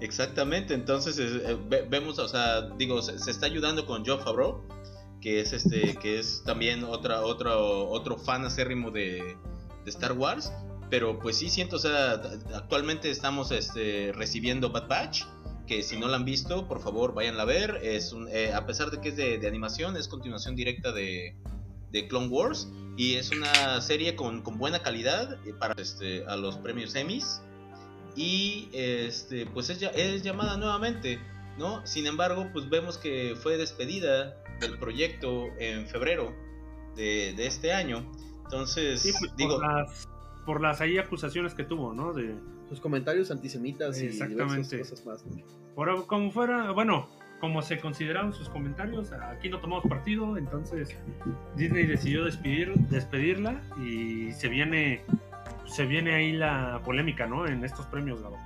Exactamente, 0.00 0.74
entonces 0.74 1.16
eh, 1.18 1.56
vemos, 1.88 2.18
o 2.18 2.26
sea, 2.26 2.62
digo, 2.76 3.00
se, 3.00 3.30
está 3.30 3.46
ayudando 3.46 3.86
con 3.86 4.04
Joe 4.04 4.18
Favreau, 4.18 4.60
que 5.22 5.40
es 5.40 5.52
este, 5.52 5.96
que 5.96 6.18
es 6.18 6.42
también 6.44 6.84
otra, 6.84 7.22
otra, 7.22 7.56
otro 7.56 8.18
fan 8.18 8.44
acérrimo 8.44 8.90
de, 8.90 9.36
Star 9.86 10.12
Wars 10.12 10.52
pero 10.90 11.18
pues 11.18 11.38
sí 11.38 11.48
siento, 11.48 11.76
o 11.76 11.78
sea, 11.78 12.20
actualmente 12.54 13.10
estamos 13.10 13.50
este, 13.50 14.12
recibiendo 14.14 14.70
Bad 14.70 14.88
Batch, 14.88 15.24
que 15.66 15.82
si 15.82 15.98
no 15.98 16.06
la 16.06 16.18
han 16.18 16.26
visto, 16.26 16.68
por 16.68 16.82
favor 16.82 17.14
váyanla 17.14 17.44
a 17.44 17.46
ver. 17.46 17.80
Es 17.82 18.14
eh, 18.30 18.52
a 18.52 18.66
pesar 18.66 18.90
de 18.90 19.00
que 19.00 19.08
es 19.08 19.16
de, 19.16 19.48
animación, 19.48 19.96
es 19.96 20.06
continuación 20.06 20.54
directa 20.54 20.92
de, 20.92 21.34
de, 21.92 22.08
Clone 22.08 22.28
Wars 22.28 22.68
y 22.98 23.14
es 23.14 23.30
una 23.30 23.80
serie 23.80 24.16
con, 24.16 24.42
con 24.42 24.58
buena 24.58 24.82
calidad 24.82 25.38
eh, 25.46 25.54
para 25.58 25.80
este, 25.80 26.26
a 26.26 26.36
los 26.36 26.58
premios 26.58 26.94
Emmys 26.94 27.40
y 28.14 28.68
este, 28.74 29.46
pues 29.46 29.70
es, 29.70 29.80
es 29.82 30.22
llamada 30.22 30.58
nuevamente, 30.58 31.18
¿no? 31.56 31.86
Sin 31.86 32.06
embargo, 32.06 32.50
pues 32.52 32.68
vemos 32.68 32.98
que 32.98 33.34
fue 33.42 33.56
despedida 33.56 34.41
del 34.62 34.78
proyecto 34.78 35.48
en 35.58 35.86
febrero 35.86 36.32
de, 36.96 37.34
de 37.36 37.46
este 37.46 37.72
año. 37.72 38.10
Entonces, 38.44 39.14
pues, 39.18 39.36
digo 39.36 39.60
por 40.44 40.60
las 40.60 40.80
ahí 40.80 40.98
acusaciones 40.98 41.54
que 41.54 41.64
tuvo, 41.64 41.92
¿no? 41.92 42.12
De 42.12 42.34
sus 42.68 42.80
comentarios 42.80 43.30
antisemitas 43.30 44.00
y 44.00 44.06
Exactamente. 44.06 44.78
cosas 44.78 45.06
más. 45.06 45.24
Por, 45.74 46.06
como 46.06 46.30
fuera, 46.30 46.72
bueno, 46.72 47.08
como 47.40 47.62
se 47.62 47.78
consideraron 47.78 48.32
sus 48.32 48.48
comentarios, 48.48 49.12
aquí 49.12 49.48
no 49.48 49.60
tomamos 49.60 49.84
partido, 49.86 50.36
entonces 50.36 50.96
Disney 51.56 51.86
decidió 51.86 52.24
despedir, 52.24 52.74
despedirla 52.88 53.62
y 53.84 54.32
se 54.32 54.48
viene 54.48 55.04
se 55.64 55.86
viene 55.86 56.14
ahí 56.14 56.32
la 56.32 56.82
polémica, 56.84 57.26
¿no? 57.26 57.46
En 57.46 57.64
estos 57.64 57.86
premios, 57.86 58.20
Gabo. 58.22 58.36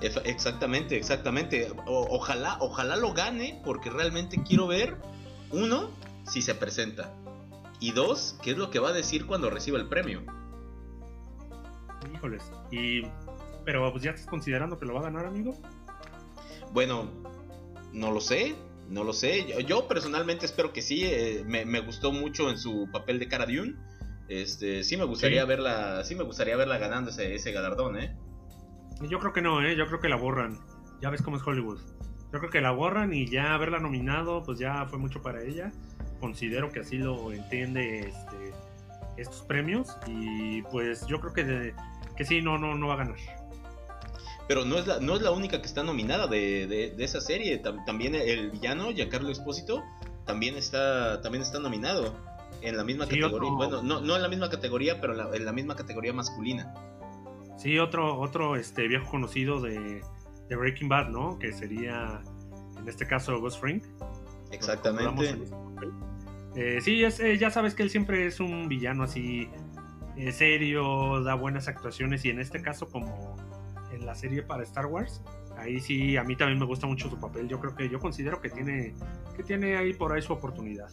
Exactamente, 0.00 0.96
exactamente. 0.96 1.72
ojalá, 1.86 2.56
ojalá 2.60 2.96
lo 2.96 3.12
gane, 3.12 3.60
porque 3.64 3.90
realmente 3.90 4.42
quiero 4.42 4.66
ver, 4.66 4.96
uno, 5.50 5.90
si 6.26 6.42
se 6.42 6.54
presenta. 6.54 7.12
Y 7.80 7.92
dos, 7.92 8.36
qué 8.42 8.52
es 8.52 8.58
lo 8.58 8.70
que 8.70 8.78
va 8.78 8.90
a 8.90 8.92
decir 8.92 9.26
cuando 9.26 9.50
reciba 9.50 9.78
el 9.78 9.88
premio. 9.88 10.22
Híjoles. 12.14 12.42
Y. 12.70 13.02
Pero 13.64 13.90
pues 13.92 14.02
ya 14.02 14.12
estás 14.12 14.26
considerando 14.26 14.78
que 14.78 14.86
lo 14.86 14.94
va 14.94 15.00
a 15.00 15.04
ganar, 15.04 15.26
amigo. 15.26 15.54
Bueno, 16.72 17.10
no 17.92 18.10
lo 18.10 18.20
sé. 18.20 18.54
No 18.88 19.04
lo 19.04 19.12
sé. 19.12 19.62
Yo, 19.66 19.86
personalmente 19.86 20.46
espero 20.46 20.72
que 20.72 20.80
sí. 20.80 21.02
Eh, 21.04 21.44
me, 21.46 21.80
gustó 21.80 22.10
mucho 22.10 22.50
en 22.50 22.58
su 22.58 22.88
papel 22.90 23.18
de 23.18 23.28
Cara 23.28 23.46
Dune. 23.46 23.74
Este, 24.28 24.82
sí 24.84 24.96
me 24.96 25.04
gustaría 25.04 25.44
verla. 25.44 26.02
Sí 26.04 26.14
me 26.14 26.24
gustaría 26.24 26.56
verla 26.56 26.78
ganando 26.78 27.10
ese, 27.10 27.34
ese 27.34 27.52
galardón, 27.52 27.98
eh. 27.98 28.16
Yo 29.02 29.18
creo 29.18 29.32
que 29.32 29.42
no, 29.42 29.62
eh. 29.62 29.76
Yo 29.76 29.86
creo 29.86 30.00
que 30.00 30.08
la 30.08 30.16
borran. 30.16 30.58
Ya 31.00 31.10
ves 31.10 31.22
cómo 31.22 31.36
es 31.36 31.46
Hollywood. 31.46 31.80
Yo 32.32 32.38
creo 32.40 32.50
que 32.50 32.60
la 32.60 32.72
borran 32.72 33.14
y 33.14 33.26
ya 33.26 33.54
haberla 33.54 33.78
nominado, 33.78 34.42
pues 34.42 34.58
ya 34.58 34.86
fue 34.86 34.98
mucho 34.98 35.22
para 35.22 35.42
ella. 35.42 35.72
Considero 36.20 36.70
que 36.72 36.80
así 36.80 36.98
lo 36.98 37.32
entiende 37.32 38.08
este, 38.08 38.52
estos 39.16 39.42
premios. 39.42 39.96
Y 40.06 40.62
pues 40.62 41.06
yo 41.06 41.20
creo 41.20 41.32
que 41.32 41.44
de, 41.44 41.74
que 42.16 42.24
sí, 42.24 42.42
no, 42.42 42.58
no, 42.58 42.74
no 42.74 42.88
va 42.88 42.94
a 42.94 42.98
ganar. 42.98 43.16
Pero 44.48 44.64
no 44.64 44.78
es 44.78 44.86
la, 44.86 44.98
no 44.98 45.14
es 45.14 45.22
la 45.22 45.30
única 45.30 45.60
que 45.60 45.66
está 45.66 45.82
nominada 45.82 46.26
de, 46.26 46.66
de, 46.66 47.04
esa 47.04 47.20
serie. 47.20 47.58
también 47.86 48.14
el 48.14 48.50
villano, 48.50 48.90
Giancarlo 48.90 49.30
Espósito, 49.30 49.84
también 50.24 50.56
está, 50.56 51.20
también 51.20 51.42
está 51.42 51.60
nominado 51.60 52.14
en 52.62 52.76
la 52.76 52.84
misma 52.84 53.06
categoría. 53.06 53.50
Bueno, 53.50 53.82
no, 53.82 54.00
no 54.00 54.16
en 54.16 54.22
la 54.22 54.28
misma 54.28 54.48
categoría, 54.48 55.00
pero 55.00 55.34
en 55.34 55.44
la, 55.44 55.52
misma 55.52 55.76
categoría 55.76 56.12
masculina. 56.12 56.74
Sí, 57.58 57.78
otro, 57.78 58.18
otro 58.18 58.56
este, 58.56 58.88
viejo 58.88 59.10
conocido 59.10 59.60
de, 59.60 60.00
de, 60.48 60.56
Breaking 60.56 60.88
Bad, 60.88 61.08
¿no? 61.08 61.38
Que 61.38 61.52
sería, 61.52 62.22
en 62.78 62.88
este 62.88 63.06
caso, 63.06 63.38
Gus 63.40 63.58
Fring. 63.58 63.82
Exactamente. 64.52 65.36
Eh, 66.56 66.80
sí, 66.80 67.04
es, 67.04 67.20
eh, 67.20 67.36
ya 67.36 67.50
sabes 67.50 67.74
que 67.74 67.82
él 67.82 67.90
siempre 67.90 68.26
es 68.26 68.40
un 68.40 68.68
villano 68.68 69.02
así 69.02 69.48
serio, 70.32 71.22
da 71.22 71.34
buenas 71.34 71.68
actuaciones 71.68 72.24
y 72.24 72.30
en 72.30 72.40
este 72.40 72.60
caso 72.60 72.88
como 72.88 73.36
en 73.92 74.04
la 74.04 74.14
serie 74.14 74.42
para 74.42 74.64
Star 74.64 74.86
Wars, 74.86 75.22
ahí 75.56 75.80
sí 75.80 76.16
a 76.16 76.24
mí 76.24 76.36
también 76.36 76.58
me 76.58 76.66
gusta 76.66 76.86
mucho 76.86 77.08
su 77.08 77.18
papel. 77.18 77.48
Yo 77.48 77.60
creo 77.60 77.74
que 77.74 77.88
yo 77.88 77.98
considero 77.98 78.40
que 78.40 78.48
tiene 78.48 78.94
que 79.36 79.42
tiene 79.42 79.76
ahí 79.76 79.94
por 79.94 80.12
ahí 80.12 80.22
su 80.22 80.32
oportunidad. 80.32 80.88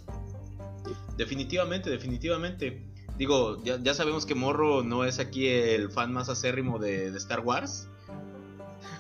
Definitivamente, 1.18 1.90
definitivamente. 1.90 2.84
Digo, 3.18 3.62
ya, 3.64 3.94
sabemos 3.94 4.26
que 4.26 4.36
Morro 4.36 4.84
no 4.84 5.06
es 5.06 5.20
aquí 5.20 5.48
el 5.48 5.90
fan 5.90 6.12
más 6.12 6.30
acérrimo 6.30 6.80
de, 6.80 7.08
Star 7.18 7.40
Wars. 7.40 7.88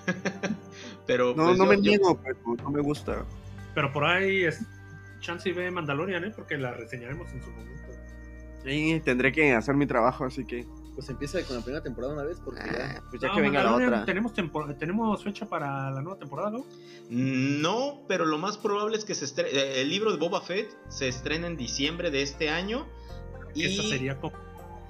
pero 1.07 1.35
no, 1.35 1.45
pues, 1.45 1.57
no 1.57 1.65
me 1.65 1.77
niego, 1.77 2.19
pero 2.23 2.37
no 2.63 2.71
me 2.71 2.81
gusta. 2.81 3.25
Pero 3.73 3.91
por 3.91 4.05
ahí 4.05 4.45
es 4.45 4.61
chance 5.19 5.49
y 5.49 5.53
ve 5.53 5.69
Mandalorian, 5.71 6.23
¿eh? 6.23 6.31
porque 6.35 6.57
la 6.57 6.71
reseñaremos 6.73 7.29
en 7.31 7.43
su 7.43 7.49
momento. 7.51 7.75
Sí, 8.63 9.01
tendré 9.05 9.31
que 9.31 9.53
hacer 9.53 9.75
mi 9.75 9.85
trabajo, 9.85 10.25
así 10.25 10.45
que. 10.45 10.65
Pues 10.95 11.09
empieza 11.09 11.43
con 11.43 11.57
la 11.57 11.61
primera 11.61 11.83
temporada 11.83 12.13
una 12.13 12.23
vez, 12.23 12.39
porque 12.43 12.61
ya. 12.65 13.03
Pues 13.09 13.21
ya 13.21 13.31
que 13.31 13.41
venga 13.41 13.63
la 13.63 13.75
otra. 13.75 14.05
¿tenemos, 14.05 14.33
¿Tenemos 14.33 15.23
fecha 15.23 15.45
para 15.45 15.91
la 15.91 16.01
nueva 16.01 16.17
temporada, 16.17 16.49
no? 16.49 16.65
No, 17.09 18.01
pero 18.07 18.25
lo 18.25 18.37
más 18.37 18.57
probable 18.57 18.97
es 18.97 19.05
que 19.05 19.13
se. 19.13 19.41
Eh, 19.41 19.81
el 19.81 19.89
libro 19.89 20.11
de 20.11 20.17
Boba 20.17 20.41
Fett 20.41 20.69
se 20.87 21.07
estrena 21.07 21.47
en 21.47 21.57
diciembre 21.57 22.11
de 22.11 22.23
este 22.23 22.49
año. 22.49 22.87
Y 23.55 23.63
esta 23.63 23.83
sería 23.83 24.17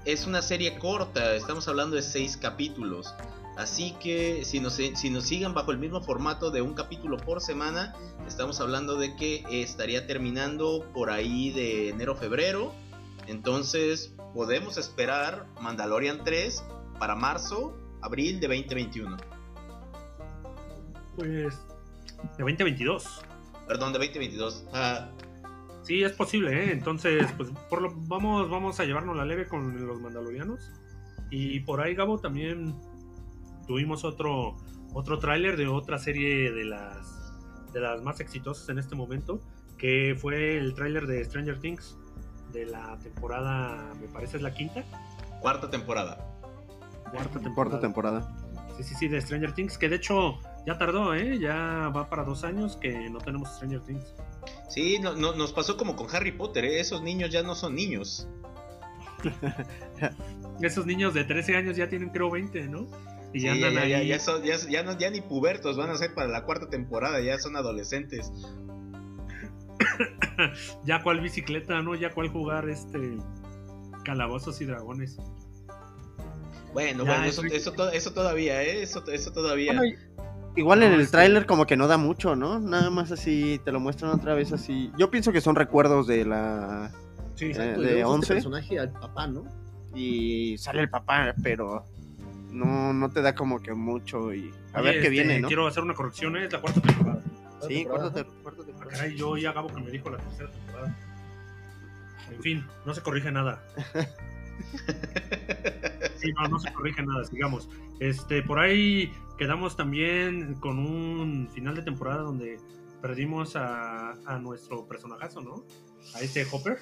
es 0.04 0.28
una 0.28 0.42
serie 0.44 0.78
corta, 0.78 1.36
estamos 1.36 1.68
hablando 1.68 1.96
de 1.96 2.02
seis 2.02 2.38
capítulos. 2.38 3.14
Así 3.58 3.96
que 4.02 4.44
si 4.44 4.60
nos, 4.60 4.74
si 4.74 5.10
nos 5.10 5.24
sigan 5.24 5.54
bajo 5.54 5.72
el 5.72 5.78
mismo 5.78 6.02
formato 6.02 6.52
de 6.52 6.62
un 6.62 6.74
capítulo 6.74 7.18
por 7.18 7.42
semana, 7.42 7.96
estamos 8.28 8.60
hablando 8.60 8.98
de 8.98 9.16
que 9.16 9.44
estaría 9.50 10.06
terminando 10.06 10.86
por 10.94 11.10
ahí 11.10 11.52
de 11.52 11.90
enero-febrero 11.90 12.74
entonces, 13.28 14.14
podemos 14.34 14.78
esperar 14.78 15.48
Mandalorian 15.62 16.24
3 16.24 16.64
para 17.00 17.16
marzo, 17.16 17.76
abril 18.02 18.40
de 18.40 18.48
2021. 18.48 19.18
Pues 21.16 21.56
de 22.38 22.44
2022. 22.44 23.22
Perdón, 23.68 23.94
de 23.94 24.00
2022. 24.00 24.66
Ah. 24.74 25.10
Sí, 25.86 26.04
es 26.04 26.14
posible, 26.14 26.52
¿eh? 26.52 26.72
Entonces, 26.72 27.32
pues 27.38 27.50
por 27.70 27.80
lo, 27.80 27.94
vamos, 27.96 28.50
vamos 28.50 28.80
a 28.80 28.86
llevarnos 28.86 29.16
la 29.16 29.24
leve 29.24 29.48
con 29.48 29.86
los 29.86 30.02
mandalorianos. 30.02 30.72
Y 31.30 31.60
por 31.60 31.80
ahí, 31.80 31.94
Gabo, 31.94 32.20
también 32.20 32.74
tuvimos 33.68 34.04
otro, 34.04 34.58
otro 34.94 35.20
tráiler 35.20 35.58
de 35.58 35.68
otra 35.68 36.00
serie 36.00 36.52
de 36.52 36.66
las, 36.66 37.34
de 37.72 37.82
las 37.82 38.02
más 38.02 38.20
exitosas 38.20 38.68
en 38.70 38.80
este 38.80 38.96
momento, 38.96 39.40
que 39.78 40.18
fue 40.20 40.58
el 40.58 40.74
tráiler 40.74 41.06
de 41.06 41.24
Stranger 41.24 41.60
Things 41.60 41.96
de 42.52 42.66
la 42.66 42.98
temporada, 43.00 43.94
me 44.02 44.08
parece 44.08 44.38
es 44.38 44.44
la 44.44 44.54
quinta. 44.56 44.84
Cuarta 45.40 45.70
temporada. 45.70 46.18
Cuarta 47.12 47.40
temporada. 47.40 47.80
temporada. 47.80 48.38
Sí, 48.78 48.84
sí, 48.84 48.96
sí, 48.96 49.08
de 49.08 49.22
Stranger 49.22 49.52
Things, 49.52 49.78
que 49.78 49.88
de 49.88 49.98
hecho 49.98 50.40
ya 50.66 50.80
tardó, 50.80 51.14
¿eh? 51.14 51.38
Ya 51.38 51.92
va 51.96 52.10
para 52.10 52.24
dos 52.24 52.44
años 52.44 52.76
que 52.78 53.10
no 53.10 53.20
tenemos 53.20 53.50
Stranger 53.56 53.82
Things. 53.82 54.16
Sí, 54.70 55.00
no, 55.00 55.14
nos 55.16 55.54
pasó 55.54 55.78
como 55.78 55.96
con 55.96 56.14
Harry 56.14 56.32
Potter, 56.32 56.66
¿eh? 56.66 56.80
Esos 56.80 57.02
niños 57.02 57.30
ya 57.30 57.44
no 57.44 57.56
son 57.56 57.76
niños. 57.76 58.28
Esos 60.62 60.86
niños 60.86 61.14
de 61.14 61.24
13 61.24 61.56
años 61.58 61.78
ya 61.78 61.88
tienen 61.90 62.10
creo 62.10 62.30
20, 62.32 62.68
¿no? 62.68 62.88
Y 63.34 63.42
ya 63.42 63.52
andan 63.52 63.78
ahí. 63.78 64.08
Ya, 64.08 64.18
ya, 64.70 64.84
no, 64.84 64.98
ya 64.98 65.10
ni 65.10 65.22
pubertos 65.22 65.78
van 65.78 65.90
a 65.90 65.98
ser 65.98 66.14
para 66.14 66.28
la 66.28 66.44
cuarta 66.44 66.70
temporada, 66.70 67.20
ya 67.22 67.38
son 67.38 67.56
adolescentes. 67.56 68.32
ya 70.86 71.04
cuál 71.04 71.22
bicicleta, 71.22 71.82
¿no? 71.82 71.96
Ya 71.96 72.12
cuál 72.12 72.30
jugar 72.30 72.70
este 72.70 73.18
calabozos 74.04 74.62
y 74.62 74.66
dragones. 74.66 75.18
Bueno, 76.74 77.06
bueno, 77.06 77.24
eso, 77.24 77.42
eso, 77.46 78.12
todavía, 78.14 78.62
¿eh? 78.62 78.84
Eso, 78.84 79.04
eso 79.10 79.32
todavía. 79.32 79.82
Igual 80.56 80.84
en 80.84 80.94
el 80.94 81.10
tráiler 81.12 81.46
como 81.46 81.66
que 81.66 81.76
no 81.76 81.88
da 81.88 81.98
mucho, 81.98 82.36
¿no? 82.36 82.60
Nada 82.60 82.90
más 82.90 83.12
así, 83.12 83.60
te 83.66 83.72
lo 83.72 83.80
muestran 83.80 84.12
otra 84.12 84.34
vez 84.36 84.54
así. 84.54 84.92
Yo 84.98 85.12
pienso 85.12 85.32
que 85.32 85.42
son 85.42 85.56
recuerdos 85.56 86.08
de 86.08 86.24
la... 86.26 86.92
Sí, 87.36 87.48
Eh, 87.48 87.74
Pues 87.76 87.88
de 87.88 87.94
vemos 87.96 88.04
a 88.12 88.14
11. 88.16 88.24
Este 88.24 88.34
personaje 88.36 88.80
al 88.80 88.92
papá, 88.92 89.28
¿no? 89.28 89.44
Y 89.94 90.58
sale 90.58 90.82
el 90.82 90.90
papá, 90.90 91.34
pero 91.44 91.86
no, 92.52 92.94
no 92.94 93.10
te 93.12 93.22
da 93.22 93.36
como 93.36 93.62
que 93.62 93.74
mucho 93.74 94.34
y... 94.34 94.52
A 94.74 94.80
Oye, 94.80 94.84
ver 94.84 94.94
qué 94.94 95.00
este, 95.00 95.10
viene, 95.10 95.40
¿no? 95.42 95.48
Quiero 95.48 95.68
hacer 95.68 95.84
una 95.84 95.94
corrección, 95.94 96.38
es 96.38 96.52
la 96.54 96.62
cuarta 96.62 96.82
temporada. 96.82 97.22
Sí, 97.68 97.80
temporada. 97.84 98.12
cuarta, 98.12 98.24
te- 98.24 98.42
cuarta 98.44 98.62
Ah, 98.62 98.66
temporada. 98.66 98.98
caray, 98.98 99.16
yo 99.18 99.38
ya 99.38 99.50
acabo 99.50 99.68
que 99.68 99.82
me 99.82 99.92
dijo 99.92 100.10
la 100.10 100.18
tercera 100.18 100.50
temporada. 100.52 100.96
En 102.32 102.42
fin, 102.42 102.66
no 102.86 102.94
se 102.94 103.02
corrige 103.02 103.32
nada. 103.32 103.62
Sí, 106.18 106.32
no, 106.32 106.48
no 106.48 106.60
se 106.60 106.72
corrige 106.74 107.04
nada, 107.04 107.24
sigamos. 107.26 107.70
Este, 108.00 108.42
por 108.42 108.58
ahí 108.58 109.12
quedamos 109.38 109.76
también 109.76 110.56
con 110.56 110.80
un 110.80 111.50
final 111.54 111.76
de 111.76 111.84
temporada 111.84 112.22
donde 112.22 112.58
perdimos 113.02 113.56
a, 113.56 114.14
a 114.26 114.40
nuestro 114.40 114.88
personajazo, 114.88 115.42
¿no? 115.42 115.64
A 116.16 116.22
este 116.22 116.46
Hopper. 116.52 116.78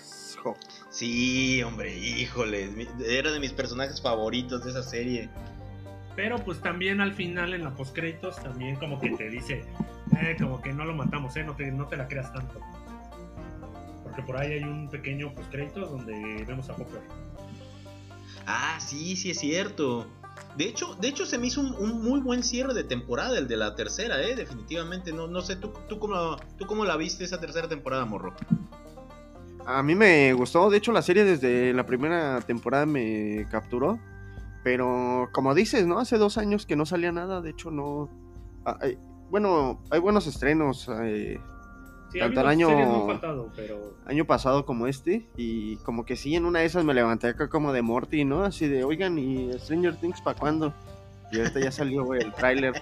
Sí, 0.90 1.62
hombre, 1.64 1.98
híjole. 1.98 2.88
Era 3.06 3.32
de 3.32 3.40
mis 3.40 3.52
personajes 3.52 4.02
favoritos 4.02 4.64
de 4.64 4.72
esa 4.72 4.84
serie. 4.84 5.30
Pero 6.16 6.38
pues 6.38 6.62
también 6.62 7.02
al 7.02 7.14
final 7.14 7.54
en 7.54 7.64
la 7.64 7.74
postcréditos 7.74 8.42
también 8.42 8.76
como 8.76 9.00
que 9.00 9.10
te 9.10 9.30
dice, 9.30 9.66
eh, 10.22 10.36
como 10.40 10.62
que 10.62 10.72
no 10.72 10.86
lo 10.86 10.94
matamos, 10.94 11.36
eh, 11.38 11.44
no 11.44 11.56
te, 11.56 11.72
no 11.72 11.88
te 11.88 11.98
la 11.98 12.08
creas 12.08 12.32
tanto. 12.32 12.60
Porque 14.04 14.22
por 14.22 14.38
ahí 14.38 14.54
hay 14.54 14.64
un 14.64 14.90
pequeño 14.90 15.34
postcréditos 15.34 15.90
donde 15.90 16.46
vemos 16.46 16.70
a 16.70 16.74
Hopper. 16.74 17.02
Ah, 18.46 18.78
sí, 18.80 19.16
sí 19.16 19.32
es 19.32 19.40
cierto. 19.40 20.08
De 20.58 20.66
hecho, 20.66 20.96
de 20.96 21.08
hecho 21.08 21.26
se 21.26 21.38
me 21.38 21.48
hizo 21.48 21.62
un, 21.62 22.04
muy 22.04 22.20
buen 22.20 22.44
cierre 22.44 22.74
de 22.74 22.84
temporada, 22.84 23.38
el 23.38 23.48
de 23.48 23.58
la 23.58 23.76
tercera, 23.76 24.22
eh, 24.22 24.36
definitivamente. 24.36 25.12
No, 25.12 25.28
no 25.28 25.42
sé, 25.42 25.56
¿tú, 25.56 25.72
tú, 25.88 26.00
cómo, 26.00 26.38
¿tú 26.58 26.66
cómo 26.68 26.86
la 26.86 26.96
viste 26.98 27.24
esa 27.24 27.40
tercera 27.40 27.68
temporada, 27.68 28.06
morro? 28.06 28.34
A 29.66 29.82
mí 29.82 29.96
me 29.96 30.34
gustó, 30.34 30.70
de 30.70 30.78
hecho 30.78 30.92
la 30.92 31.02
serie 31.02 31.24
desde 31.24 31.74
la 31.74 31.86
primera 31.86 32.42
temporada 32.42 32.86
me 32.86 33.48
capturó, 33.50 33.98
pero 34.64 35.30
como 35.32 35.56
dices, 35.56 35.88
¿no? 35.88 36.00
Hace 36.00 36.18
dos 36.18 36.38
años 36.38 36.66
que 36.66 36.76
no 36.76 36.86
salía 36.86 37.12
nada, 37.12 37.42
de 37.42 37.52
hecho 37.52 37.72
no... 37.72 38.10
ah, 38.66 38.78
bueno, 39.30 39.82
hay 39.90 40.00
buenos 40.00 40.28
estrenos, 40.28 40.90
eh, 41.02 41.40
Sí, 42.14 42.20
Tanto 42.20 42.42
el 42.42 42.48
año- 42.48 42.68
series 42.68 42.88
no 42.88 43.08
faltado, 43.08 43.50
pero 43.56 43.96
año 44.06 44.24
pasado 44.26 44.68
como 44.68 44.86
este, 44.86 45.26
y 45.36 45.78
como 45.78 46.06
que 46.06 46.16
sí, 46.16 46.36
en 46.36 46.46
una 46.46 46.60
de 46.60 46.66
esas 46.66 46.86
me 46.86 46.94
levanté 46.94 47.28
acá 47.28 47.50
como 47.50 47.74
de 47.74 47.82
Morty, 47.82 48.24
¿no? 48.24 48.44
Así 48.44 48.68
de, 48.68 48.84
oigan, 48.84 49.18
¿y 49.18 49.52
Stranger 49.54 49.96
Things 49.96 50.22
para 50.22 50.38
cuándo? 50.40 50.76
Y 51.32 51.40
ahorita 51.40 51.60
ya 51.60 51.72
salió 51.72 52.14
el 52.14 52.32
tráiler, 52.34 52.74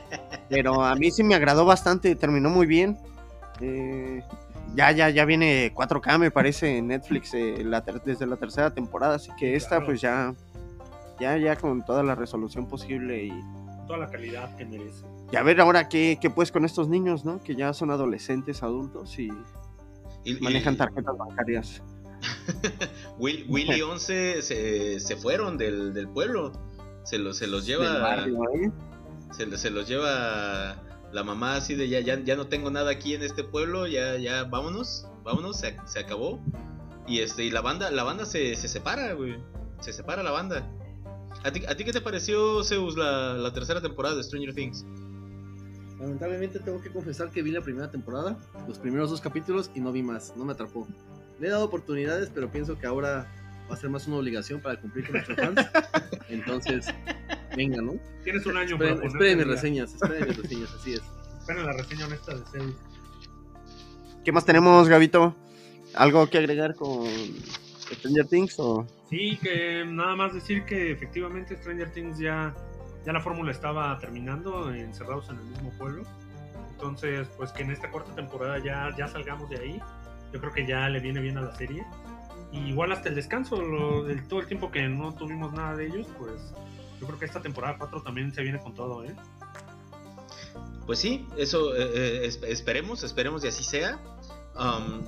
pero 0.50 0.84
a 0.84 0.94
mí 0.96 1.10
sí 1.12 1.24
me 1.24 1.34
agradó 1.34 1.64
bastante, 1.64 2.14
terminó 2.16 2.50
muy 2.50 2.68
bien. 2.68 2.98
Eh, 3.62 4.22
ya, 4.76 4.92
ya, 4.92 5.10
ya 5.10 5.24
viene 5.24 5.72
4K, 5.74 6.18
me 6.18 6.30
parece, 6.30 6.78
en 6.78 6.88
Netflix 6.88 7.34
eh, 7.34 7.64
la 7.64 7.80
desde 7.80 8.26
la 8.26 8.36
tercera 8.36 8.74
temporada, 8.74 9.16
así 9.16 9.32
que 9.40 9.56
esta 9.56 9.70
Claro. 9.78 9.86
pues 9.86 10.02
ya, 10.02 10.34
ya, 11.22 11.38
ya 11.38 11.56
con 11.56 11.86
toda 11.86 12.04
la 12.04 12.16
resolución 12.16 12.68
posible 12.68 13.24
y, 13.24 13.32
toda 13.88 14.00
la 14.00 14.08
calidad 14.10 14.54
que 14.58 14.66
merece. 14.66 15.06
Y 15.32 15.36
a 15.36 15.44
ver 15.44 15.62
ahora 15.62 15.88
qué, 15.90 16.18
qué 16.22 16.30
pues 16.30 16.52
con 16.52 16.66
estos 16.66 16.88
niños, 16.90 17.24
¿no? 17.26 17.42
Que 17.42 17.56
ya 17.56 17.74
son 17.74 17.92
adolescentes, 17.92 18.64
adultos 18.64 19.18
y 19.20 19.30
Y- 20.24 20.38
y- 20.38 20.42
manejan 20.42 20.78
tarjetas 20.78 21.18
bancarias. 21.18 21.82
Will- 23.18 23.46
Willy 23.50 23.82
11 23.82 24.42
se, 24.42 25.00
se 25.00 25.16
fueron 25.16 25.58
del, 25.58 25.94
del 25.94 26.08
pueblo. 26.08 26.52
Se 27.04 27.18
los, 27.18 27.38
se 27.38 27.48
los 27.48 27.66
lleva. 27.66 28.00
Barrio, 28.00 28.38
¿eh? 28.56 28.72
se, 29.32 29.58
se 29.58 29.70
los 29.72 29.88
lleva 29.88 30.84
la 31.12 31.24
mamá 31.24 31.56
así 31.56 31.76
de 31.76 31.90
ya, 31.90 32.00
ya, 32.00 32.20
ya 32.24 32.36
no 32.36 32.48
tengo 32.48 32.70
nada 32.70 32.92
aquí 32.92 33.14
en 33.16 33.24
este 33.24 33.44
pueblo, 33.44 33.86
ya, 33.88 34.18
ya 34.18 34.44
vámonos, 34.46 35.08
vámonos, 35.24 35.58
se, 35.60 35.76
se 35.86 36.00
acabó. 36.00 36.40
Y 37.08 37.20
este, 37.20 37.44
y 37.44 37.50
la 37.52 37.62
banda, 37.62 37.90
la 37.92 38.04
banda 38.04 38.26
se, 38.26 38.56
se 38.56 38.68
separa, 38.68 39.14
güey. 39.14 39.36
Se 39.80 39.92
separa 39.92 40.22
la 40.24 40.32
banda. 40.32 40.70
¿A 41.44 41.52
ti, 41.52 41.66
a 41.68 41.76
ti 41.76 41.84
qué 41.84 41.92
te 41.92 42.02
pareció, 42.02 42.64
Zeus, 42.64 42.96
la, 42.96 43.34
la 43.34 43.52
tercera 43.52 43.82
temporada 43.82 44.16
de 44.16 44.24
Stranger 44.24 44.54
Things? 44.54 44.86
Lamentablemente 46.02 46.60
tengo 46.60 46.82
que 46.82 46.90
confesar 46.90 47.30
que 47.30 47.44
vi 47.44 47.52
la 47.52 47.62
primera 47.62 47.92
temporada, 47.92 48.36
los 48.68 48.80
primeros 48.80 49.12
dos 49.12 49.22
capítulos 49.22 49.70
y 49.76 49.82
no 49.82 49.92
vi 49.92 50.02
más, 50.02 50.34
no 50.36 50.44
me 50.44 50.54
atrapó. 50.54 50.88
Le 51.40 51.48
he 51.48 51.52
dado 51.52 51.64
oportunidades, 51.66 52.32
pero 52.34 52.52
pienso 52.52 52.80
que 52.80 52.88
ahora 52.88 53.32
va 53.70 53.76
a 53.76 53.78
ser 53.78 53.92
más 53.92 54.08
una 54.08 54.18
obligación 54.18 54.60
para 54.62 54.82
cumplir 54.82 55.06
con 55.06 55.14
nuestros 55.14 55.38
fans. 55.38 55.70
Entonces, 56.30 56.88
venga, 57.56 57.84
¿no? 57.84 57.94
Tienes 58.24 58.44
un 58.48 58.58
año 58.58 58.74
Esperen, 58.74 58.96
para 58.96 59.08
esperen 59.10 59.38
mis 59.38 59.48
reseñas, 59.48 59.94
esperen 59.94 60.28
mis 60.28 60.38
reseñas, 60.38 60.74
así 60.74 60.94
es. 60.94 61.02
Esperen 61.40 61.66
la 61.68 61.74
reseña 61.74 62.06
honesta 62.08 62.36
de 62.36 62.46
Zeus. 62.46 62.76
¿Qué 64.26 64.32
más 64.32 64.44
tenemos, 64.44 64.90
Gabito? 64.90 65.36
¿Algo 65.94 66.28
que 66.28 66.40
agregar 66.40 66.74
con 66.74 67.06
Stranger 67.92 68.26
Things 68.28 68.56
o...? 68.58 68.88
Sí, 69.08 69.38
que 69.42 69.84
nada 69.86 70.16
más 70.16 70.34
decir 70.34 70.66
que 70.66 70.92
efectivamente 70.92 71.56
Stranger 71.58 71.92
Things 71.92 72.18
ya, 72.18 72.56
ya 73.06 73.14
la 73.14 73.22
fórmula 73.22 73.52
estaba 73.52 73.98
terminando, 74.00 74.74
encerrados 74.74 75.30
en 75.30 75.38
el 75.38 75.44
mismo 75.46 75.70
pueblo. 75.78 76.04
Entonces, 76.72 77.28
pues 77.38 77.52
que 77.52 77.64
en 77.64 77.72
esta 77.72 77.90
cuarta 77.92 78.14
temporada 78.16 78.58
ya, 78.60 78.90
ya 78.98 79.08
salgamos 79.08 79.50
de 79.50 79.58
ahí. 79.60 79.82
Yo 80.34 80.40
creo 80.40 80.52
que 80.52 80.66
ya 80.66 80.88
le 80.90 81.00
viene 81.00 81.20
bien 81.22 81.38
a 81.38 81.42
la 81.42 81.56
serie. 81.56 81.86
Y 82.52 82.60
igual 82.70 82.92
hasta 82.92 83.10
el 83.10 83.16
descanso, 83.16 83.62
lo, 83.62 84.04
del, 84.04 84.28
todo 84.28 84.40
el 84.40 84.48
tiempo 84.48 84.72
que 84.72 84.88
no 84.88 85.14
tuvimos 85.14 85.54
nada 85.54 85.76
de 85.76 85.88
ellos, 85.88 86.08
pues 86.18 86.54
yo 87.00 87.08
creo 87.08 87.18
que 87.20 87.26
esta 87.26 87.42
temporada 87.42 87.78
4 87.78 88.02
también 88.02 88.34
se 88.34 88.42
viene 88.42 88.60
con 88.60 88.74
todo, 88.74 89.04
¿eh? 89.06 89.16
Pues 90.86 91.00
sí, 91.00 91.28
eso 91.38 91.76
eh, 91.76 91.92
eh, 91.94 92.22
es- 92.26 92.42
esperemos, 92.44 93.04
esperemos 93.04 93.44
y 93.46 93.48
así 93.48 93.64
sea. 93.64 94.00
Um, 94.56 95.02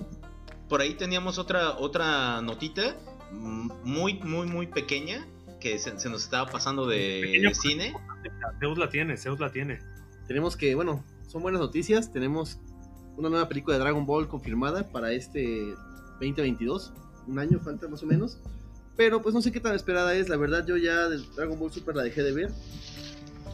por 0.69 0.81
ahí 0.81 0.93
teníamos 0.93 1.37
otra, 1.37 1.71
otra 1.77 2.41
notita 2.41 2.95
mm, 3.31 3.69
muy, 3.83 4.13
muy, 4.19 4.47
muy 4.47 4.67
pequeña 4.67 5.25
que 5.63 5.79
se, 5.79 5.97
se 5.97 6.09
nos 6.09 6.25
estaba 6.25 6.51
pasando 6.51 6.85
de 6.85 7.21
pero 7.39 7.55
cine. 7.55 7.93
Zeus 8.59 8.77
la 8.77 8.89
tiene, 8.89 9.15
Zeus 9.15 9.39
la 9.39 9.49
tiene. 9.49 9.79
Tenemos 10.27 10.57
que, 10.57 10.75
bueno, 10.75 11.03
son 11.27 11.41
buenas 11.41 11.61
noticias. 11.61 12.11
Tenemos 12.11 12.59
una 13.15 13.29
nueva 13.29 13.47
película 13.47 13.77
de 13.77 13.81
Dragon 13.81 14.05
Ball 14.05 14.27
confirmada 14.27 14.83
para 14.91 15.13
este 15.13 15.73
2022. 16.19 16.91
Un 17.27 17.39
año 17.39 17.59
falta 17.59 17.87
más 17.87 18.03
o 18.03 18.05
menos. 18.05 18.39
Pero 18.97 19.21
pues 19.21 19.33
no 19.33 19.41
sé 19.41 19.53
qué 19.53 19.61
tan 19.61 19.73
esperada 19.73 20.13
es. 20.13 20.27
La 20.27 20.35
verdad, 20.35 20.65
yo 20.67 20.75
ya 20.75 21.07
del 21.07 21.25
Dragon 21.33 21.57
Ball 21.57 21.71
Super 21.71 21.95
la 21.95 22.03
dejé 22.03 22.23
de 22.23 22.33
ver. 22.33 22.51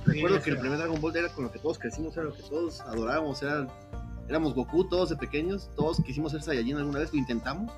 Recuerdo 0.05 0.37
Sí, 0.37 0.43
que 0.45 0.49
el 0.51 0.57
primer 0.57 0.79
Dragon 0.79 0.99
Ball 0.99 1.15
era 1.15 1.29
con 1.29 1.43
lo 1.43 1.51
que 1.51 1.59
todos 1.59 1.77
crecimos, 1.77 2.17
era 2.17 2.25
lo 2.25 2.33
que 2.33 2.41
todos 2.41 2.81
adorábamos. 2.81 3.43
Era, 3.43 3.67
éramos 4.27 4.55
Goku 4.55 4.89
todos 4.89 5.09
de 5.09 5.15
pequeños. 5.15 5.69
Todos 5.75 6.01
quisimos 6.03 6.31
ser 6.31 6.41
Saiyajin 6.41 6.77
alguna 6.77 6.99
vez, 6.99 7.13
lo 7.13 7.19
intentamos. 7.19 7.71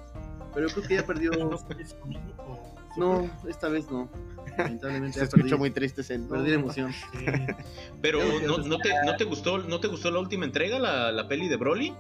Pero 0.53 0.69
yo 0.69 0.73
creo 0.73 0.87
que 0.87 0.95
ya 0.95 1.05
perdió. 1.05 1.31
¿No 2.97 3.21
No, 3.23 3.49
esta 3.49 3.69
vez 3.69 3.89
no. 3.89 4.09
Lamentablemente 4.57 5.17
Se 5.19 5.25
escuchó 5.25 5.43
perdí, 5.43 5.57
muy 5.57 5.71
triste 5.71 6.01
ese... 6.01 6.19
perdí 6.19 6.49
la 6.49 6.55
emoción. 6.55 6.91
Sí. 6.91 7.25
Pero 8.01 8.19
¿no, 8.45 8.57
no 8.57 8.77
te, 8.79 8.89
¿no 9.05 9.15
te 9.15 9.23
gustó, 9.23 9.59
¿no 9.59 9.79
te 9.79 9.87
gustó 9.87 10.11
la 10.11 10.19
última 10.19 10.45
entrega, 10.45 10.77
la, 10.79 11.11
la 11.11 11.27
peli 11.27 11.47
de 11.47 11.55
Broly? 11.57 11.93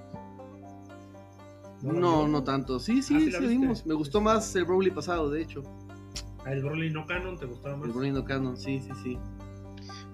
¿No 1.81 1.93
No, 1.93 2.27
no 2.27 2.43
tanto. 2.43 2.79
Sí, 2.79 3.01
sí, 3.01 3.31
Ah, 3.33 3.37
¿sí 3.39 3.47
vimos. 3.47 3.85
Me 3.85 3.93
gustó 3.93 4.21
más 4.21 4.55
el 4.55 4.65
Broly 4.65 4.91
pasado, 4.91 5.29
de 5.31 5.41
hecho. 5.41 5.63
Ah, 6.45 6.51
¿El 6.53 6.61
Broly 6.63 6.91
no 6.91 7.05
canon 7.05 7.37
te 7.37 7.45
gustaba 7.45 7.75
más? 7.77 7.85
El 7.87 7.93
Broly 7.93 8.11
no 8.11 8.23
canon, 8.25 8.57
sí, 8.57 8.81
sí, 8.81 8.89
sí. 9.03 9.17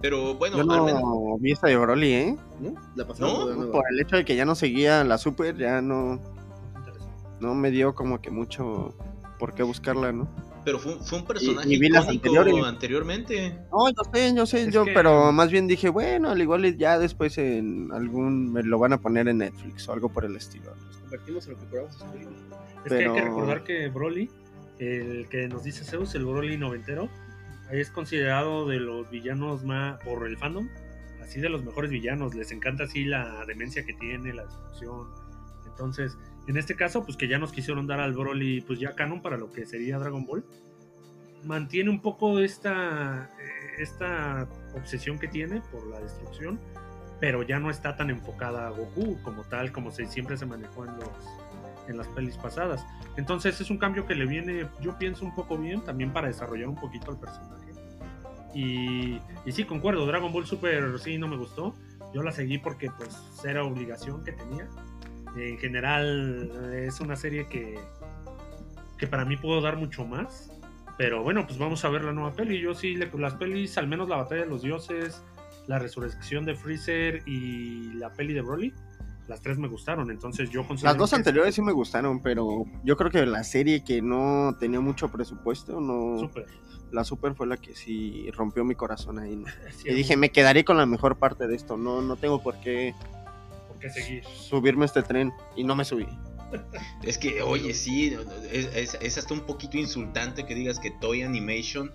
Pero 0.02 0.36
bueno, 0.36 0.58
Yo 0.58 0.62
al 0.62 0.68
menos- 0.84 1.02
no 1.02 1.38
vi 1.40 1.52
esta 1.54 1.68
de 1.68 1.78
Broly, 1.78 2.14
¿eh? 2.14 2.38
¿No? 2.60 2.74
La 2.96 3.06
¿No? 3.20 3.72
Por 3.72 3.84
el 3.92 4.00
hecho 4.00 4.16
de 4.16 4.26
que 4.26 4.36
ya 4.36 4.46
no 4.46 4.54
seguía 4.54 5.04
la 5.04 5.18
Super, 5.18 5.58
ya 5.58 5.82
no, 5.82 6.20
no 7.40 7.56
me 7.56 7.72
dio 7.72 7.96
como 7.96 8.22
que 8.22 8.30
mucho 8.30 8.96
por 9.40 9.54
qué 9.56 9.64
buscarla, 9.64 10.12
¿no? 10.12 10.28
Pero 10.68 10.80
fue, 10.80 10.96
fue 11.00 11.20
un 11.20 11.26
personaje 11.26 11.74
y 11.74 11.80
vi 11.80 11.88
las 11.88 12.10
anteriores. 12.10 12.54
anteriormente. 12.62 13.58
No, 13.72 13.88
yo 13.88 14.12
sé, 14.14 14.36
yo 14.36 14.46
sé, 14.46 14.64
Es 14.64 14.74
yo, 14.74 14.84
que- 14.84 14.92
pero 14.92 15.32
más 15.32 15.50
bien 15.50 15.66
dije, 15.66 15.88
bueno, 15.88 16.30
al 16.30 16.42
igual 16.42 16.66
y 16.66 16.76
ya 16.76 17.00
después 17.00 17.38
en 17.38 17.90
algún, 17.94 18.52
me 18.52 18.64
lo 18.64 18.78
van 18.78 18.92
a 18.92 18.98
poner 18.98 19.30
en 19.30 19.38
Netflix 19.38 19.88
o 19.88 19.94
algo 19.94 20.10
por 20.10 20.26
el 20.26 20.36
estilo. 20.36 20.76
Nos 20.76 20.98
convertimos 20.98 21.48
en 21.48 21.54
lo 21.54 21.60
que 21.62 21.66
curamos. 21.68 21.96
Es 22.84 22.92
que 22.92 23.06
hay 23.06 23.14
que 23.14 23.22
recordar 23.22 23.64
que 23.64 23.88
Broly, 23.88 24.30
el 24.80 25.30
que 25.30 25.48
nos 25.48 25.64
dice 25.64 25.86
Zeus, 25.86 26.14
el 26.16 26.26
Broly 26.26 26.58
noventero, 26.58 27.08
es 27.72 27.90
considerado 27.90 28.68
de 28.68 28.82
los 28.82 29.10
villanos 29.10 29.64
más, 29.64 30.02
por 30.04 30.28
el 30.28 30.36
fandom, 30.38 30.68
así 31.24 31.40
de 31.40 31.48
los 31.48 31.64
mejores 31.64 31.92
villanos. 31.92 32.36
Les 32.36 32.52
encanta 32.52 32.84
así 32.84 33.06
la 33.06 33.46
demencia 33.46 33.86
que 33.86 33.94
tiene, 33.94 34.34
la 34.34 34.44
destrucción. 34.44 35.08
Entonces, 35.66 36.18
en 36.48 36.58
este 36.58 36.76
caso, 36.76 37.04
pues 37.04 37.18
que 37.18 37.28
ya 37.28 37.38
nos 37.38 37.52
quisieron 37.52 37.88
dar 37.88 38.00
al 38.00 38.14
Broly, 38.14 38.62
pues 38.62 38.80
ya 38.80 38.96
canon 38.96 39.22
para 39.22 39.38
lo 39.38 39.52
que 39.52 39.66
sería 39.66 40.00
Dragon 40.00 40.26
Ball. 40.26 40.46
Mantiene 41.44 41.90
un 41.90 42.02
poco 42.02 42.40
esta, 42.40 43.30
eh, 43.40 43.82
esta 43.82 44.48
obsesión 44.74 45.20
que 45.20 45.28
tiene 45.28 45.62
por 45.72 45.86
la 45.88 46.00
destrucción, 46.00 46.60
pero 47.20 47.44
ya 47.44 47.60
no 47.60 47.70
está 47.70 47.96
tan 47.98 48.10
enfocada 48.10 48.68
a 48.68 48.70
Goku 48.70 49.22
como 49.24 49.44
tal, 49.44 49.72
como 49.72 49.92
se, 49.92 50.06
siempre 50.08 50.38
se 50.38 50.46
manejó 50.46 50.86
en 50.86 50.96
los, 50.96 51.10
en 51.90 51.98
las 51.98 52.08
pelis 52.08 52.38
pasadas. 52.38 52.86
Entonces 53.18 53.60
es 53.60 53.70
un 53.70 53.78
cambio 53.78 54.06
que 54.06 54.16
le 54.16 54.26
viene, 54.26 54.68
yo 54.82 54.98
pienso, 54.98 55.26
un 55.26 55.36
poco 55.36 55.58
bien 55.58 55.84
también 55.84 56.14
para 56.14 56.28
desarrollar 56.28 56.70
un 56.70 56.76
poquito 56.76 57.12
al 57.12 57.20
personaje. 57.20 57.74
Y, 58.54 59.20
y 59.46 59.52
sí, 59.52 59.66
concuerdo, 59.66 60.06
Dragon 60.06 60.32
Ball 60.32 60.46
Super 60.46 60.98
sí 61.00 61.18
no 61.18 61.28
me 61.28 61.36
gustó, 61.36 61.76
Yo 62.14 62.24
la 62.24 62.32
seguí 62.32 62.58
porque 62.58 62.90
pues 62.98 63.16
era 63.44 63.64
obligación 63.64 64.24
que 64.24 64.32
tenía. 64.32 64.68
En 65.36 65.58
general 65.58 66.74
es 66.74 67.00
una 67.00 67.16
serie 67.16 67.48
que, 67.48 67.80
que 68.98 69.08
para 69.08 69.26
mí 69.26 69.38
puedo 69.38 69.62
dar 69.62 69.78
mucho 69.78 70.06
más. 70.06 70.52
Pero 70.98 71.22
bueno, 71.22 71.46
pues 71.46 71.60
vamos 71.60 71.86
a 71.86 71.90
ver 71.90 72.04
la 72.04 72.12
nueva 72.12 72.34
peli. 72.34 72.60
Yo 72.60 72.74
sí, 72.74 72.96
las 72.96 73.34
pelis, 73.36 73.78
al 73.78 73.88
menos 73.88 74.10
la 74.10 74.18
batalla 74.18 74.42
de 74.42 74.48
los 74.48 74.64
dioses, 74.64 75.22
la 75.68 75.78
resurrección 75.78 76.46
de 76.46 76.56
Freezer 76.56 77.22
y 77.28 77.94
la 77.94 78.12
peli 78.12 78.34
de 78.34 78.42
Broly, 78.42 78.74
las 79.28 79.42
tres 79.42 79.60
me 79.60 79.68
gustaron. 79.68 80.10
Entonces 80.10 80.50
yo 80.50 80.66
Las 80.82 80.98
dos 80.98 81.14
anteriores 81.14 81.54
sí 81.54 81.62
me 81.62 81.72
gustaron, 81.72 82.22
pero 82.22 82.66
yo 82.84 82.98
creo 82.98 83.12
que 83.12 83.26
la 83.26 83.44
serie 83.44 83.84
que 83.84 84.02
no 84.02 84.56
tenía 84.60 84.80
mucho 84.80 85.12
presupuesto, 85.12 85.80
no. 85.80 86.18
Super. 86.18 86.48
La 86.92 87.04
Super 87.04 87.36
fue 87.36 87.48
la 87.48 87.58
que 87.58 87.76
sí 87.76 88.32
rompió 88.32 88.64
mi 88.64 88.74
corazón 88.74 89.20
ahí. 89.20 89.44
y 89.86 89.94
dije, 89.94 90.18
me 90.18 90.32
quedaré 90.32 90.64
con 90.64 90.78
la 90.78 90.86
mejor 90.86 91.18
parte 91.18 91.48
de 91.48 91.56
esto. 91.56 91.78
No, 91.78 92.02
no 92.02 92.16
tengo 92.16 92.42
por 92.42 92.60
qué. 92.62 92.96
Subirme 94.50 94.84
a 94.84 94.88
este 94.88 95.04
tren. 95.04 95.32
Y 95.56 95.64
no 95.64 95.76
me 95.76 95.86
subí. 95.86 96.08
Es 97.04 97.18
que, 97.18 97.42
oye, 97.42 97.74
sí, 97.74 98.16
es, 98.52 99.18
hasta 99.18 99.34
un 99.34 99.42
poquito 99.42 99.78
insultante 99.78 100.46
que 100.46 100.56
digas 100.56 100.80
que 100.80 100.92
Toy 100.92 101.22
Animation 101.22 101.92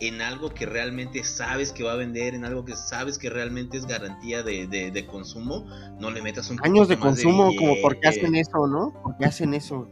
en 0.00 0.20
algo 0.20 0.50
que 0.50 0.66
realmente 0.66 1.22
sabes 1.22 1.72
que 1.72 1.84
va 1.84 1.92
a 1.92 1.96
vender, 1.96 2.34
en 2.34 2.44
algo 2.44 2.64
que 2.64 2.74
sabes 2.74 3.18
que 3.18 3.30
realmente 3.30 3.76
es 3.76 3.86
garantía 3.86 4.42
de, 4.42 5.06
consumo, 5.06 5.66
no 6.00 6.10
le 6.10 6.22
metas 6.22 6.50
un 6.50 6.58
Años 6.64 6.88
de 6.88 6.98
consumo, 6.98 7.54
como 7.56 7.80
porque 7.80 8.08
hacen 8.08 8.34
eso, 8.34 8.66
¿no? 8.66 8.92
Porque 9.02 9.26
hacen 9.26 9.54
eso. 9.54 9.88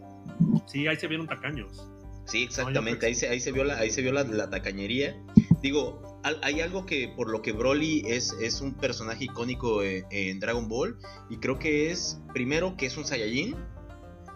Sí, 0.66 0.88
ahí 0.88 0.96
se 0.96 1.06
vieron 1.06 1.28
tacaños. 1.28 1.86
Sí, 2.24 2.44
exactamente, 2.44 3.06
ahí 3.06 3.14
se, 3.14 3.28
ahí 3.28 3.40
se 3.40 3.52
vio, 3.52 3.64
la, 3.64 3.78
ahí 3.78 3.90
se 3.90 4.02
vio 4.02 4.12
la, 4.12 4.50
tacañería. 4.50 5.16
Digo, 5.62 6.09
hay 6.22 6.60
algo 6.60 6.86
que 6.86 7.08
por 7.08 7.30
lo 7.30 7.42
que 7.42 7.52
Broly 7.52 8.02
es, 8.06 8.32
es 8.40 8.60
un 8.60 8.74
personaje 8.74 9.24
icónico 9.24 9.82
en, 9.82 10.06
en 10.10 10.40
Dragon 10.40 10.68
Ball, 10.68 10.98
y 11.28 11.38
creo 11.38 11.58
que 11.58 11.90
es, 11.90 12.20
primero, 12.32 12.76
que 12.76 12.86
es 12.86 12.96
un 12.96 13.04
Saiyajin, 13.04 13.56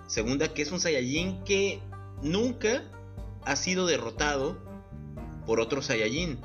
Segunda, 0.07 0.53
que 0.53 0.63
es 0.63 0.71
un 0.71 0.81
Saiyajin 0.81 1.43
que 1.45 1.81
nunca 2.23 2.85
ha 3.45 3.57
sido 3.57 3.87
derrotado 3.87 4.59
por 5.47 5.61
otro 5.61 5.83
Saiyajin. 5.83 6.39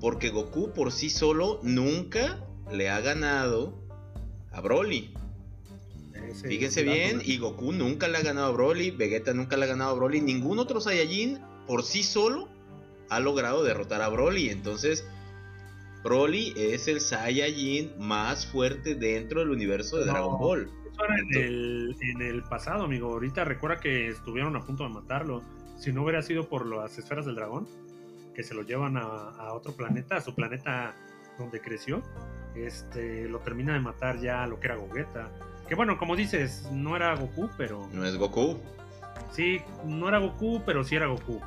Porque 0.00 0.30
Goku 0.30 0.72
por 0.72 0.92
sí 0.92 1.10
solo 1.10 1.60
nunca 1.62 2.44
le 2.70 2.90
ha 2.90 3.00
ganado 3.00 3.78
a 4.50 4.60
Broly. 4.60 5.14
Fíjense 6.42 6.82
bien, 6.82 7.20
y 7.24 7.38
Goku 7.38 7.72
nunca 7.72 8.08
le 8.08 8.18
ha 8.18 8.22
ganado 8.22 8.48
a 8.48 8.50
Broly, 8.52 8.90
Vegeta 8.90 9.34
nunca 9.34 9.56
le 9.56 9.64
ha 9.64 9.68
ganado 9.68 9.90
a 9.90 9.94
Broly, 9.94 10.20
ningún 10.20 10.58
otro 10.58 10.80
Saiyajin 10.80 11.40
por 11.66 11.84
sí 11.84 12.02
solo 12.02 12.48
ha 13.14 13.20
logrado 13.20 13.62
derrotar 13.62 14.02
a 14.02 14.08
Broly. 14.08 14.50
Entonces, 14.50 15.06
Broly 16.02 16.52
es 16.56 16.88
el 16.88 17.00
Saiyajin 17.00 17.92
más 17.98 18.46
fuerte 18.46 18.94
dentro 18.94 19.40
del 19.40 19.50
universo 19.50 19.98
de 19.98 20.06
Dragon 20.06 20.38
Ball 20.38 20.68
en 21.08 22.22
el, 22.22 22.42
pasado, 22.48 22.84
amigo. 22.84 23.12
Ahorita 23.12 23.44
recuerda 23.44 23.80
que 23.80 24.08
estuvieron 24.08 24.56
a 24.56 24.60
punto 24.60 24.84
de 24.84 24.90
matarlo. 24.90 25.42
Si 25.78 25.92
no 25.92 26.02
hubiera 26.02 26.22
sido 26.22 26.48
por 26.48 26.66
las 26.66 26.98
esferas 26.98 27.26
del 27.26 27.34
dragón, 27.34 27.66
que 28.34 28.42
se 28.42 28.54
lo 28.54 28.62
llevan 28.62 28.96
a, 28.96 29.52
otro 29.52 29.72
planeta, 29.72 30.16
a 30.16 30.20
su 30.20 30.34
planeta 30.34 30.94
donde 31.38 31.60
creció, 31.60 32.02
este, 32.54 33.28
lo 33.28 33.40
termina 33.40 33.74
de 33.74 33.80
matar 33.80 34.20
ya 34.20 34.46
lo 34.46 34.60
que 34.60 34.66
era 34.66 34.76
Gogeta. 34.76 35.30
Que 35.68 35.74
bueno, 35.74 35.98
como 35.98 36.16
dices, 36.16 36.68
no 36.72 36.96
era 36.96 37.14
Goku, 37.16 37.48
pero. 37.56 37.88
No 37.92 38.04
es 38.04 38.16
Goku. 38.16 38.58
Sí, 39.32 39.60
no 39.86 40.08
era 40.08 40.18
Goku, 40.18 40.62
pero 40.64 40.84
sí 40.84 40.96
era 40.96 41.06
Goku. 41.06 41.40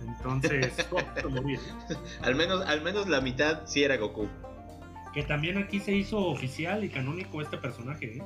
Entonces, 0.00 0.74
al 2.22 2.34
menos, 2.34 2.64
al 2.66 2.82
menos 2.82 3.08
la 3.08 3.20
mitad 3.20 3.62
sí 3.66 3.82
era 3.82 3.96
Goku. 3.96 4.28
Que 5.14 5.22
también 5.22 5.56
aquí 5.58 5.80
se 5.80 5.94
hizo 5.94 6.18
oficial 6.18 6.84
y 6.84 6.90
canónico 6.90 7.40
este 7.40 7.56
personaje, 7.56 8.18
¿eh? 8.18 8.22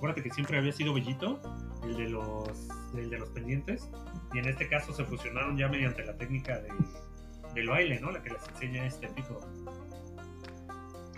acuérdate 0.00 0.22
que 0.22 0.30
siempre 0.30 0.56
había 0.56 0.72
sido 0.72 0.94
Bellito, 0.94 1.38
el 1.84 1.94
de 1.94 2.08
los, 2.08 2.48
el 2.96 3.10
de 3.10 3.18
los 3.18 3.28
pendientes, 3.28 3.86
y 4.32 4.38
en 4.38 4.48
este 4.48 4.66
caso 4.66 4.94
se 4.94 5.04
fusionaron 5.04 5.58
ya 5.58 5.68
mediante 5.68 6.02
la 6.06 6.16
técnica 6.16 6.58
de, 6.58 6.68
del 7.54 7.68
baile, 7.68 8.00
¿no? 8.00 8.10
La 8.10 8.22
que 8.22 8.30
les 8.30 8.48
enseña 8.48 8.86
este 8.86 9.08
tipo. 9.08 9.38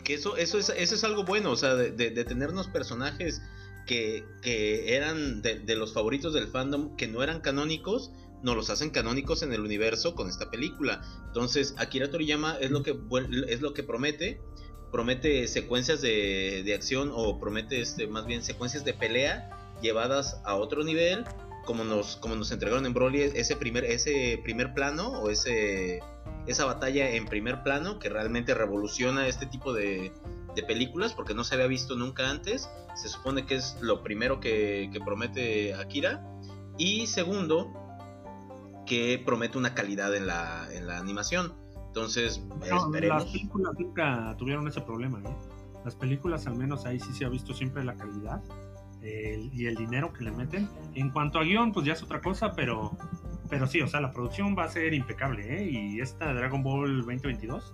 Que 0.03 0.15
eso, 0.15 0.37
eso, 0.37 0.59
es, 0.59 0.69
eso 0.71 0.95
es 0.97 1.05
algo 1.05 1.23
bueno, 1.23 1.53
o 1.53 1.57
sea, 1.57 1.77
de, 1.77 1.93
de, 1.93 2.25
tenernos 2.25 2.67
personajes 2.67 3.41
que, 3.87 4.25
que 4.43 4.97
eran 4.97 5.43
de, 5.43 5.61
de, 5.61 5.77
los 5.77 5.95
favoritos 5.95 6.35
del 6.35 6.49
fandom, 6.49 6.97
que 6.97 7.07
no 7.07 7.23
eran 7.23 7.41
canónicos, 7.41 8.11
nos 8.43 8.57
los 8.57 8.71
hacen 8.71 8.91
canónicos 8.91 9.43
en 9.43 9.53
el 9.53 9.61
universo 9.61 10.15
con 10.15 10.29
esta 10.29 10.51
película. 10.51 11.03
Entonces, 11.27 11.75
Akira 11.79 12.11
Toriyama 12.11 12.57
es 12.61 12.71
lo 12.71 12.83
que, 12.83 12.97
es 13.49 13.61
lo 13.61 13.75
que 13.75 13.83
promete 13.83 14.41
promete 14.93 15.49
secuencias 15.49 16.03
de, 16.03 16.63
de 16.65 16.75
acción 16.75 17.11
o 17.15 17.41
promete 17.41 17.81
este, 17.81 18.07
más 18.07 18.27
bien 18.27 18.43
secuencias 18.43 18.85
de 18.85 18.93
pelea 18.93 19.49
llevadas 19.81 20.41
a 20.45 20.55
otro 20.55 20.85
nivel 20.85 21.25
como 21.65 21.85
nos, 21.85 22.17
como 22.17 22.37
nos 22.37 22.51
entregaron 22.53 22.87
en 22.87 22.93
Broly 22.93 23.23
ese 23.23 23.57
primer, 23.57 23.85
ese 23.85 24.41
primer 24.43 24.75
plano 24.75 25.09
o 25.09 25.31
ese, 25.31 26.01
esa 26.47 26.65
batalla 26.65 27.11
en 27.11 27.27
primer 27.27 27.63
plano 27.63 27.99
que 27.99 28.09
realmente 28.09 28.55
revoluciona 28.55 29.27
este 29.29 29.47
tipo 29.47 29.73
de, 29.73 30.13
de, 30.55 30.63
películas 30.65 31.15
porque 31.15 31.35
no 31.35 31.45
se 31.45 31.55
había 31.55 31.69
visto 31.69 31.97
nunca 31.97 32.31
antes. 32.31 32.69
Se 32.97 33.09
supone 33.09 33.47
que 33.47 33.55
es 33.55 33.77
lo 33.81 34.03
primero 34.03 34.41
que, 34.41 34.91
que 34.93 35.01
promete 35.01 35.75
Akira. 35.75 36.27
Y 36.79 37.07
segundo, 37.07 37.73
que 38.93 39.19
promete 39.25 39.57
una 39.57 39.73
calidad 39.73 40.15
en 40.15 40.27
la, 40.27 40.69
en 40.71 40.87
la 40.87 40.99
animación. 40.99 41.55
Entonces, 41.87 42.45
Las 42.69 43.25
películas 43.25 43.75
nunca 43.79 44.37
tuvieron 44.37 44.69
ese 44.69 44.83
problema, 44.83 45.19
¿eh? 45.21 45.37
Las 45.83 45.95
películas, 45.95 46.47
al 46.47 46.57
menos 46.57 46.85
ahí 46.85 47.01
sí 47.01 47.11
se 47.15 47.25
ha 47.25 47.31
visto 47.31 47.55
siempre 47.55 47.83
la 47.85 47.95
calidad 47.95 48.43
y 49.03 49.65
el 49.65 49.77
dinero 49.77 50.13
que 50.13 50.25
le 50.25 50.31
meten. 50.31 50.69
En 50.95 51.09
cuanto 51.09 51.39
a 51.39 51.43
guion, 51.43 51.73
pues 51.73 51.87
ya 51.87 51.95
es 51.95 52.03
otra 52.03 52.21
cosa, 52.21 52.53
pero, 52.55 52.95
pero 53.49 53.67
sí, 53.67 53.81
o 53.81 53.89
sea, 53.89 54.03
la 54.03 54.13
producción 54.13 54.55
va 54.59 54.65
a 54.65 54.69
ser 54.69 54.93
impecable, 54.93 55.63
¿eh? 55.63 55.71
Y 55.71 56.01
esta 56.03 56.35
Dragon 56.35 56.63
Ball 56.63 56.99
2022, 56.99 57.73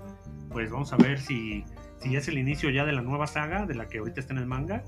pues 0.51 0.71
vamos 0.71 0.93
a 0.93 0.99
ver 0.99 1.19
si, 1.19 1.65
si 2.01 2.15
es 2.15 2.29
el 2.29 2.39
inicio 2.39 2.71
ya 2.71 2.85
de 2.85 2.93
la 2.93 3.03
nueva 3.03 3.27
saga, 3.27 3.67
de 3.67 3.75
la 3.75 3.89
que 3.89 3.99
ahorita 3.99 4.21
está 4.21 4.35
en 4.35 4.39
el 4.39 4.47
manga, 4.47 4.85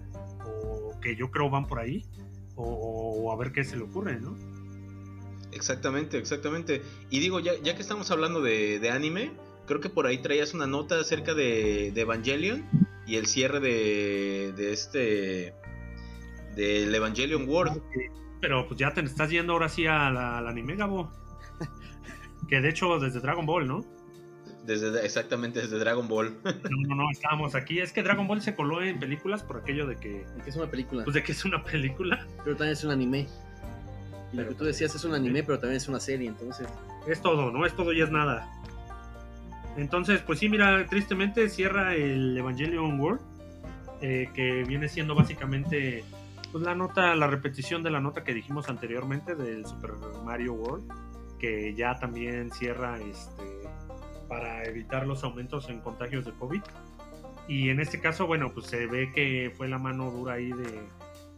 o 0.46 0.98
que 1.00 1.16
yo 1.16 1.32
creo 1.32 1.50
van 1.50 1.66
por 1.66 1.80
ahí, 1.80 2.06
o 2.54 3.32
a 3.32 3.36
ver 3.36 3.50
qué 3.50 3.64
se 3.64 3.76
le 3.76 3.82
ocurre, 3.82 4.20
¿no? 4.20 4.36
Exactamente, 5.52 6.18
exactamente. 6.18 6.82
Y 7.10 7.20
digo, 7.20 7.40
ya, 7.40 7.52
ya 7.62 7.74
que 7.74 7.82
estamos 7.82 8.10
hablando 8.10 8.40
de, 8.40 8.90
anime, 8.92 9.32
creo 9.66 9.80
que 9.80 9.90
por 9.90 10.06
ahí 10.06 10.18
traías 10.18 10.54
una 10.54 10.66
nota 10.66 11.00
acerca 11.00 11.34
de, 11.34 11.88
Evangelion 11.88 12.68
y 13.06 13.16
el 13.16 13.26
cierre 13.26 13.60
de, 13.60 14.52
de 14.56 14.72
este 14.72 15.54
del 16.54 16.94
Evangelion 16.94 17.48
World. 17.48 17.82
Pero 18.40 18.66
pues 18.66 18.78
ya 18.78 18.92
te 18.92 19.00
estás 19.02 19.30
yendo 19.30 19.52
ahora 19.52 19.68
sí 19.68 19.86
al, 19.86 20.16
anime, 20.16 20.76
Gabo. 20.76 21.10
que 22.48 22.60
de 22.60 22.68
hecho 22.68 22.98
desde 22.98 23.20
Dragon 23.20 23.46
Ball, 23.46 23.66
¿no? 23.66 23.84
Desde, 24.64 25.04
exactamente, 25.04 25.60
desde 25.60 25.78
Dragon 25.78 26.06
Ball. 26.08 26.36
no, 26.44 26.88
no, 26.88 26.94
no, 26.94 27.10
estábamos 27.10 27.54
aquí. 27.54 27.80
Es 27.80 27.92
que 27.92 28.02
Dragon 28.02 28.26
Ball 28.26 28.40
se 28.40 28.54
coló 28.54 28.82
en 28.82 28.98
películas 28.98 29.42
por 29.42 29.58
aquello 29.58 29.86
de 29.86 29.96
que... 29.96 30.24
De 30.24 30.42
que 30.42 30.50
es 30.50 30.56
una 30.56 30.70
película. 30.70 31.04
Pues 31.04 31.14
de 31.14 31.22
que 31.22 31.32
es 31.32 31.44
una 31.44 31.62
película. 31.62 32.26
Pero 32.44 32.56
también 32.56 32.72
es 32.72 32.84
un 32.84 32.90
anime. 32.90 33.26
Lo 34.32 34.48
que 34.48 34.54
tú 34.54 34.64
decías 34.64 34.94
es 34.94 35.04
un 35.04 35.14
anime, 35.14 35.42
pero 35.42 35.58
también 35.58 35.76
es 35.76 35.88
una 35.88 36.00
serie, 36.00 36.28
entonces. 36.28 36.68
Es 37.06 37.20
todo, 37.20 37.50
¿no? 37.50 37.66
Es 37.66 37.74
todo 37.74 37.92
y 37.92 38.00
es 38.00 38.10
nada. 38.10 38.48
Entonces, 39.76 40.20
pues 40.20 40.38
sí, 40.38 40.48
mira, 40.48 40.86
tristemente 40.86 41.48
cierra 41.48 41.94
el 41.94 42.36
Evangelion 42.36 43.00
World, 43.00 43.20
eh, 44.00 44.30
que 44.34 44.64
viene 44.64 44.88
siendo 44.88 45.14
básicamente 45.14 46.04
pues, 46.52 46.64
la 46.64 46.74
nota, 46.74 47.14
la 47.16 47.26
repetición 47.26 47.82
de 47.82 47.90
la 47.90 48.00
nota 48.00 48.24
que 48.24 48.34
dijimos 48.34 48.68
anteriormente 48.68 49.34
del 49.34 49.66
Super 49.66 49.92
Mario 50.24 50.54
World, 50.54 50.84
que 51.38 51.74
ya 51.74 51.98
también 51.98 52.50
cierra 52.50 52.98
este, 52.98 53.68
para 54.28 54.64
evitar 54.64 55.06
los 55.06 55.24
aumentos 55.24 55.68
en 55.68 55.80
contagios 55.80 56.24
de 56.24 56.32
COVID. 56.32 56.62
Y 57.48 57.70
en 57.70 57.80
este 57.80 58.00
caso, 58.00 58.26
bueno, 58.26 58.52
pues 58.52 58.66
se 58.66 58.86
ve 58.86 59.10
que 59.12 59.52
fue 59.56 59.68
la 59.68 59.78
mano 59.78 60.10
dura 60.10 60.34
ahí 60.34 60.52
de, 60.52 60.80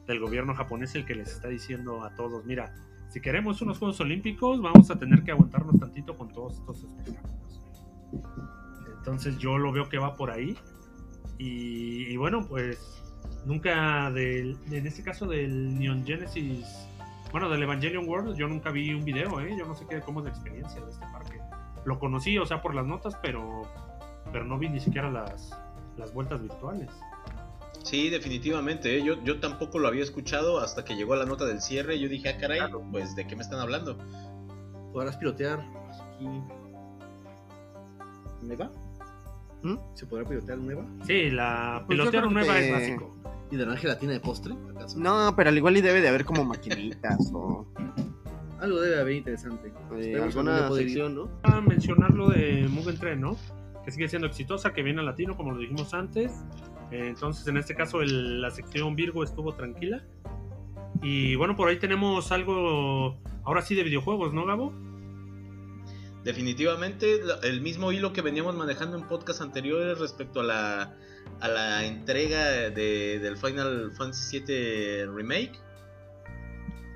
del 0.07 0.21
gobierno 0.21 0.55
japonés 0.55 0.95
el 0.95 1.05
que 1.05 1.15
les 1.15 1.31
está 1.31 1.49
diciendo 1.49 2.05
a 2.05 2.15
todos, 2.15 2.45
mira, 2.45 2.75
si 3.13 3.21
queremos 3.21 3.61
unos 3.61 3.79
Juegos 3.79 4.01
Olímpicos, 4.01 4.63
vamos 4.63 4.91
a 4.91 4.99
tener 4.99 5.23
que 5.23 5.33
aguantarnos 5.33 5.79
tantito 5.79 6.17
con 6.17 6.33
todos 6.33 6.55
estos 6.55 6.83
espectáculos. 6.83 7.61
Entonces 8.97 9.37
yo 9.37 9.59
lo 9.59 9.71
veo 9.71 9.91
que 9.91 9.99
va 9.99 10.17
por 10.17 10.31
ahí. 10.31 10.57
Y, 11.37 12.17
bueno, 12.17 12.47
pues 12.49 13.03
nunca 13.45 14.11
del, 14.13 14.57
en 14.71 14.87
este 14.87 15.03
caso 15.03 15.27
del 15.27 15.79
Neon 15.79 16.07
Genesis, 16.07 16.89
bueno, 17.33 17.51
del 17.51 17.63
Evangelion 17.65 18.09
World, 18.09 18.37
yo 18.37 18.49
nunca 18.49 18.71
vi 18.71 18.95
un 18.95 19.05
video, 19.05 19.41
¿eh? 19.41 19.55
Yo 19.59 19.67
no 19.67 19.75
sé 19.75 19.85
qué, 19.91 20.01
cómo 20.01 20.21
es 20.21 20.27
la 20.27 20.31
experiencia 20.31 20.81
de 20.81 20.91
este 20.91 21.05
parque. 21.13 21.39
Lo 21.85 21.99
conocí, 21.99 22.39
o 22.39 22.47
sea, 22.47 22.63
por 22.63 22.75
las 22.75 22.87
notas, 22.87 23.19
pero, 23.21 23.63
pero 24.33 24.45
no 24.45 24.57
vi 24.57 24.71
ni 24.71 24.81
siquiera 24.81 25.11
las, 25.11 25.59
las 25.99 26.15
vueltas 26.15 26.41
virtuales. 26.41 26.89
Sí, 27.85 28.09
definitivamente. 28.11 28.97
¿eh? 28.99 29.03
Yo, 29.05 29.23
yo 29.25 29.41
tampoco 29.41 29.79
lo 29.79 29.89
había 29.89 30.03
escuchado 30.03 30.61
hasta 30.61 30.85
que 30.85 30.95
llegó 30.95 31.17
la 31.17 31.25
nota 31.27 31.45
del 31.47 31.61
cierre. 31.61 31.99
Yo 31.99 32.09
dije, 32.09 32.29
ah, 32.29 32.39
caray, 32.39 32.61
pues 32.91 33.15
de 33.17 33.27
qué 33.27 33.37
me 33.37 33.43
están 33.43 33.61
hablando. 33.61 33.99
Podrás 34.93 35.17
pilotear 35.17 35.61
aquí. 35.61 36.27
¿Me 38.43 38.57
va? 38.57 38.71
¿Mm? 39.63 39.77
¿Se 39.95 40.07
podrá 40.07 40.25
pilotear 40.29 40.59
nueva? 40.59 40.85
Sí, 41.07 41.31
la 41.31 41.83
Pues 41.87 41.99
pilotear 41.99 42.31
nueva 42.31 42.55
que- 42.55 42.67
es 42.67 42.73
básico. 42.73 43.17
¿Y 43.51 43.57
darán 43.57 43.77
gelatina 43.77 44.13
de 44.13 44.21
postre? 44.21 44.55
¿Acaso? 44.75 44.99
No, 44.99 45.35
pero 45.37 45.51
al 45.51 45.57
igual 45.59 45.77
y 45.77 45.83
debe 45.83 46.01
de 46.01 46.09
haber 46.09 46.25
como 46.25 46.43
maquinitas 46.45 47.31
o 47.35 47.67
Algo 48.61 48.81
debe 48.81 48.99
haber 49.01 49.15
interesante. 49.17 49.73
eh, 49.99 50.19
alguna 50.23 50.71
sección, 50.73 51.15
¿no? 51.15 51.29
a 51.43 51.61
mencionar 51.61 52.13
lo 52.15 52.31
de 52.31 52.67
Mugen 52.71 52.97
Train, 52.99 53.21
¿no? 53.21 53.37
Que 53.85 53.91
sigue 53.91 54.09
siendo 54.09 54.27
exitosa, 54.27 54.73
que 54.73 54.83
viene 54.83 55.01
a 55.01 55.05
latino, 55.05 55.37
como 55.37 55.53
lo 55.53 55.59
dijimos 55.59 55.93
antes. 55.93 56.33
Entonces, 56.93 57.47
en 57.49 57.57
este 57.57 57.75
caso, 57.75 58.03
el- 58.03 58.41
la 58.41 58.51
sección 58.51 58.95
Virgo 58.95 59.25
estuvo 59.25 59.55
tranquila. 59.55 60.05
Y 61.03 61.35
bueno, 61.37 61.57
por 61.57 61.69
ahí 61.69 61.79
tenemos 61.79 62.31
algo, 62.31 63.19
ahora 63.45 63.63
sí, 63.63 63.75
de 63.75 63.83
videojuegos, 63.83 64.33
¿no, 64.33 64.45
Gabo? 64.47 64.73
Definitivamente 66.25 67.21
el 67.43 67.61
mismo 67.63 67.91
hilo 67.91 68.13
que 68.13 68.23
veníamos 68.23 68.55
manejando 68.55 68.97
en 68.97 69.09
podcast 69.09 69.41
anteriores 69.41 69.99
respecto 69.99 70.41
a 70.41 70.45
la, 70.45 70.97
a 71.41 71.49
la 71.49 71.85
entrega 71.85 72.47
de, 72.71 73.19
del 73.19 73.37
Final 73.37 73.91
Fantasy 73.93 74.39
VII 74.41 75.07
Remake 75.07 75.59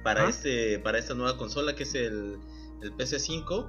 para, 0.05 0.29
este, 0.29 0.79
para 0.79 0.99
esta 0.99 1.15
nueva 1.15 1.37
consola 1.37 1.75
que 1.75 1.83
es 1.83 1.95
el, 1.97 2.37
el 2.83 2.93
PC5. 2.93 3.67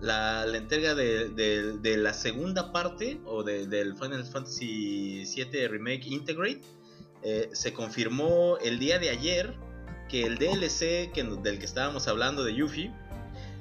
La, 0.00 0.46
la 0.46 0.58
entrega 0.58 0.94
de, 0.94 1.28
de- 1.30 1.72
de 1.78 1.96
la 1.96 2.12
segunda 2.14 2.70
parte 2.72 3.20
o 3.24 3.42
de- 3.42 3.66
del 3.66 3.96
Final 3.96 4.24
Fantasy 4.24 5.24
VII 5.24 5.66
Remake 5.68 6.06
Integrate 6.06 6.60
eh, 7.24 7.48
se 7.52 7.72
confirmó 7.72 8.58
el 8.58 8.78
día 8.78 8.98
de 9.00 9.10
ayer 9.10 9.54
que 10.08 10.24
el 10.24 10.38
DLC 10.38 11.10
que, 11.12 11.24
del 11.42 11.58
que 11.58 11.66
estábamos 11.66 12.06
hablando 12.06 12.44
de 12.44 12.54
Yuffie 12.54 12.92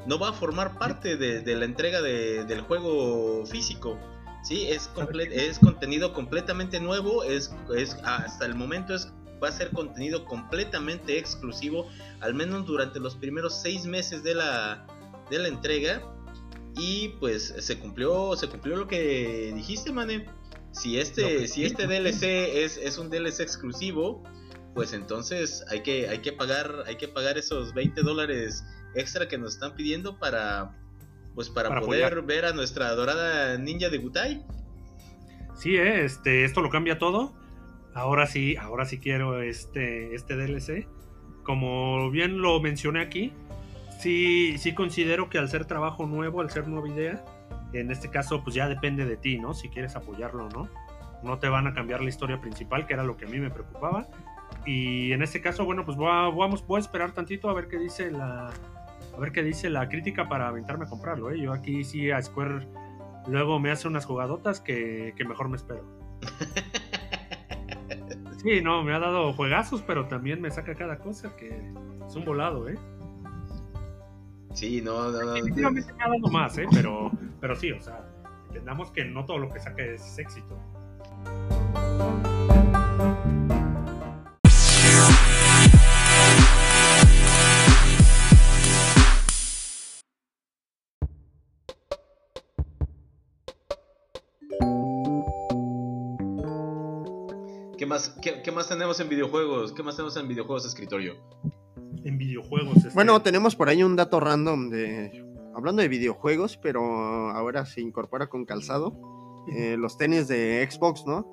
no 0.06 0.20
va 0.20 0.30
a 0.30 0.34
formar 0.34 0.78
parte 0.78 1.18
de, 1.18 1.42
la 1.56 1.66
entrega 1.66 2.02
de- 2.02 2.46
del 2.46 2.62
juego 2.62 3.46
físico. 3.48 3.98
Sí, 4.44 4.68
es, 4.68 4.90
es 5.32 5.60
contenido 5.60 6.14
completamente 6.14 6.80
nuevo, 6.80 7.24
es, 7.24 7.52
es 7.76 7.96
hasta 8.04 8.46
el 8.46 8.54
momento 8.56 8.94
es 8.94 9.12
va 9.44 9.50
a 9.50 9.52
ser 9.52 9.72
contenido 9.72 10.24
completamente 10.26 11.18
exclusivo, 11.20 11.88
al 12.22 12.34
menos 12.34 12.66
durante 12.66 13.00
los 13.00 13.16
primeros 13.16 13.60
seis 13.62 13.86
meses 13.86 14.24
de 14.24 14.34
la, 14.36 14.88
de 15.30 15.40
la 15.40 15.48
entrega. 15.48 16.02
Y 16.78 17.10
pues 17.20 17.54
se 17.58 17.80
cumplió, 17.80 18.36
se 18.36 18.48
cumplió 18.48 18.76
lo 18.78 18.88
que 18.88 19.52
dijiste, 19.56 19.92
Mane. 19.92 20.26
Si 20.72 21.00
este, 21.00 21.48
si 21.48 21.66
este 21.66 21.88
DLC 21.88 22.24
es, 22.64 22.78
es 22.78 22.98
un 22.98 23.10
DLC 23.10 23.40
exclusivo, 23.40 24.24
pues 24.76 24.94
entonces 24.94 25.66
hay 25.70 25.82
que, 25.82 26.08
hay 26.08 26.20
que 26.20 26.34
pagar, 26.34 26.84
hay 26.86 26.98
que 26.98 27.08
pagar 27.08 27.38
esos 27.38 27.74
20 27.74 28.02
dólares 28.02 28.64
extra 28.94 29.28
que 29.28 29.38
nos 29.38 29.54
están 29.54 29.76
pidiendo 29.76 30.20
para 30.20 30.76
pues 31.38 31.52
para, 31.52 31.70
Para 31.70 31.82
poder 31.82 32.06
apoyar. 32.06 32.26
ver 32.26 32.46
a 32.46 32.54
nuestra 32.54 32.88
adorada 32.88 33.60
ninja 33.60 33.90
de 33.90 34.00
Butai. 34.00 34.44
Sí, 35.56 35.76
eh, 35.76 36.04
este, 36.04 36.44
esto 36.46 36.62
lo 36.62 36.72
cambia 36.72 36.98
todo. 36.98 37.36
Ahora 37.94 38.26
sí, 38.26 38.56
ahora 38.58 38.86
sí 38.86 38.98
quiero 38.98 39.44
este, 39.44 40.16
este 40.16 40.36
DLC. 40.36 40.88
Como 41.44 42.10
bien 42.10 42.42
lo 42.42 42.60
mencioné 42.60 43.02
aquí, 43.02 43.34
sí, 44.00 44.58
sí 44.58 44.74
considero 44.74 45.30
que 45.30 45.38
al 45.38 45.50
ser 45.50 45.66
trabajo 45.66 46.06
nuevo, 46.06 46.42
al 46.42 46.50
ser 46.50 46.68
nueva 46.68 46.88
idea, 46.90 47.24
en 47.74 47.92
este 47.92 48.10
caso 48.10 48.44
pues 48.44 48.56
ya 48.56 48.68
depende 48.68 49.06
de 49.06 49.18
ti, 49.18 49.38
¿no? 49.38 49.54
Si 49.54 49.70
quieres 49.70 49.96
apoyarlo 49.96 50.46
o 50.46 50.50
no. 50.50 50.70
No 51.24 51.40
te 51.40 51.50
van 51.50 51.68
a 51.68 51.74
cambiar 51.74 52.02
la 52.02 52.10
historia 52.10 52.40
principal, 52.40 52.86
que 52.86 52.94
era 52.94 53.04
lo 53.04 53.18
que 53.18 53.26
a 53.26 53.28
mí 53.28 53.40
me 53.40 53.50
preocupaba. 53.50 54.08
Y 54.66 55.12
en 55.12 55.24
este 55.24 55.42
caso, 55.42 55.66
bueno, 55.66 55.84
pues 55.84 55.98
voy 55.98 56.10
a, 56.10 56.30
vamos, 56.30 56.66
voy 56.66 56.78
a 56.78 56.82
esperar 56.82 57.12
tantito 57.12 57.50
a 57.50 57.54
ver 57.54 57.68
qué 57.68 57.78
dice 57.78 58.12
la, 58.12 58.50
a 58.50 59.20
ver 59.20 59.32
qué 59.32 59.42
dice 59.42 59.70
la 59.70 59.90
crítica 59.90 60.30
para 60.30 60.48
aventarme 60.48 60.86
a 60.86 60.88
comprarlo. 60.88 61.32
¿eh? 61.32 61.40
Yo 61.40 61.54
aquí 61.54 61.84
sí 61.84 62.12
a 62.12 62.22
Square 62.22 62.68
luego 63.28 63.60
me 63.60 63.72
hace 63.72 63.88
unas 63.88 64.06
jugadotas 64.06 64.62
que, 64.62 65.14
que 65.18 65.26
mejor 65.26 65.50
me 65.50 65.58
espero. 65.58 65.86
Sí, 68.48 68.62
no, 68.62 68.84
me 68.84 68.94
ha 68.94 69.00
dado 69.00 69.34
juegazos, 69.34 69.82
pero 69.82 70.08
también 70.08 70.40
me 70.40 70.52
saca 70.52 70.76
cada 70.76 71.00
cosa 71.00 71.36
que 71.36 71.50
es 72.08 72.16
un 72.16 72.24
volado, 72.24 72.70
¿eh? 72.70 72.78
Sí, 74.58 74.82
no, 74.82 75.12
no, 75.12 75.22
no. 75.24 75.34
Definitivamente 75.34 75.94
me 75.94 76.04
ha 76.04 76.08
dado 76.08 76.32
más, 76.32 76.58
¿eh? 76.58 76.66
Pero, 76.72 77.12
pero 77.40 77.56
sí, 77.56 77.72
o 77.72 77.80
sea, 77.80 78.04
entendamos 78.48 78.90
que 78.90 79.06
no 79.06 79.24
todo 79.24 79.38
lo 79.38 79.54
que 79.54 79.60
saca 79.60 79.84
es 79.84 80.18
éxito. 80.18 80.58
¿Qué 97.78 97.86
más, 97.86 98.10
qué, 98.24 98.42
qué 98.42 98.52
más 98.52 98.68
tenemos 98.68 99.00
en 99.00 99.08
videojuegos? 99.08 99.72
¿Qué 99.72 99.84
más 99.84 99.96
tenemos 99.96 100.18
en 100.18 100.28
videojuegos 100.28 100.64
de 100.64 100.70
escritorio? 100.70 101.16
En 102.04 102.18
videojuegos. 102.18 102.78
este, 102.78 102.90
Bueno, 102.94 103.22
tenemos 103.22 103.56
por 103.56 103.70
ahí 103.70 103.84
un 103.84 103.96
dato 103.96 104.20
random 104.20 104.70
de. 104.70 105.26
Hablando 105.56 105.82
de 105.82 105.88
videojuegos, 105.88 106.58
pero 106.58 106.82
ahora 107.32 107.66
se 107.66 107.82
incorpora 107.82 108.28
con 108.28 108.46
calzado. 108.46 109.00
eh, 109.56 109.78
los 109.78 109.98
tenis 109.98 110.28
de 110.28 110.68
Xbox, 110.70 111.06
¿no? 111.08 111.26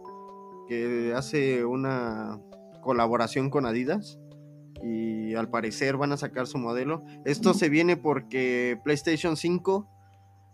Que 0.68 1.12
hace 1.14 1.64
una 1.64 2.40
colaboración 2.80 3.50
con 3.50 3.66
Adidas. 3.66 4.18
Y 4.82 5.34
al 5.34 5.50
parecer 5.50 5.96
van 5.96 6.12
a 6.12 6.16
sacar 6.16 6.46
su 6.46 6.58
modelo. 6.58 7.02
Esto 7.24 7.54
se 7.54 7.68
viene 7.68 7.96
porque 7.96 8.78
PlayStation 8.84 9.36
5 9.36 9.88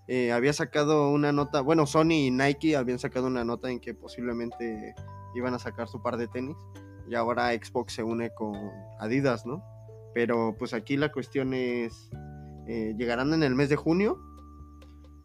eh, 0.09 0.33
había 0.33 0.53
sacado 0.53 1.11
una 1.11 1.33
nota. 1.33 1.61
Bueno, 1.61 1.87
Sony 1.87 2.13
y 2.13 2.31
Nike 2.31 2.77
habían 2.77 2.99
sacado 2.99 3.27
una 3.27 3.45
nota 3.45 3.71
en 3.71 3.79
que 3.81 3.93
posiblemente 3.95 4.95
iban 5.35 5.55
a 5.55 5.59
sacar 5.59 5.87
su 5.89 6.03
par 6.03 6.17
de 6.17 6.29
tenis. 6.29 6.57
Y 7.09 7.15
ahora 7.15 7.51
Xbox 7.53 7.93
se 7.95 8.03
une 8.03 8.31
con 8.31 8.55
Adidas, 9.01 9.45
¿no? 9.47 9.63
Pero 10.15 10.57
pues 10.59 10.75
aquí 10.75 10.97
la 10.97 11.11
cuestión 11.13 11.55
es, 11.55 12.11
eh, 12.69 12.95
llegarán 12.99 13.33
en 13.33 13.43
el 13.43 13.55
mes 13.55 13.69
de 13.69 13.77
junio. 13.77 14.19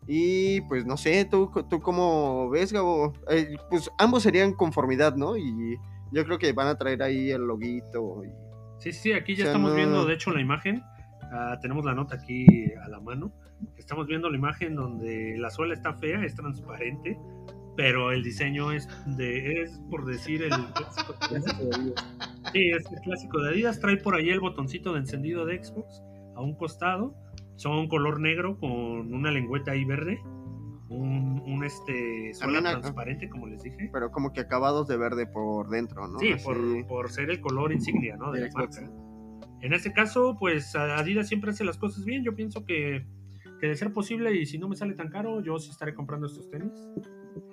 Y 0.08 0.62
pues 0.62 0.86
no 0.86 0.98
sé, 0.98 1.26
¿tú, 1.26 1.52
tú 1.70 1.80
cómo 1.82 2.50
ves, 2.50 2.72
Gabo? 2.72 3.14
Eh, 3.30 3.56
pues 3.70 3.90
ambos 3.98 4.22
serían 4.24 4.54
conformidad, 4.54 5.16
¿no? 5.16 5.36
Y 5.36 5.78
yo 6.12 6.24
creo 6.26 6.38
que 6.38 6.54
van 6.54 6.68
a 6.68 6.78
traer 6.78 7.02
ahí 7.02 7.32
el 7.32 7.42
loguito. 7.42 8.24
y- 8.24 8.30
Sí, 8.78 8.92
sí, 8.92 9.14
aquí 9.14 9.36
ya 9.36 9.44
O 9.44 9.46
sea, 9.46 9.52
estamos 9.54 9.72
no- 9.72 9.76
viendo, 9.78 10.06
de 10.06 10.14
hecho, 10.14 10.32
la 10.32 10.42
imagen. 10.42 10.84
Ah, 11.32 11.58
tenemos 11.60 11.84
la 11.86 11.96
nota 11.96 12.16
aquí 12.18 12.46
a 12.84 12.88
la 12.88 13.00
mano. 13.00 13.32
Estamos 13.78 14.06
viendo 14.06 14.30
la 14.30 14.38
imagen 14.38 14.76
donde 14.76 15.36
la 15.40 15.50
suela 15.50 15.74
está 15.74 15.94
fea, 15.96 16.24
es 16.24 16.36
transparente, 16.36 17.18
pero 17.76 18.12
el 18.12 18.24
diseño 18.24 18.72
es 18.72 18.88
de, 19.18 19.62
es 19.64 19.80
por 19.90 20.06
decir 20.06 20.44
el 20.44 20.50
clásico. 20.74 21.16
Sí, 22.54 22.70
es 22.70 22.86
el 22.92 23.00
clásico 23.02 23.42
de 23.42 23.50
Adidas. 23.50 23.80
Trae 23.80 23.98
por 23.98 24.16
ahí 24.16 24.30
el 24.30 24.40
botoncito 24.40 24.94
de 24.94 25.00
encendido 25.00 25.46
de 25.46 25.64
Xbox 25.64 26.02
a 26.36 26.42
un 26.42 26.56
costado. 26.56 27.16
Son 27.56 27.88
color 27.88 28.20
negro 28.20 28.58
con 28.60 28.70
una 29.14 29.32
lengüeta 29.32 29.72
ahí 29.72 29.86
verde. 29.86 30.20
Un, 30.88 31.42
un 31.46 31.64
este 31.64 32.34
suela 32.36 32.62
También 32.62 32.82
transparente, 32.82 33.28
como 33.30 33.48
les 33.48 33.64
dije. 33.64 33.90
Pero 33.92 34.12
como 34.12 34.34
que 34.34 34.42
acabados 34.42 34.88
de 34.88 34.98
verde 34.98 35.26
por 35.26 35.70
dentro, 35.70 36.08
¿no? 36.08 36.20
Sí, 36.20 36.34
Así- 36.34 36.44
por, 36.46 36.88
por 36.88 37.10
ser 37.12 37.30
el 37.32 37.42
color 37.42 37.72
insignia, 37.74 38.18
¿no? 38.18 38.32
De 38.32 38.42
De 38.42 38.46
la 38.46 38.52
Xbox. 38.52 38.82
marca. 38.82 38.94
En 39.62 39.74
este 39.74 39.94
caso, 39.94 40.38
pues 40.40 40.76
Adidas 40.76 41.28
siempre 41.28 41.52
hace 41.52 41.64
las 41.66 41.78
cosas 41.78 42.06
bien. 42.06 42.24
Yo 42.24 42.36
pienso 42.36 42.66
que, 42.66 43.06
que 43.60 43.68
de 43.68 43.76
ser 43.76 43.94
posible 43.94 44.36
y 44.36 44.46
si 44.46 44.60
no 44.60 44.68
me 44.70 44.76
sale 44.76 44.94
tan 44.94 45.10
caro, 45.10 45.42
yo 45.42 45.58
sí 45.58 45.72
estaré 45.72 45.96
comprando 45.96 46.28
estos 46.28 46.50
tenis. 46.52 46.72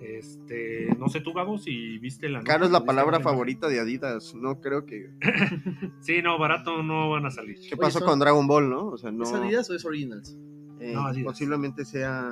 Este, 0.00 0.88
no 0.98 1.08
sé 1.08 1.20
tú, 1.20 1.32
Gabo, 1.32 1.58
si 1.58 1.98
viste 1.98 2.28
la 2.28 2.42
Caro 2.42 2.64
es 2.64 2.70
la 2.70 2.78
¿viste 2.78 2.86
palabra 2.86 3.20
favorita 3.20 3.68
de 3.68 3.80
Adidas. 3.80 4.34
No 4.34 4.60
creo 4.60 4.84
que. 4.86 5.10
Sí, 6.00 6.20
no, 6.22 6.38
barato 6.38 6.82
no 6.82 7.10
van 7.10 7.26
a 7.26 7.30
salir. 7.30 7.56
¿Qué 7.56 7.74
Oye, 7.74 7.76
pasó 7.80 7.98
son- 8.00 8.08
con 8.08 8.18
Dragon 8.18 8.46
Ball, 8.46 8.68
no? 8.70 8.86
O 8.88 8.96
sea, 8.98 9.10
no. 9.12 9.24
¿Es 9.24 9.32
Adidas 9.32 9.70
o 9.70 9.74
es 9.74 9.84
Originals? 9.84 10.36
eh, 10.80 10.92
No, 10.94 11.06
Adidas. 11.06 11.32
posiblemente 11.32 11.84
sea. 11.84 12.28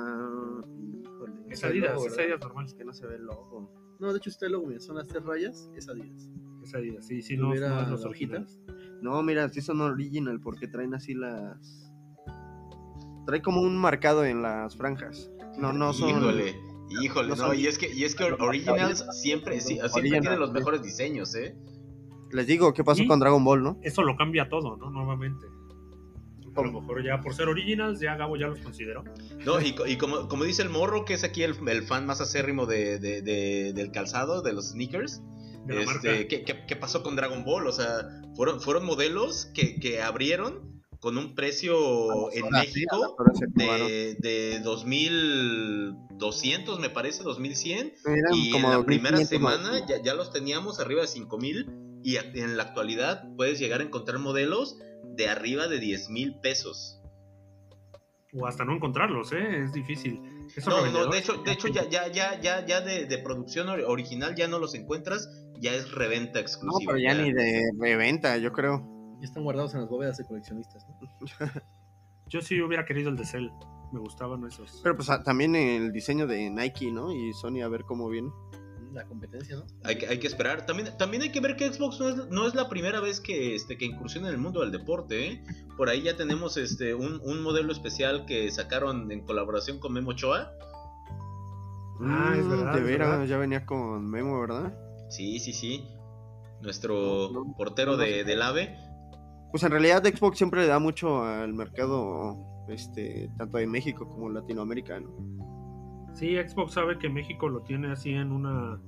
Híjole, 1.03 1.33
Es 1.49 1.63
Adidas, 1.63 1.93
logo, 1.95 2.07
es. 2.07 2.17
Adidas 2.17 2.39
normal. 2.41 2.65
es 2.65 2.73
que 2.73 2.83
no 2.85 2.93
se 2.93 3.05
ve 3.07 3.15
el 3.15 3.23
logo. 3.25 3.71
No, 3.99 4.11
de 4.11 4.17
hecho 4.17 4.29
está 4.29 4.45
el 4.47 4.53
logo, 4.53 4.67
mira, 4.67 4.79
son 4.79 4.95
las 4.97 5.07
tres 5.07 5.23
rayas, 5.23 5.69
es 5.75 5.87
Adidas. 5.89 6.29
Es 6.63 6.73
Adidas, 6.75 7.05
sí, 7.07 7.21
sí, 7.21 7.35
Si 7.35 7.37
no, 7.37 7.47
no 7.49 7.53
es 7.53 7.59
los 7.61 7.69
la 7.69 7.93
hojita. 7.93 8.07
originales. 8.37 8.59
No, 9.01 9.21
mira, 9.23 9.47
sí 9.49 9.61
son 9.61 9.81
original 9.81 10.39
porque 10.41 10.67
traen 10.67 10.93
así 10.93 11.13
las. 11.13 11.91
Trae 13.25 13.41
como 13.41 13.61
un 13.61 13.77
marcado 13.77 14.25
en 14.25 14.41
las 14.41 14.75
franjas. 14.75 15.31
No, 15.59 15.71
no 15.73 15.93
son. 15.93 16.09
Híjole, 16.09 16.55
híjole, 17.01 17.35
no 17.35 17.53
y 17.53 17.67
es 17.67 17.77
que, 17.77 17.93
y 17.93 18.03
es 18.03 18.15
que 18.15 18.23
Originals 18.25 19.05
siempre, 19.11 19.59
sí, 19.61 19.75
siempre 19.75 19.91
Originals, 19.93 20.21
tiene 20.21 20.37
los 20.37 20.51
mejores 20.51 20.81
diseños, 20.81 21.33
¿eh? 21.35 21.55
Les 22.31 22.47
digo, 22.47 22.73
¿qué 22.73 22.83
pasó 22.83 23.03
¿Y? 23.03 23.07
con 23.07 23.19
Dragon 23.19 23.43
Ball, 23.43 23.61
no? 23.63 23.77
Eso 23.83 24.03
lo 24.03 24.15
cambia 24.15 24.47
todo, 24.49 24.77
¿no? 24.77 24.89
Nuevamente. 24.89 25.47
A 26.55 26.61
lo 26.63 26.81
mejor 26.81 27.01
ya 27.03 27.21
por 27.21 27.33
ser 27.33 27.47
originals, 27.47 28.01
ya 28.01 28.15
Gabo 28.17 28.35
ya 28.35 28.47
los 28.47 28.59
consideró. 28.59 29.03
No, 29.45 29.61
y, 29.61 29.73
y 29.87 29.97
como, 29.97 30.27
como 30.27 30.43
dice 30.43 30.61
el 30.61 30.69
morro, 30.69 31.05
que 31.05 31.13
es 31.13 31.23
aquí 31.23 31.43
el, 31.43 31.55
el 31.67 31.83
fan 31.83 32.05
más 32.05 32.19
acérrimo 32.19 32.65
de, 32.65 32.99
de- 32.99 33.21
de- 33.21 33.71
del 33.73 33.91
calzado, 33.91 34.41
de 34.41 34.51
los 34.51 34.71
sneakers, 34.71 35.21
De 35.65 35.81
este. 35.83 36.27
¿qué, 36.27 36.43
qué, 36.43 36.65
qué 36.67 36.75
pasó 36.75 37.03
con 37.03 37.15
Dragon 37.15 37.45
Ball? 37.45 37.67
O 37.67 37.71
sea, 37.71 38.05
fueron, 38.35 38.59
fueron 38.59 38.85
modelos 38.85 39.45
que, 39.53 39.79
que 39.79 40.01
abrieron 40.01 40.81
con 40.99 41.17
un 41.17 41.35
precio 41.35 42.31
en 42.33 42.49
México 42.49 43.15
de, 43.55 44.15
de 44.19 44.59
2200, 46.21 46.79
me 46.79 46.89
parece, 46.89 47.23
2100. 47.23 47.93
y 48.33 48.55
en 48.55 48.61
la 48.61 48.83
primera 48.85 49.17
semana 49.25 49.85
ya, 49.87 50.01
ya, 50.01 50.13
los 50.13 50.31
teníamos 50.31 50.79
arriba 50.79 51.01
de 51.01 51.07
5000. 51.07 51.69
Y 52.03 52.17
en 52.17 52.57
la 52.57 52.63
actualidad 52.63 53.27
puedes 53.35 53.59
llegar 53.59 53.81
a 53.81 53.83
encontrar 53.83 54.19
modelos 54.19 54.79
de 55.03 55.27
arriba 55.27 55.67
de 55.67 55.79
10 55.79 56.09
mil 56.09 56.39
pesos. 56.39 57.01
O 58.33 58.47
hasta 58.47 58.63
no 58.63 58.73
encontrarlos, 58.73 59.33
¿eh? 59.33 59.63
Es 59.63 59.73
difícil. 59.73 60.21
no, 60.65 60.89
no, 60.89 61.07
de 61.07 61.19
hecho, 61.19 61.33
de 61.43 61.51
hecho 61.51 61.67
ya, 61.67 61.87
ya, 61.89 62.07
ya, 62.07 62.39
ya, 62.39 62.65
ya 62.65 62.81
de, 62.81 63.05
de, 63.05 63.17
producción 63.17 63.67
original 63.69 64.35
ya 64.35 64.47
no 64.47 64.57
los 64.57 64.73
encuentras, 64.73 65.29
ya 65.59 65.73
es 65.73 65.91
reventa 65.91 66.39
exclusiva. 66.39 66.93
No, 66.93 66.97
pero 66.97 66.97
ya, 66.97 67.21
ni 67.21 67.33
de 67.33 67.61
reventa, 67.77 68.37
yo 68.37 68.53
creo. 68.53 68.87
Ya 69.19 69.25
están 69.25 69.43
guardados 69.43 69.73
en 69.73 69.81
las 69.81 69.89
bóvedas 69.89 70.17
de 70.17 70.25
coleccionistas, 70.25 70.85
yo 72.27 72.41
sí 72.41 72.61
hubiera 72.61 72.85
querido 72.85 73.09
el 73.09 73.17
de 73.17 73.25
Cell, 73.25 73.49
me 73.91 73.99
gustaban 73.99 74.45
esos. 74.45 74.79
Pero 74.83 74.95
pues 74.95 75.09
también 75.23 75.55
el 75.55 75.91
diseño 75.91 76.27
de 76.27 76.49
Nike, 76.49 76.91
¿no? 76.91 77.11
Y 77.11 77.33
Sony 77.33 77.61
a 77.63 77.67
ver 77.67 77.83
cómo 77.83 78.09
viene 78.09 78.31
la 78.93 79.05
competencia, 79.05 79.55
¿no? 79.55 79.65
Hay 79.83 79.97
que, 79.97 80.07
hay 80.07 80.19
que 80.19 80.27
esperar. 80.27 80.65
También, 80.65 80.89
también 80.97 81.23
hay 81.23 81.31
que 81.31 81.39
ver 81.39 81.55
que 81.55 81.71
Xbox 81.71 81.99
no 82.29 82.47
es, 82.47 82.55
la 82.55 82.69
primera 82.69 82.99
vez 82.99 83.19
que, 83.19 83.55
este, 83.55 83.77
que 83.77 83.85
incursiona 83.85 84.27
en 84.27 84.35
el 84.35 84.39
mundo 84.39 84.61
del 84.61 84.71
deporte. 84.71 85.27
¿eh? 85.27 85.43
Por 85.77 85.89
ahí 85.89 86.03
ya 86.03 86.15
tenemos 86.15 86.57
este, 86.57 86.93
un, 86.93 87.41
modelo 87.41 87.71
especial 87.71 88.25
que 88.25 88.51
sacaron 88.51 89.11
en 89.11 89.21
colaboración 89.21 89.79
con 89.79 89.93
Memo 89.93 90.13
Choa. 90.13 90.53
Ah, 92.01 92.35
es 92.37 92.45
mm, 92.45 92.49
verdad. 92.49 92.73
De 92.73 92.81
veras, 92.81 93.29
ya 93.29 93.37
venía 93.37 93.65
con 93.65 94.09
Memo, 94.09 94.39
¿verdad? 94.41 94.73
Sí, 95.09 95.39
sí, 95.39 95.53
sí. 95.53 95.87
Nuestro 96.61 97.31
portero 97.57 97.97
de, 97.97 98.23
del 98.23 98.41
AVE. 98.41 98.77
Pues 99.51 99.63
en 99.63 99.71
realidad 99.71 100.03
Xbox 100.03 100.37
siempre 100.37 100.61
le 100.61 100.67
da 100.67 100.79
mucho 100.79 101.23
al 101.23 101.53
mercado, 101.53 102.37
este, 102.67 103.29
tanto 103.37 103.57
de 103.57 103.67
México 103.67 104.07
como 104.07 104.29
latinoamericano. 104.29 105.09
Sí, 106.13 106.35
Xbox 106.35 106.73
sabe 106.73 106.97
que 106.97 107.09
México 107.09 107.49
lo 107.49 107.61
tiene 107.61 107.91
así 107.91 108.11
en 108.11 108.31
una. 108.31 108.79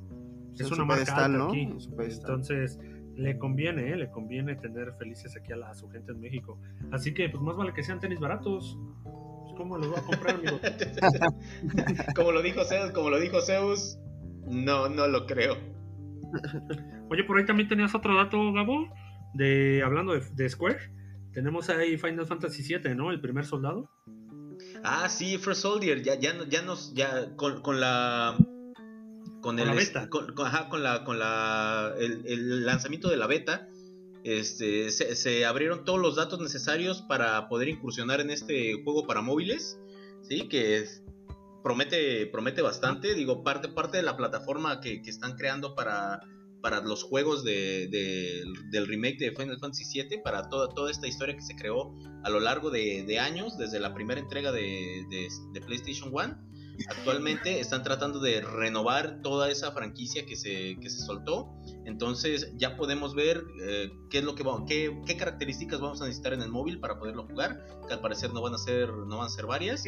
Es 0.57 0.71
una 0.71 0.85
marca 0.85 1.25
alta 1.25 1.45
aquí. 1.47 1.67
Entonces, 1.97 2.79
le 3.15 3.37
conviene, 3.37 3.91
¿eh? 3.91 3.95
le 3.95 4.09
conviene 4.09 4.55
tener 4.55 4.93
felices 4.93 5.35
aquí 5.35 5.51
a, 5.51 5.57
la, 5.57 5.73
su 5.73 5.89
gente 5.89 6.11
en 6.11 6.19
México. 6.19 6.59
Así 6.91 7.13
que, 7.13 7.29
pues 7.29 7.41
más 7.41 7.55
vale 7.55 7.73
que 7.73 7.83
sean 7.83 7.99
tenis 7.99 8.19
baratos. 8.19 8.77
Pues, 9.03 9.53
¿Cómo 9.57 9.77
los 9.77 9.87
voy 9.87 9.99
a 9.99 10.01
comprar, 10.03 10.35
amigo? 10.35 10.59
como 12.15 12.31
lo 12.31 12.41
dijo 12.41 12.63
Zeus, 12.65 12.91
como 12.91 13.09
lo 13.09 13.19
dijo 13.19 13.41
Zeus, 13.41 13.99
no, 14.47 14.89
no 14.89 15.07
lo 15.07 15.25
creo. 15.25 15.57
Oye, 17.09 17.23
por 17.23 17.37
ahí 17.37 17.45
también 17.45 17.69
tenías 17.69 17.93
otro 17.93 18.15
dato, 18.15 18.51
Gabo, 18.51 18.87
de 19.33 19.81
hablando 19.83 20.13
de, 20.13 20.21
de 20.33 20.49
Square. 20.49 20.79
Tenemos 21.33 21.69
ahí 21.69 21.97
Final 21.97 22.27
Fantasy 22.27 22.61
VII, 22.63 22.95
¿no? 22.95 23.11
El 23.11 23.19
primer 23.19 23.45
soldado. 23.45 23.89
Ah, 24.83 25.09
sí, 25.09 25.37
First 25.37 25.61
Soldier, 25.61 26.03
ya, 26.03 26.15
ya, 26.19 26.35
ya 26.47 26.61
nos, 26.61 26.93
ya, 26.93 27.35
con, 27.35 27.61
con 27.61 27.79
la... 27.79 28.37
Con, 29.41 29.59
el, 29.59 29.67
la 29.67 29.73
beta. 29.73 30.09
Con, 30.09 30.33
ajá, 30.45 30.69
con 30.69 30.83
la, 30.83 31.03
con 31.03 31.19
la, 31.19 31.93
el, 31.97 32.65
lanzamiento 32.65 33.09
de 33.09 33.17
la 33.17 33.27
beta, 33.27 33.67
este, 34.23 34.89
se, 34.91 35.45
abrieron 35.45 35.83
todos 35.83 35.99
los 35.99 36.15
datos 36.15 36.39
necesarios 36.39 37.01
para 37.01 37.49
poder 37.49 37.67
incursionar 37.67 38.21
en 38.21 38.29
este 38.29 38.81
juego 38.83 39.05
para 39.05 39.21
móviles, 39.21 39.79
sí, 40.21 40.47
que 40.47 40.85
promete, 41.61 42.27
promete 42.27 42.61
bastante, 42.61 43.15
digo, 43.15 43.43
parte, 43.43 43.67
parte 43.67 43.97
de 43.97 44.03
la 44.03 44.15
plataforma 44.15 44.79
que, 44.79 45.01
que 45.01 45.09
están 45.09 45.35
creando 45.35 45.75
para 45.75 46.21
para 46.63 46.79
los 46.79 47.03
juegos 47.03 47.43
de, 47.43 47.89
del 48.71 48.87
remake 48.87 49.19
de 49.19 49.31
Final 49.31 49.59
Fantasy 49.59 50.01
VII, 50.01 50.19
para 50.23 50.47
toda, 50.47 50.69
toda 50.69 50.89
esta 50.89 51.07
historia 51.07 51.35
que 51.35 51.41
se 51.41 51.57
creó 51.57 51.93
a 52.23 52.29
lo 52.29 52.39
largo 52.39 52.71
de, 52.71 53.19
años, 53.19 53.57
desde 53.57 53.81
la 53.81 53.93
primera 53.93 54.21
entrega 54.21 54.53
de, 54.53 55.05
PlayStation 55.65 56.09
1. 56.13 56.53
Actualmente 56.89 57.59
están 57.59 57.83
tratando 57.83 58.19
de 58.19 58.39
renovar 58.39 59.21
toda 59.21 59.51
esa 59.51 59.73
franquicia 59.73 60.25
que 60.25 60.37
se, 60.37 60.77
que 60.79 60.89
se 60.89 61.01
soltó. 61.01 61.53
Entonces 61.85 62.53
ya 62.55 62.77
podemos 62.77 63.13
ver 63.13 63.43
eh, 63.61 63.91
qué 64.09 64.19
es 64.19 64.23
lo 64.23 64.33
que 64.33 64.45
qué, 64.65 64.97
qué, 65.05 65.17
características 65.17 65.81
vamos 65.81 66.01
a 66.01 66.05
necesitar 66.05 66.31
en 66.33 66.41
el 66.41 66.49
móvil 66.49 66.79
para 66.79 66.97
poderlo 66.97 67.27
jugar. 67.27 67.65
Que 67.87 67.93
al 67.93 67.99
parecer 67.99 68.33
no 68.33 68.41
van 68.41 68.53
a 68.53 68.57
ser, 68.57 68.89
no 68.89 69.17
van 69.17 69.27
a 69.27 69.29
ser 69.29 69.45
varias. 69.45 69.83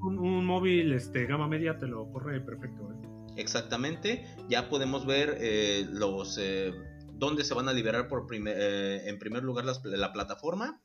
un, 0.00 0.46
móvil 0.46 0.92
este, 0.92 1.26
gama 1.26 1.48
media 1.48 1.76
te 1.76 1.88
lo 1.88 2.08
corre 2.12 2.40
perfecto. 2.40 2.92
¿eh? 2.92 2.93
Exactamente, 3.36 4.24
ya 4.48 4.68
podemos 4.68 5.06
ver 5.06 5.38
eh, 5.40 5.86
los 5.90 6.38
eh, 6.38 6.72
dónde 7.14 7.44
se 7.44 7.54
van 7.54 7.68
a 7.68 7.72
liberar 7.72 8.08
por 8.08 8.26
eh, 8.32 9.02
en 9.06 9.18
primer 9.18 9.42
lugar 9.42 9.64
la 9.64 10.12
plataforma 10.12 10.80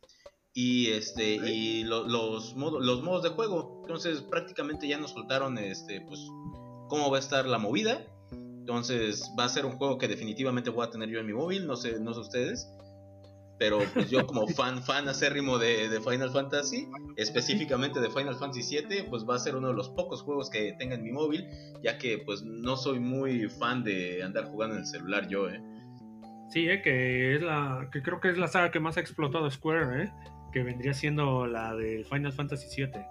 y 0.54 0.88
este 0.88 1.36
y 1.36 1.84
los 1.84 2.56
modos 2.56 2.84
los 2.84 3.04
modos 3.04 3.24
de 3.24 3.30
juego. 3.30 3.82
Entonces 3.82 4.22
prácticamente 4.22 4.88
ya 4.88 4.98
nos 4.98 5.12
soltaron 5.12 5.58
este 5.58 6.02
pues 6.02 6.20
cómo 6.88 7.12
va 7.12 7.18
a 7.18 7.20
estar 7.20 7.46
la 7.46 7.58
movida. 7.58 8.06
Entonces 8.32 9.32
va 9.38 9.46
a 9.46 9.50
ser 9.50 9.66
un 9.66 9.74
juego 9.74 9.98
que 9.98 10.08
definitivamente 10.08 10.70
voy 10.70 10.86
a 10.86 10.90
tener 10.92 11.10
yo 11.10 11.20
en 11.20 11.26
mi 11.26 11.34
móvil, 11.34 11.66
no 11.66 11.76
sé 11.76 12.00
no 12.00 12.14
sé 12.14 12.20
ustedes 12.20 12.68
pero 13.60 13.80
pues 13.94 14.10
yo 14.10 14.26
como 14.26 14.48
fan, 14.48 14.82
fan 14.82 15.08
acérrimo 15.10 15.60
de, 15.60 15.90
de, 15.90 16.00
Final 16.00 16.32
Fantasy, 16.32 16.88
específicamente 17.18 18.00
de 18.00 18.10
Final 18.10 18.36
Fantasy 18.36 18.78
VII, 18.78 19.04
pues 19.10 19.28
va 19.30 19.36
a 19.36 19.40
ser 19.40 19.58
uno 19.58 19.68
de 19.68 19.74
los 19.74 19.90
pocos 19.90 20.22
juegos 20.22 20.50
que 20.50 20.74
tenga 20.80 20.96
en 20.96 21.04
mi 21.04 21.12
móvil, 21.12 21.46
ya 21.84 21.98
que 21.98 22.20
pues 22.20 22.42
no 22.42 22.78
soy 22.78 23.02
muy 23.02 23.50
fan 23.50 23.84
de 23.84 24.24
andar 24.24 24.46
jugando 24.46 24.76
en 24.76 24.82
el 24.82 24.88
celular 24.88 25.28
yo, 25.28 25.50
eh. 25.50 25.62
Sí, 26.50 26.70
eh, 26.70 26.82
que 26.82 27.36
es 27.36 27.42
la, 27.42 27.90
que 27.92 28.02
creo 28.02 28.22
que 28.22 28.30
es 28.30 28.38
la 28.38 28.48
saga 28.48 28.72
que 28.72 28.80
más 28.80 28.96
ha 28.98 29.02
explotado 29.02 29.52
Square, 29.52 30.04
eh, 30.04 30.12
que 30.54 30.64
vendría 30.64 30.94
siendo 30.94 31.46
la 31.46 31.76
de 31.76 32.06
Final 32.10 32.32
Fantasy 32.32 32.84
VII. 32.84 33.02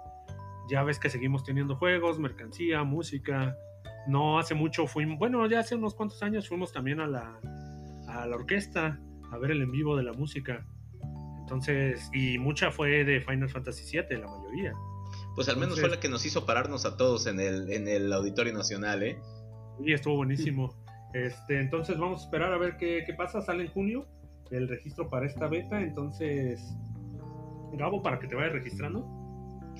Ya 0.70 0.82
ves 0.82 0.98
que 0.98 1.10
seguimos 1.10 1.44
teniendo 1.44 1.76
juegos, 1.76 2.18
mercancía, 2.18 2.82
música. 2.84 3.54
No 4.08 4.38
hace 4.38 4.54
mucho 4.54 4.86
fuimos, 4.86 5.18
bueno, 5.18 5.46
ya 5.46 5.60
hace 5.60 5.74
unos 5.74 5.94
cuantos 5.94 6.22
años 6.22 6.48
fuimos 6.48 6.72
también 6.72 7.00
a 7.00 7.06
la, 7.06 7.38
a 8.08 8.26
la 8.26 8.36
orquesta 8.36 8.98
a 9.30 9.38
ver 9.38 9.50
el 9.50 9.62
en 9.62 9.70
vivo 9.70 9.96
de 9.96 10.02
la 10.02 10.12
música. 10.12 10.66
Entonces, 11.40 12.10
y 12.12 12.38
mucha 12.38 12.70
fue 12.70 13.04
de 13.04 13.20
Final 13.20 13.48
Fantasy 13.48 13.84
VII, 13.84 14.18
la 14.18 14.26
mayoría. 14.26 14.72
Pues 15.34 15.48
al 15.48 15.56
menos 15.56 15.80
fue 15.80 15.88
la 15.88 16.00
que 16.00 16.08
nos 16.08 16.26
hizo 16.26 16.44
pararnos 16.44 16.84
a 16.84 16.96
todos 16.96 17.26
en 17.26 17.40
el, 17.40 17.70
en 17.72 17.88
el 17.88 18.12
Auditorio 18.12 18.52
Nacional, 18.52 19.02
¿eh? 19.02 19.18
Sí, 19.82 19.92
estuvo 19.92 20.16
buenísimo. 20.16 20.74
Este, 21.14 21.60
entonces 21.60 21.98
vamos 21.98 22.20
a 22.20 22.24
esperar 22.24 22.52
a 22.52 22.58
ver 22.58 22.76
qué, 22.76 23.04
qué 23.06 23.14
pasa. 23.14 23.40
Sale 23.40 23.64
en 23.64 23.70
junio 23.70 24.06
el 24.50 24.68
registro 24.68 25.08
para 25.08 25.26
esta 25.26 25.46
beta. 25.46 25.80
Entonces, 25.80 26.60
Gabo, 27.72 28.02
para 28.02 28.18
que 28.18 28.26
te 28.26 28.34
vayas 28.34 28.52
registrando. 28.52 29.06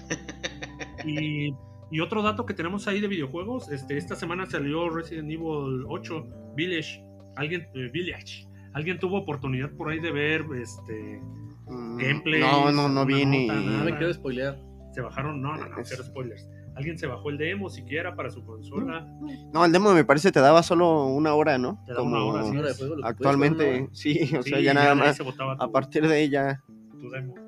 y, 1.05 1.53
y, 1.91 2.01
otro 2.01 2.23
dato 2.23 2.47
que 2.47 2.55
tenemos 2.55 2.87
ahí 2.89 3.01
de 3.01 3.09
videojuegos. 3.09 3.71
Este, 3.71 3.97
esta 3.97 4.15
semana 4.17 4.47
salió 4.47 4.89
Resident 4.89 5.31
Evil 5.31 5.85
8 5.89 6.55
Village. 6.55 7.05
Alguien, 7.37 7.69
eh, 7.75 7.91
Village. 7.93 8.48
¿Alguien 8.73 8.99
tuvo 8.99 9.19
oportunidad 9.19 9.71
por 9.73 9.91
ahí 9.91 10.01
de 10.01 10.13
ver 10.13 10.45
este 10.61 11.21
mm, 11.67 11.97
gameplay? 11.99 12.41
No, 12.41 12.71
no, 12.71 12.89
no 12.89 13.07
vi 13.07 13.25
ni. 13.25 13.47
No 13.47 13.85
me 13.85 13.97
quiero 13.97 14.13
spoilear. 14.13 14.59
Se 14.93 15.01
bajaron, 15.01 15.41
no, 15.41 15.57
no, 15.57 15.69
no, 15.69 15.77
cero 15.85 16.03
spoilers. 16.05 16.49
¿Alguien 16.75 16.97
se 16.99 17.07
bajó 17.07 17.31
el 17.31 17.39
demo 17.39 17.69
siquiera 17.69 18.15
para 18.15 18.31
su 18.31 18.45
consola? 18.45 19.07
No, 19.53 19.65
el 19.65 19.73
demo 19.73 19.93
me 19.93 20.05
parece 20.05 20.31
te 20.31 20.41
daba 20.41 20.63
solo 20.63 21.07
una 21.07 21.35
hora, 21.35 21.59
¿no? 21.59 21.83
Te 21.85 21.93
daba 21.93 22.05
una 22.05 22.23
hora, 22.23 22.45
sí. 22.45 22.85
Actualmente, 23.03 23.89
sí, 23.93 24.31
o 24.37 24.43
sea, 24.43 24.61
ya 24.61 24.75
nada 24.75 24.95
más. 24.95 25.19
A 25.59 25.69
partir 25.69 26.07
de 26.07 26.23
ella. 26.23 26.63
Tu 27.01 27.11
demo. 27.11 27.48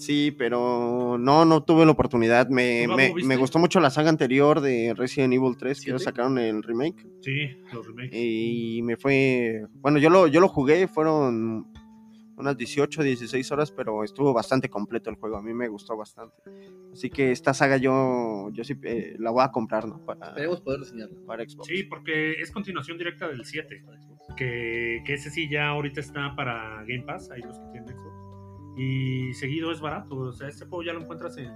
Sí, 0.00 0.30
pero 0.30 1.18
no, 1.18 1.44
no 1.44 1.62
tuve 1.62 1.84
la 1.84 1.92
oportunidad. 1.92 2.48
Me, 2.48 2.88
me, 2.88 3.12
me, 3.12 3.36
gustó 3.36 3.58
mucho 3.58 3.80
la 3.80 3.90
saga 3.90 4.08
anterior 4.08 4.62
de 4.62 4.94
Resident 4.96 5.34
Evil 5.34 5.58
3, 5.58 5.78
que 5.78 5.98
sacaron 5.98 6.38
el 6.38 6.62
remake. 6.62 7.06
Sí, 7.20 7.50
los 7.70 7.86
remakes. 7.86 8.10
Y 8.14 8.80
me 8.82 8.96
fue. 8.96 9.66
Bueno, 9.74 9.98
yo 9.98 10.08
lo, 10.08 10.26
yo 10.26 10.40
lo 10.40 10.48
jugué, 10.48 10.88
fueron 10.88 11.66
unas 12.34 12.56
18, 12.56 13.02
16 13.02 13.52
horas, 13.52 13.70
pero 13.70 14.02
estuvo 14.02 14.32
bastante 14.32 14.70
completo 14.70 15.10
el 15.10 15.16
juego. 15.16 15.36
A 15.36 15.42
mí 15.42 15.52
me 15.52 15.68
gustó 15.68 15.98
bastante. 15.98 16.34
Así 16.94 17.10
que 17.10 17.30
esta 17.30 17.52
saga 17.52 17.76
yo, 17.76 18.48
yo 18.52 18.64
sí 18.64 18.74
eh, 18.82 19.16
la 19.18 19.30
voy 19.30 19.44
a 19.44 19.50
comprar, 19.50 19.86
¿no? 19.86 20.02
Para, 20.06 20.28
Esperemos 20.28 20.62
poder 20.62 20.80
reseñarla. 20.80 21.18
Para 21.26 21.46
Xbox. 21.46 21.68
Sí, 21.68 21.82
porque 21.82 22.40
es 22.40 22.50
continuación 22.50 22.96
directa 22.96 23.28
del 23.28 23.44
7. 23.44 23.84
Que, 24.38 25.02
que 25.04 25.12
ese 25.12 25.30
sí 25.30 25.46
ya 25.50 25.68
ahorita 25.68 26.00
está 26.00 26.34
para 26.34 26.82
Game 26.86 27.02
Pass, 27.02 27.30
ahí 27.30 27.42
los 27.42 27.58
que 27.58 27.66
tienen 27.72 27.88
Xbox 27.90 28.19
y 28.80 29.34
seguido 29.34 29.70
es 29.72 29.80
barato. 29.80 30.16
O 30.16 30.32
sea, 30.32 30.48
este 30.48 30.64
juego 30.64 30.82
ya 30.82 30.94
lo 30.94 31.02
encuentras 31.02 31.36
en, 31.36 31.52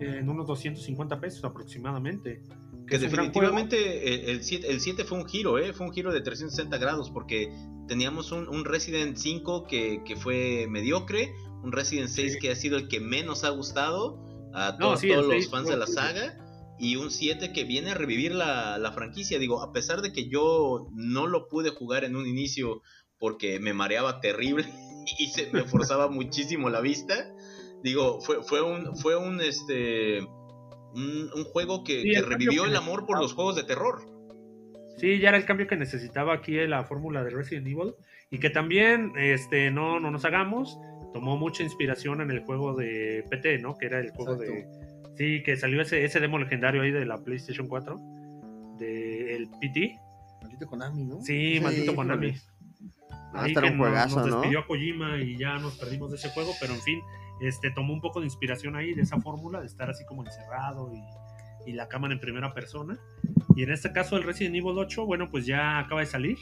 en 0.00 0.28
unos 0.28 0.46
250 0.46 1.20
pesos 1.20 1.44
aproximadamente. 1.44 2.42
Que, 2.86 2.98
definitivamente 2.98 4.30
el, 4.30 4.42
7, 4.42 5.04
fue 5.04 5.18
un 5.18 5.26
giro, 5.26 5.58
¿eh? 5.58 5.72
fue 5.72 5.86
un 5.86 5.92
giro 5.92 6.12
de 6.12 6.20
360 6.20 6.76
grados 6.78 7.10
porque 7.10 7.52
teníamos 7.86 8.32
un, 8.32 8.64
Resident 8.64 9.16
5 9.16 9.66
que, 9.66 10.02
que, 10.04 10.16
fue 10.16 10.66
mediocre, 10.68 11.32
un 11.62 11.72
Resident 11.72 12.08
6 12.08 12.38
que 12.40 12.50
ha 12.50 12.56
sido 12.56 12.76
el 12.76 12.88
que 12.88 13.00
menos 13.00 13.44
ha 13.44 13.50
gustado 13.50 14.18
a 14.54 14.76
todos 14.78 15.02
los 15.04 15.48
fans 15.48 15.68
de 15.68 15.76
la 15.76 15.86
saga 15.86 16.38
y 16.78 16.96
un 16.96 17.10
7 17.10 17.52
que 17.52 17.64
viene 17.64 17.90
a 17.90 17.94
revivir 17.94 18.34
la, 18.34 18.78
la, 18.78 18.92
franquicia. 18.92 19.38
Digo, 19.38 19.62
a 19.62 19.72
pesar 19.72 20.02
de 20.02 20.12
que 20.12 20.28
yo 20.28 20.88
no 20.92 21.26
lo 21.26 21.48
pude 21.48 21.70
jugar 21.70 22.04
en 22.04 22.16
un 22.16 22.26
inicio 22.26 22.82
porque 23.18 23.60
me 23.60 23.72
mareaba 23.72 24.20
terrible 24.20 24.66
y 25.18 25.26
se 25.28 25.50
me 25.52 25.64
forzaba 25.64 26.08
muchísimo 26.08 26.70
la 26.70 26.80
vista. 26.80 27.32
Digo, 27.82 28.20
fue, 28.20 28.42
fue 28.42 28.62
un, 28.62 28.96
fue 28.96 29.16
un, 29.16 29.40
este, 29.40 30.20
un, 30.20 31.30
un 31.34 31.44
juego 31.44 31.82
que, 31.84 32.02
Sí, 32.02 32.10
que 32.10 32.18
el 32.18 32.28
cambio 32.28 32.38
revivió 32.38 32.62
que 32.64 32.70
el 32.70 32.76
amor 32.76 33.06
por 33.06 33.18
los 33.18 33.34
juegos 33.34 33.56
de 33.56 33.64
terror. 33.64 34.02
Sí, 34.98 35.18
ya 35.18 35.30
era 35.30 35.38
el 35.38 35.44
cambio 35.44 35.66
que 35.66 35.76
necesitaba 35.76 36.34
aquí 36.34 36.58
en 36.58 36.70
la 36.70 36.84
fórmula 36.84 37.24
de 37.24 37.30
Resident 37.30 37.66
Evil. 37.66 37.94
Y 38.30 38.38
que 38.38 38.50
también, 38.50 39.12
este, 39.16 39.70
no, 39.70 40.00
no 40.00 40.10
nos 40.10 40.24
hagamos, 40.24 40.78
tomó 41.12 41.36
mucha 41.36 41.62
inspiración 41.62 42.20
en 42.20 42.30
el 42.30 42.40
juego 42.40 42.74
de 42.74 43.24
PT, 43.28 43.58
¿no? 43.58 43.76
Que 43.76 43.86
era 43.86 44.00
el 44.00 44.10
juego 44.10 44.36
de. 44.36 44.66
Sí, 45.16 45.42
que 45.42 45.56
salió 45.56 45.82
ese, 45.82 46.04
ese 46.04 46.20
demo 46.20 46.38
legendario 46.38 46.82
ahí 46.82 46.90
de 46.90 47.04
la 47.04 47.18
PlayStation 47.18 47.68
4. 47.68 47.96
De 48.78 49.36
el 49.36 49.50
PT. 49.60 49.98
Maldito 50.40 50.66
Konami, 50.66 51.04
¿no? 51.04 51.20
Sí, 51.20 51.60
maldito 51.62 51.94
Konami. 51.94 52.34
Ah, 53.34 53.44
Ahí 53.44 53.54
que 53.54 53.58
un 53.60 53.78
nos- 53.78 53.86
juegazo, 53.86 54.16
nos 54.20 54.26
¿no? 54.28 54.36
despidió 54.36 54.60
a 54.60 54.66
Kojima 54.66 55.18
y 55.18 55.36
ya 55.38 55.58
nos 55.58 55.76
perdimos 55.78 56.10
de 56.10 56.16
ese 56.16 56.28
juego, 56.30 56.52
pero 56.60 56.74
en 56.74 56.80
fin, 56.82 57.00
este 57.40 57.70
tomó 57.70 57.92
un 57.92 58.00
poco 58.00 58.20
de 58.20 58.26
inspiración 58.26 58.76
ahí 58.76 58.94
de 58.94 59.02
esa 59.02 59.20
fórmula 59.20 59.60
de 59.60 59.66
estar 59.66 59.88
así 59.90 60.04
como 60.04 60.22
encerrado 60.24 60.92
y, 60.92 61.70
y 61.70 61.72
la 61.72 61.88
cámara 61.88 62.12
en 62.14 62.20
primera 62.20 62.52
persona. 62.54 62.98
Y 63.56 63.62
en 63.62 63.70
este 63.72 63.92
caso 63.92 64.16
el 64.16 64.22
Resident 64.24 64.56
Evil 64.56 64.76
8, 64.78 65.06
bueno, 65.06 65.30
pues 65.30 65.46
ya 65.46 65.78
acaba 65.78 66.00
de 66.00 66.06
salir, 66.06 66.36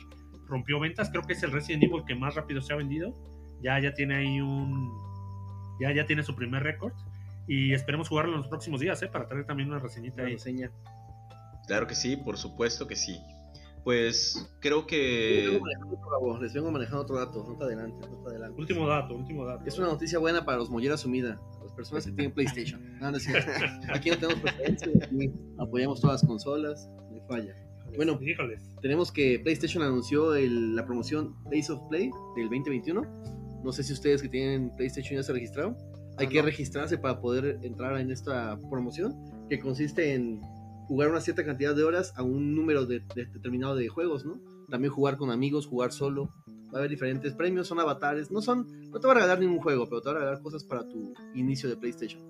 rompió 0.47 0.81
ventas, 0.81 1.11
creo 1.11 1.23
que 1.23 1.33
es 1.35 1.43
el 1.43 1.53
Resident 1.53 1.85
Evil 1.85 2.03
que 2.07 2.15
más 2.15 2.35
rápido 2.35 2.61
se 2.61 2.73
ha 2.73 2.77
vendido. 2.77 3.15
Ya 3.63 3.79
ya 3.79 3.95
tiene 3.95 4.17
ahí 4.17 4.41
un 4.41 4.91
ya 5.81 5.93
ya 5.93 6.07
tiene 6.07 6.23
su 6.23 6.35
primer 6.35 6.63
récord 6.63 6.93
y 7.47 7.73
esperemos 7.73 8.09
jugarlo 8.09 8.33
en 8.33 8.39
los 8.39 8.49
próximos 8.49 8.81
días, 8.81 9.03
¿eh? 9.03 9.09
para 9.09 9.27
traer 9.27 9.45
también 9.47 9.71
una 9.71 9.79
reseñita 9.81 10.17
Una 10.17 10.25
ahí. 10.27 10.33
reseña. 10.35 10.71
Claro 11.67 11.87
que 11.87 11.95
sí, 11.95 12.17
por 12.17 12.37
supuesto 12.37 12.87
que 12.87 12.97
sí. 12.97 13.19
Pues 13.85 14.47
creo 14.61 14.79
Les 14.81 14.87
que 14.87 15.49
vengo 15.51 15.61
manejando 15.65 15.95
otro, 15.97 16.11
Gabo, 16.11 16.39
Les 16.39 16.53
vengo 16.53 16.71
manejando 16.71 17.03
otro 17.03 17.17
dato. 17.17 17.45
No 17.49 17.57
te 17.57 17.65
adelante, 17.65 18.07
no 18.09 18.17
te 18.23 18.29
adelante. 18.31 18.61
Último 18.61 18.87
dato, 18.87 19.15
último 19.17 19.47
dato. 19.47 19.65
Es 19.67 19.79
una 19.79 19.89
noticia 19.89 20.19
buena 20.19 20.45
para 20.45 20.59
los 20.59 20.69
mollera 20.71 20.97
sumida, 20.97 21.41
las 21.63 21.73
personas 21.73 22.05
que 22.07 22.13
tienen 22.13 22.33
PlayStation. 22.35 22.99
No, 23.01 23.11
no 23.11 23.17
es 23.17 23.25
cierto. 23.25 23.51
Aquí 23.95 24.11
no 24.11 24.17
tenemos 24.19 24.41
preferencia, 24.43 24.89
aquí 25.03 25.33
apoyamos 25.59 26.01
todas 26.01 26.21
las 26.23 26.29
consolas, 26.29 26.89
no 27.11 27.23
falla. 27.27 27.55
Bueno. 27.97 28.19
híjoles. 28.23 28.63
Tenemos 28.83 29.11
que 29.11 29.41
PlayStation 29.41 29.83
anunció 29.83 30.35
el- 30.35 30.77
la 30.77 30.85
promoción 30.87 31.35
Days 31.51 31.71
of 31.71 31.81
Play 31.89 32.11
del 32.37 32.45
2021. 32.49 33.03
No 33.65 33.73
sé 33.73 33.83
si 33.83 33.93
ustedes 33.93 34.23
que 34.23 34.29
tienen 34.29 34.71
PlayStation 34.77 35.17
ya 35.17 35.23
se 35.23 35.33
registraron. 35.33 35.77
Hay 36.19 36.27
Ah, 36.27 36.29
que 36.29 36.39
no. 36.39 36.45
registrarse 36.47 36.99
para 36.99 37.21
poder 37.21 37.59
entrar 37.63 37.99
en 37.99 38.11
esta 38.11 38.59
promoción, 38.71 39.15
que 39.49 39.59
consiste 39.59 40.15
en 40.15 40.41
jugar 40.91 41.09
una 41.09 41.21
cierta 41.21 41.45
cantidad 41.45 41.73
de 41.77 41.85
horas 41.85 42.13
a 42.17 42.25
un 42.25 42.57
número 42.57 42.85
de- 42.85 42.99
de- 43.15 43.27
determinado 43.27 43.77
de 43.77 43.87
juegos, 43.87 44.25
¿no? 44.25 44.41
También 44.69 44.93
jugar 44.93 45.17
con 45.19 45.31
amigos, 45.31 45.67
jugar 45.69 45.93
solo. 45.93 46.31
Va 46.73 46.75
a 46.75 46.79
haber 46.79 46.91
diferentes 46.91 47.33
premios, 47.33 47.69
son 47.69 47.79
avatares. 47.79 48.33
No 48.33 48.43
son, 48.43 48.67
no 48.91 48.99
te 48.99 49.07
va 49.07 49.13
a 49.13 49.15
regalar 49.15 49.39
ningún 49.39 49.61
juego, 49.61 49.89
pero 49.89 50.01
te 50.01 50.07
va 50.09 50.17
a 50.17 50.19
regalar 50.19 50.43
cosas 50.43 50.65
para 50.65 50.89
tu 50.89 51.15
inicio 51.35 51.69
de 51.69 51.77
PlayStation. 51.77 52.21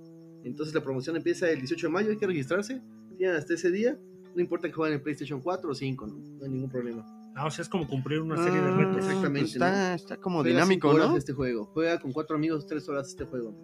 Entonces 0.45 0.75
la 0.75 0.83
promoción 0.83 1.17
empieza 1.17 1.49
el 1.49 1.59
18 1.59 1.87
de 1.87 1.93
mayo, 1.93 2.11
hay 2.11 2.19
que 2.19 2.27
registrarse. 2.27 2.83
Tienen 3.17 3.37
hasta 3.37 3.55
ese 3.55 3.71
día. 3.71 3.99
No 4.35 4.43
importa 4.43 4.69
que 4.69 4.75
jueguen 4.75 4.99
en 4.99 5.03
PlayStation 5.03 5.41
4 5.41 5.71
o 5.71 5.75
5, 5.75 6.07
¿no? 6.07 6.15
No 6.19 6.45
hay 6.45 6.51
ningún 6.51 6.69
problema. 6.71 7.03
Ah, 7.35 7.47
o 7.47 7.51
sea, 7.51 7.63
es 7.63 7.69
como 7.71 7.87
cumplir 7.89 8.21
una 8.21 8.37
serie 8.37 8.61
de 8.61 8.69
Ah, 8.69 8.77
retos. 8.77 8.97
exactamente, 8.99 9.41
pues 9.41 9.53
está, 9.55 9.95
está 9.95 10.17
como 10.19 10.41
Juega 10.41 10.51
dinámico, 10.57 10.89
cinco 10.89 10.97
horas 10.97 11.11
¿no? 11.13 11.17
este 11.17 11.33
juego. 11.33 11.65
Juega 11.73 11.99
con 11.99 12.13
cuatro 12.13 12.37
amigos 12.37 12.67
tres 12.67 12.87
horas 12.91 13.09
este 13.09 13.25
juego. 13.25 13.55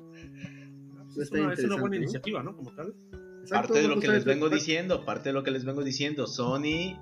Es 1.11 1.19
Está 1.19 1.41
una, 1.43 1.53
es 1.53 1.65
una 1.65 1.77
buena 1.81 1.97
iniciativa, 1.97 2.43
¿no? 2.43 2.57
Como 2.57 2.71
tal. 2.75 2.95
Exacto, 3.47 3.75
parte 3.75 3.83
de 3.83 3.95
lo 3.95 4.01
que 4.01 4.09
les 4.09 4.25
vengo 4.25 4.49
diciendo, 4.49 5.05
parte 5.05 5.29
de 5.29 5.33
lo 5.33 5.45
que 5.45 5.53
les 5.53 5.65
vengo 5.65 5.85
diciendo, 5.85 6.27
Sony 6.27 6.99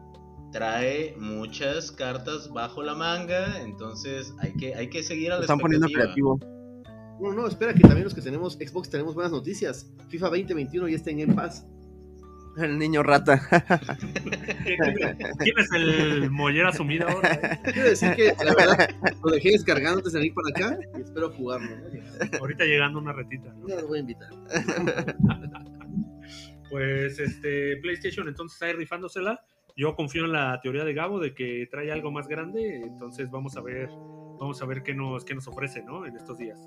trae 0.52 1.16
muchas 1.18 1.90
cartas 1.90 2.50
bajo 2.52 2.82
la 2.82 2.94
manga, 2.94 3.62
entonces 3.62 4.34
hay 4.38 4.52
que, 4.52 4.74
hay 4.74 4.90
que 4.90 5.02
seguir 5.02 5.32
a 5.32 5.36
la 5.36 5.40
Están 5.40 5.58
poniendo 5.58 5.88
creativo. 5.88 6.38
No, 7.18 7.32
no, 7.32 7.46
espera 7.46 7.72
que 7.72 7.80
también 7.80 8.04
los 8.04 8.12
que 8.12 8.20
tenemos 8.20 8.54
Xbox 8.54 8.90
tenemos 8.90 9.14
buenas 9.14 9.32
noticias. 9.32 9.90
FIFA 10.10 10.26
2021 10.26 10.88
ya 10.88 10.96
está 10.96 11.10
en 11.10 11.18
Game 11.20 11.34
Pass. 11.34 11.64
El 12.58 12.78
niño 12.78 13.02
rata. 13.02 13.40
¿Quién 14.64 15.58
es 15.58 15.72
el 15.74 16.30
mollera 16.30 16.72
sumida 16.72 17.06
ahora? 17.10 17.58
Quiero 17.72 17.88
decir 17.88 18.14
que 18.14 18.34
la 18.44 18.54
verdad 18.54 18.90
lo 19.24 19.30
dejé 19.32 19.52
descargando 19.52 19.98
antes 19.98 20.12
de 20.12 20.18
venir 20.20 20.34
para 20.34 20.48
acá 20.50 20.78
y 20.96 21.00
espero 21.00 21.30
jugarlo. 21.32 21.70
¿no? 21.70 22.38
Ahorita 22.38 22.64
llegando 22.64 22.98
una 22.98 23.12
retita. 23.12 23.52
¿no? 23.54 23.66
Ya 23.66 23.76
los 23.76 23.88
voy 23.88 23.98
a 23.98 24.00
invitar. 24.02 24.28
Pues 26.74 27.20
este 27.20 27.76
PlayStation 27.76 28.26
entonces 28.26 28.56
está 28.56 28.66
ahí 28.66 28.72
rifándosela. 28.72 29.40
Yo 29.76 29.94
confío 29.94 30.24
en 30.24 30.32
la 30.32 30.58
teoría 30.60 30.82
de 30.84 30.92
Gabo 30.92 31.20
de 31.20 31.32
que 31.32 31.68
trae 31.70 31.92
algo 31.92 32.10
más 32.10 32.26
grande, 32.26 32.82
entonces 32.82 33.30
vamos 33.30 33.56
a 33.56 33.60
ver, 33.60 33.88
vamos 34.40 34.60
a 34.60 34.66
ver 34.66 34.82
qué 34.82 34.92
nos, 34.92 35.24
qué 35.24 35.36
nos 35.36 35.46
ofrece, 35.46 35.84
¿no? 35.84 36.04
En 36.04 36.16
estos 36.16 36.36
días. 36.36 36.58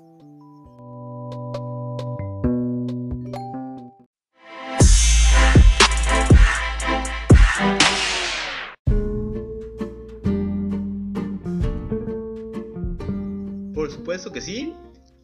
Por 13.74 13.90
supuesto 13.90 14.32
que 14.32 14.40
sí. 14.40 14.74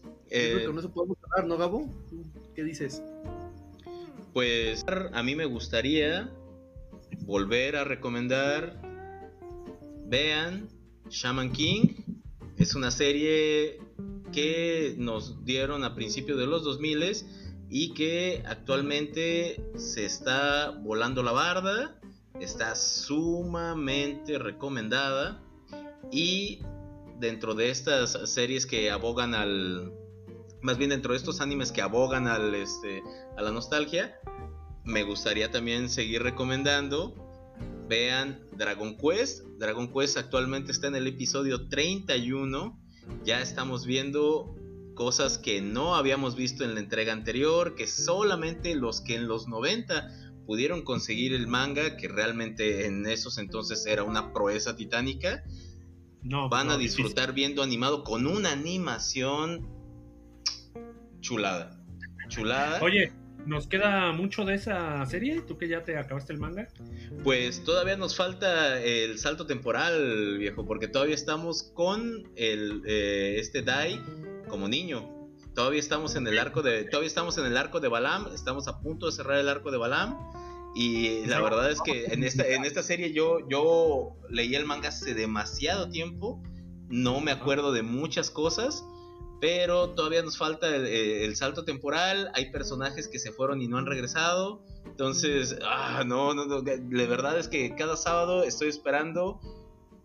Yo 0.02 0.10
creo 0.28 0.56
Eh, 0.56 0.60
que 0.60 0.66
con 0.66 0.78
eso 0.78 0.92
podemos 0.92 1.18
hablar, 1.24 1.48
¿no, 1.48 1.56
Gabo? 1.56 1.88
¿Qué 2.54 2.62
dices? 2.62 3.02
Pues 4.34 4.84
a 5.12 5.22
mí 5.22 5.36
me 5.36 5.44
gustaría 5.44 6.28
volver 7.20 7.76
a 7.76 7.84
recomendar, 7.84 8.82
vean 10.06 10.68
Shaman 11.08 11.52
King, 11.52 11.94
es 12.56 12.74
una 12.74 12.90
serie 12.90 13.78
que 14.32 14.96
nos 14.98 15.44
dieron 15.44 15.84
a 15.84 15.94
principios 15.94 16.36
de 16.36 16.48
los 16.48 16.64
2000 16.64 17.14
y 17.70 17.94
que 17.94 18.42
actualmente 18.44 19.64
se 19.76 20.04
está 20.04 20.70
volando 20.70 21.22
la 21.22 21.30
barda, 21.30 22.00
está 22.40 22.74
sumamente 22.74 24.40
recomendada 24.40 25.44
y 26.10 26.58
dentro 27.20 27.54
de 27.54 27.70
estas 27.70 28.18
series 28.28 28.66
que 28.66 28.90
abogan 28.90 29.32
al 29.32 29.92
más 30.64 30.78
bien 30.78 30.90
dentro 30.90 31.12
de 31.12 31.18
estos 31.18 31.40
animes 31.42 31.70
que 31.72 31.82
abogan 31.82 32.26
al 32.26 32.54
este 32.54 33.02
a 33.36 33.42
la 33.42 33.52
nostalgia, 33.52 34.18
me 34.82 35.02
gustaría 35.02 35.50
también 35.50 35.90
seguir 35.90 36.22
recomendando. 36.22 37.14
Vean 37.86 38.40
Dragon 38.56 38.96
Quest. 38.96 39.44
Dragon 39.58 39.92
Quest 39.92 40.16
actualmente 40.16 40.72
está 40.72 40.86
en 40.88 40.96
el 40.96 41.06
episodio 41.06 41.68
31. 41.68 42.80
Ya 43.26 43.42
estamos 43.42 43.84
viendo 43.84 44.56
cosas 44.94 45.36
que 45.36 45.60
no 45.60 45.96
habíamos 45.96 46.34
visto 46.34 46.64
en 46.64 46.72
la 46.74 46.80
entrega 46.80 47.12
anterior, 47.12 47.74
que 47.74 47.86
solamente 47.86 48.74
los 48.74 49.02
que 49.02 49.16
en 49.16 49.28
los 49.28 49.46
90 49.48 50.08
pudieron 50.46 50.82
conseguir 50.82 51.34
el 51.34 51.46
manga, 51.46 51.98
que 51.98 52.08
realmente 52.08 52.86
en 52.86 53.04
esos 53.06 53.36
entonces 53.36 53.84
era 53.84 54.02
una 54.02 54.32
proeza 54.32 54.76
titánica, 54.76 55.42
No, 56.22 56.48
van 56.48 56.68
no, 56.68 56.72
a 56.72 56.78
difícil. 56.78 57.04
disfrutar 57.04 57.34
viendo 57.34 57.62
animado 57.62 58.02
con 58.02 58.26
una 58.26 58.52
animación 58.52 59.68
chulada. 61.24 61.70
Chulada. 62.28 62.80
Oye, 62.82 63.12
¿nos 63.46 63.66
queda 63.66 64.12
mucho 64.12 64.44
de 64.44 64.54
esa 64.54 65.04
serie? 65.06 65.40
¿Tú 65.40 65.56
que 65.56 65.68
ya 65.68 65.82
te 65.82 65.96
acabaste 65.96 66.34
el 66.34 66.38
manga? 66.38 66.68
Pues 67.24 67.64
todavía 67.64 67.96
nos 67.96 68.14
falta 68.14 68.80
el 68.80 69.18
salto 69.18 69.46
temporal, 69.46 70.38
viejo, 70.38 70.66
porque 70.66 70.86
todavía 70.86 71.14
estamos 71.14 71.72
con 71.74 72.30
el 72.36 72.82
eh, 72.86 73.36
este 73.38 73.62
Dai 73.62 74.00
como 74.48 74.68
niño. 74.68 75.10
Todavía 75.54 75.80
estamos 75.80 76.14
en 76.14 76.26
el 76.26 76.38
arco 76.38 76.62
de 76.62 76.84
todavía 76.84 77.06
estamos 77.06 77.38
en 77.38 77.46
el 77.46 77.56
arco 77.56 77.80
de 77.80 77.88
Balam, 77.88 78.28
estamos 78.34 78.68
a 78.68 78.80
punto 78.80 79.06
de 79.06 79.12
cerrar 79.12 79.38
el 79.38 79.48
arco 79.48 79.70
de 79.70 79.78
Balam 79.78 80.18
y 80.74 81.24
la 81.26 81.40
verdad 81.40 81.70
es 81.70 81.80
que 81.80 82.06
en 82.06 82.22
esta 82.24 82.46
en 82.46 82.64
esta 82.64 82.82
serie 82.82 83.12
yo 83.12 83.38
yo 83.48 84.16
leí 84.28 84.54
el 84.56 84.66
manga 84.66 84.88
hace 84.88 85.14
demasiado 85.14 85.88
tiempo, 85.88 86.42
no 86.88 87.20
me 87.20 87.30
acuerdo 87.30 87.72
de 87.72 87.82
muchas 87.82 88.30
cosas. 88.30 88.84
Pero 89.44 89.90
todavía 89.90 90.22
nos 90.22 90.38
falta 90.38 90.74
el, 90.74 90.86
eh, 90.86 91.26
el 91.26 91.36
salto 91.36 91.66
temporal. 91.66 92.30
Hay 92.32 92.50
personajes 92.50 93.08
que 93.08 93.18
se 93.18 93.30
fueron 93.30 93.60
y 93.60 93.68
no 93.68 93.76
han 93.76 93.84
regresado. 93.84 94.62
Entonces, 94.86 95.58
ah, 95.62 96.02
no, 96.06 96.32
no, 96.32 96.46
no, 96.46 96.62
de 96.62 97.06
verdad 97.06 97.38
es 97.38 97.48
que 97.48 97.74
cada 97.74 97.98
sábado 97.98 98.42
estoy 98.44 98.68
esperando 98.68 99.38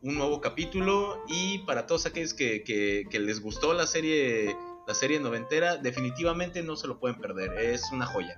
un 0.02 0.16
nuevo 0.16 0.42
capítulo 0.42 1.24
y 1.30 1.60
para 1.60 1.88
todos 1.88 2.06
aquellos 2.06 2.34
que, 2.34 2.66
que- 2.66 3.06
que 3.10 3.18
les 3.20 3.40
gustó 3.42 3.74
la 3.74 3.88
serie, 3.88 4.58
la 4.86 4.94
serie 4.94 5.22
noventera, 5.22 5.78
definitivamente 5.78 6.62
no 6.62 6.76
se 6.76 6.88
lo 6.88 7.00
pueden 7.00 7.18
perder, 7.22 7.58
es 7.60 7.90
una 7.94 8.06
joya. 8.08 8.36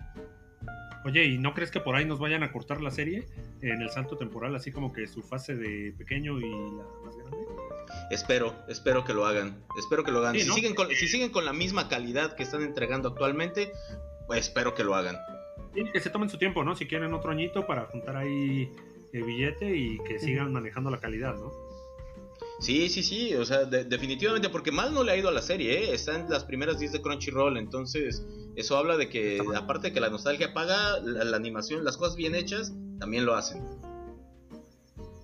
Oye, 1.04 1.26
¿y 1.26 1.40
no 1.40 1.56
crees 1.56 1.72
que 1.72 1.80
por 1.80 1.96
ahí 1.96 2.06
nos 2.06 2.20
vayan 2.20 2.44
a 2.44 2.52
cortar 2.52 2.80
la 2.80 2.92
serie 2.92 3.28
en 3.62 3.82
el 3.82 3.90
salto 3.90 4.18
temporal, 4.18 4.56
así 4.56 4.72
como 4.72 4.94
que 4.94 5.08
su 5.08 5.24
fase 5.24 5.56
de 5.56 5.96
pequeño 5.98 6.38
y 6.40 6.44
la 6.44 6.84
más 7.04 7.16
grande? 7.18 7.38
Espero, 8.10 8.56
espero 8.68 9.04
que 9.04 9.14
lo 9.14 9.26
hagan, 9.26 9.64
espero 9.78 10.04
que 10.04 10.12
lo 10.12 10.20
hagan. 10.20 10.36
Sí, 10.36 10.42
si, 10.42 10.48
¿no? 10.48 10.56
siguen 10.56 10.76
con, 10.76 10.90
si 10.90 11.08
siguen 11.08 11.30
con 11.30 11.46
la 11.46 11.54
misma 11.54 11.88
calidad 11.88 12.36
que 12.36 12.44
están 12.44 12.62
entregando 12.62 13.10
actualmente, 13.10 13.72
pues 14.28 14.40
espero 14.48 14.74
que 14.74 14.84
lo 14.84 14.96
hagan. 14.96 15.18
Sí, 15.74 15.84
que 15.92 16.00
se 16.00 16.10
tomen 16.10 16.30
su 16.30 16.38
tiempo, 16.38 16.64
¿no? 16.64 16.76
Si 16.76 16.86
quieren 16.88 17.14
otro 17.14 17.32
añito 17.32 17.66
para 17.66 17.86
juntar 17.86 18.18
ahí 18.18 18.70
el 19.14 19.24
billete 19.24 19.76
y 19.76 19.98
que 20.00 20.20
sigan 20.20 20.52
manejando 20.52 20.90
la 20.90 21.00
calidad, 21.00 21.36
¿no? 21.36 21.52
Sí, 22.60 22.90
sí, 22.90 23.02
sí, 23.02 23.34
o 23.34 23.44
sea, 23.44 23.66
definitivamente, 23.66 24.50
porque 24.50 24.72
mal 24.72 24.94
no 24.94 25.04
le 25.04 25.12
ha 25.12 25.18
ido 25.18 25.30
a 25.30 25.32
la 25.32 25.42
serie, 25.42 25.80
¿eh? 25.80 25.94
está 25.96 26.16
en 26.16 26.30
las 26.30 26.44
primeras 26.44 26.78
10 26.78 26.92
de 26.92 27.02
Crunchyroll, 27.02 27.58
entonces 27.58 28.24
eso 28.56 28.78
habla 28.78 28.98
de 28.98 29.10
que, 29.10 29.42
aparte 29.56 29.88
de 29.88 29.94
que 29.94 30.00
la 30.00 30.12
nostalgia 30.12 30.54
paga, 30.54 31.00
la, 31.00 31.36
animación, 31.36 31.84
las 31.84 31.98
cosas 31.98 32.16
bien 32.16 32.36
hechas, 32.36 32.72
también 33.00 33.26
lo 33.26 33.34
hacen. 33.34 33.64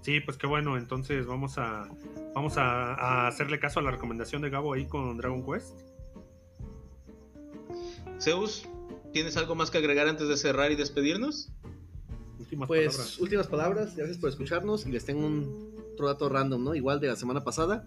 Sí, 0.08 0.22
pues 0.22 0.38
qué 0.38 0.48
bueno, 0.48 0.78
entonces 0.78 1.26
vamos 1.26 1.58
a 1.58 1.90
vamos 2.34 2.56
a, 2.56 3.28
hacerle 3.28 3.60
caso 3.60 3.82
a 3.82 3.84
la 3.84 3.92
recomendación 3.92 4.42
de 4.42 4.50
Gabo 4.50 4.72
ahí 4.72 4.86
con 4.86 5.18
Dragon 5.18 5.46
Quest. 5.46 5.82
Zeus, 8.18 8.70
¿tienes 9.12 9.36
algo 9.36 9.54
más 9.56 9.70
que 9.70 9.80
agregar 9.80 10.08
antes 10.08 10.30
de 10.30 10.38
cerrar 10.38 10.72
y 10.72 10.78
despedirnos? 10.78 11.52
Últimas 12.40 12.70
pues 12.70 12.96
palabras. 12.96 13.20
últimas 13.20 13.48
palabras, 13.48 13.98
gracias 13.98 14.18
por 14.18 14.30
escucharnos 14.30 14.86
y 14.86 14.94
les 14.94 15.04
tengo 15.04 15.28
un 15.28 15.76
otro 15.92 16.08
dato 16.08 16.30
random, 16.30 16.64
¿no? 16.64 16.74
Igual 16.74 17.02
de 17.02 17.08
la 17.08 17.18
semana 17.18 17.44
pasada. 17.44 17.86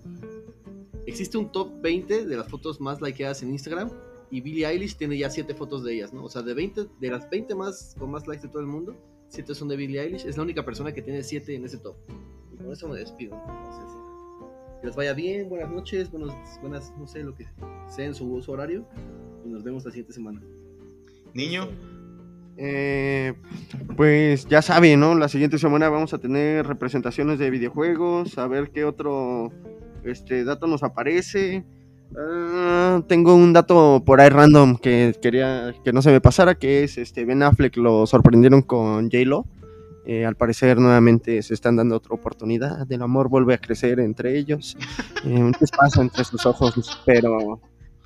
Existe 1.07 1.39
un 1.39 1.51
top 1.51 1.81
20 1.81 2.27
de 2.27 2.37
las 2.37 2.49
fotos 2.49 2.83
más 2.83 3.01
likeadas 3.01 3.43
en 3.43 3.51
Instagram 3.51 3.91
y 4.31 4.43
Billie 4.43 4.67
Eilish 4.67 4.97
tiene 4.97 5.17
ya 5.17 5.31
7 5.31 5.55
fotos 5.55 5.85
de 5.85 5.95
ellas, 5.95 6.13
¿no? 6.13 6.25
O 6.25 6.29
sea, 6.29 6.43
de 6.43 6.53
20, 6.53 6.85
de 7.01 7.11
las 7.11 7.31
20 7.31 7.55
más 7.55 7.97
con 7.99 8.11
más 8.11 8.27
likes 8.27 8.47
de 8.47 8.53
todo 8.53 8.61
el 8.61 8.69
mundo, 8.69 8.95
7 9.31 9.55
son 9.55 9.69
de 9.69 9.77
Billie 9.77 10.01
Eilish. 10.01 10.27
Es 10.27 10.37
la 10.37 10.43
única 10.43 10.65
persona 10.65 10.93
que 10.93 11.03
tiene 11.03 11.23
7 11.23 11.55
en 11.55 11.65
ese 11.65 11.79
top. 11.79 11.97
Y 12.53 12.57
con 12.57 12.73
eso 12.73 12.89
me 12.89 12.99
despido. 12.99 13.41
Entonces, 13.49 13.97
que 14.81 14.87
les 14.89 14.97
vaya 14.97 15.15
bien, 15.15 15.49
buenas 15.49 15.71
noches, 15.71 16.11
buenos, 16.11 16.35
buenas, 16.61 16.93
no 16.99 17.07
sé, 17.07 17.23
lo 17.23 17.35
que 17.35 17.47
sea 17.89 18.07
en 18.07 18.15
su 18.15 18.31
uso 18.31 18.53
horario. 18.53 18.87
Y 19.45 19.49
nos 19.49 19.63
vemos 19.63 19.85
la 19.85 19.93
siguiente 19.93 20.13
semana. 20.13 20.43
Niño. 21.33 21.69
Eh, 22.57 23.35
pues 23.97 24.47
ya 24.49 24.63
saben, 24.63 24.99
¿no? 24.99 25.15
La 25.15 25.29
siguiente 25.29 25.59
semana 25.59 25.89
vamos 25.89 26.13
a 26.13 26.19
tener 26.19 26.67
representaciones 26.67 27.39
de 27.39 27.51
videojuegos, 27.51 28.37
a 28.37 28.47
ver 28.49 28.71
qué 28.71 28.85
otro 28.85 29.53
este, 30.05 30.45
dato 30.45 30.67
nos 30.67 30.83
aparece. 30.83 31.65
Ah, 32.17 33.03
tengo 33.07 33.35
un 33.35 33.53
dato 33.53 34.03
por 34.05 34.21
ahí 34.21 34.29
random 34.29 34.77
que 34.77 35.15
quería 35.21 35.75
que 35.85 35.93
no 35.93 36.03
se 36.03 36.11
me 36.11 36.21
pasara, 36.21 36.57
que 36.57 36.83
es 36.83 36.99
este 36.99 37.25
Ben 37.25 37.43
Affleck 37.43 37.77
lo 37.77 38.07
sorprendieron 38.07 38.63
con 38.63 39.11
J-Lo. 39.11 39.47
Eh, 40.07 40.25
al 40.25 40.35
parecer 40.35 40.79
nuevamente 40.79 41.43
se 41.43 41.55
están 41.55 41.77
dando 41.77 41.97
otra 41.97 42.15
oportunidad. 42.15 42.91
El 42.91 43.03
amor 43.03 43.29
vuelve 43.29 43.55
a 43.55 43.59
crecer 43.59 44.01
entre 44.01 44.37
ellos. 44.37 44.77
Eh, 45.23 45.35
un 45.35 45.55
espacio 45.61 46.01
entre 46.01 46.25
sus 46.25 46.47
ojos, 46.47 46.99
pero 47.05 47.61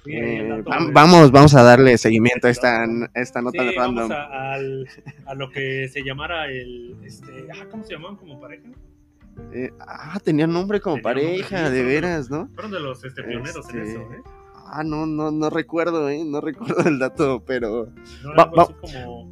eh, 0.04 0.64
vamos, 0.92 1.30
vamos 1.30 1.54
a 1.54 1.62
darle 1.62 1.96
seguimiento 1.96 2.48
a 2.48 2.50
esta, 2.50 2.84
esta 3.14 3.40
nota 3.40 3.62
de 3.62 3.70
random. 3.70 4.08
Vamos 4.08 4.88
a, 5.24 5.30
a, 5.30 5.34
lo 5.36 5.48
que 5.48 5.86
se 5.88 6.02
llamara 6.02 6.46
el. 6.50 6.96
Este, 7.04 7.46
¿Cómo 7.70 7.84
se 7.84 7.92
llamaban 7.92 8.16
como 8.16 8.40
pareja? 8.40 8.64
Eh, 9.52 9.72
ah, 9.80 10.18
tenían 10.22 10.52
nombre 10.52 10.80
como 10.80 11.00
pareja, 11.00 11.70
de 11.70 11.82
veras, 11.82 12.30
¿no? 12.30 12.48
Fueron 12.54 12.72
de 12.72 12.80
los 12.80 13.04
este, 13.04 13.22
pioneros 13.22 13.68
en 13.70 13.82
eso, 13.82 14.00
este, 14.00 14.16
¿eh? 14.16 14.22
Ah, 14.66 14.82
no, 14.84 15.06
no, 15.06 15.30
no 15.30 15.50
recuerdo, 15.50 16.08
¿eh? 16.08 16.22
No 16.24 16.40
recuerdo 16.40 16.88
el 16.88 16.98
dato, 16.98 17.42
pero. 17.46 17.92
¿No 18.22 18.42
algo 18.42 18.60
así 18.60 18.74
como. 18.74 19.30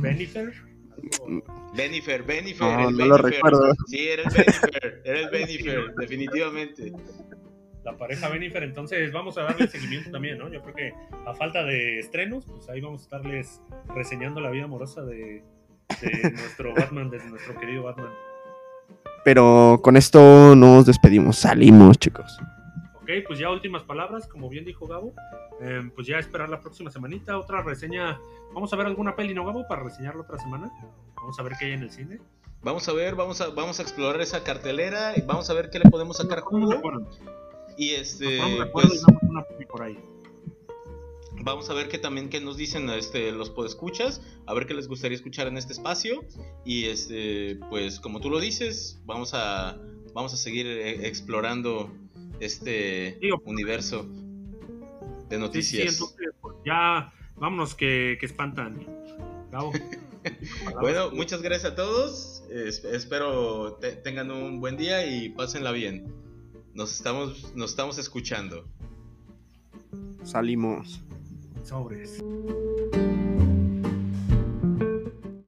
Benifer? 0.00 0.52
Benifer, 1.74 2.22
Benifer. 2.22 2.66
No, 2.66 2.90
no 2.90 3.06
lo 3.06 3.18
recuerdo. 3.18 3.72
Sí, 3.86 4.08
era 4.08 4.22
el 4.22 4.30
Benifer, 4.30 5.02
era 5.04 5.20
el 5.20 5.30
Benifer, 5.30 5.94
definitivamente 5.96 6.92
la 7.84 7.96
pareja 7.96 8.28
Benifer, 8.28 8.62
entonces 8.64 9.12
vamos 9.12 9.38
a 9.38 9.44
darle 9.44 9.66
seguimiento 9.66 10.10
también, 10.10 10.38
¿no? 10.38 10.50
Yo 10.50 10.60
creo 10.62 10.74
que 10.74 10.92
a 11.26 11.34
falta 11.34 11.64
de 11.64 11.98
estrenos, 11.98 12.44
pues 12.44 12.68
ahí 12.68 12.80
vamos 12.82 13.00
a 13.00 13.04
estarles 13.04 13.62
reseñando 13.94 14.40
la 14.40 14.50
vida 14.50 14.64
amorosa 14.64 15.02
de, 15.02 15.42
nuestro 16.32 16.74
Batman, 16.74 17.08
de 17.08 17.18
nuestro 17.24 17.58
querido 17.58 17.84
Batman. 17.84 18.12
Pero 19.28 19.78
con 19.82 19.98
esto 19.98 20.56
nos 20.56 20.86
despedimos, 20.86 21.36
salimos 21.36 21.98
chicos. 21.98 22.38
Ok, 22.94 23.10
pues 23.26 23.38
ya 23.38 23.50
últimas 23.50 23.82
palabras, 23.82 24.26
como 24.26 24.48
bien 24.48 24.64
dijo 24.64 24.86
Gabo, 24.86 25.12
em, 25.60 25.90
pues 25.90 26.06
ya 26.06 26.18
esperar 26.18 26.48
la 26.48 26.60
próxima 26.60 26.90
semanita, 26.90 27.38
otra 27.38 27.60
reseña, 27.60 28.18
vamos 28.54 28.72
a 28.72 28.76
ver 28.76 28.86
alguna 28.86 29.14
peli, 29.14 29.34
¿no 29.34 29.44
Gabo? 29.44 29.68
Para 29.68 29.82
reseñarla 29.82 30.22
otra 30.22 30.38
semana, 30.38 30.72
vamos 31.14 31.38
a 31.38 31.42
ver 31.42 31.52
qué 31.58 31.66
hay 31.66 31.72
en 31.72 31.82
el 31.82 31.90
cine. 31.90 32.20
Vamos 32.62 32.88
a 32.88 32.94
ver, 32.94 33.16
vamos 33.16 33.38
a, 33.42 33.50
vamos 33.50 33.78
a 33.80 33.82
explorar 33.82 34.18
esa 34.22 34.42
cartelera 34.44 35.12
y 35.14 35.20
vamos 35.20 35.50
a 35.50 35.52
ver 35.52 35.68
qué 35.68 35.78
le 35.78 35.90
podemos 35.90 36.16
sacar 36.16 36.40
jugo. 36.40 36.80
Y 37.76 37.90
este. 37.90 38.40
Pues, 38.72 39.04
vamos 41.42 41.70
a 41.70 41.74
ver 41.74 41.88
qué 41.88 41.98
también 41.98 42.28
qué 42.28 42.40
nos 42.40 42.56
dicen 42.56 42.88
este, 42.90 43.32
los 43.32 43.50
podescuchas, 43.50 44.22
a 44.46 44.54
ver 44.54 44.66
qué 44.66 44.74
les 44.74 44.88
gustaría 44.88 45.16
escuchar 45.16 45.46
en 45.46 45.56
este 45.56 45.72
espacio. 45.72 46.24
Y 46.64 46.86
este, 46.86 47.58
pues 47.70 48.00
como 48.00 48.20
tú 48.20 48.30
lo 48.30 48.40
dices, 48.40 49.00
vamos 49.04 49.32
a, 49.34 49.78
vamos 50.14 50.32
a 50.34 50.36
seguir 50.36 50.66
eh, 50.66 51.06
explorando 51.06 51.90
este 52.40 53.18
universo 53.44 54.06
de 55.28 55.38
noticias. 55.38 55.98
Pues, 56.40 56.54
ya 56.64 57.12
vámonos 57.36 57.74
que, 57.74 58.16
que 58.20 58.26
espantan. 58.26 58.86
bueno, 60.80 61.10
muchas 61.12 61.42
gracias 61.42 61.72
a 61.72 61.74
todos. 61.74 62.44
espero 62.50 63.78
tengan 64.04 64.30
un 64.30 64.60
buen 64.60 64.76
día 64.76 65.06
y 65.06 65.30
pásenla 65.30 65.72
bien. 65.72 66.12
Nos 66.74 66.94
estamos, 66.94 67.54
nos 67.54 67.70
estamos 67.70 67.98
escuchando. 67.98 68.64
Salimos. 70.22 71.00
Sobres. 71.64 72.18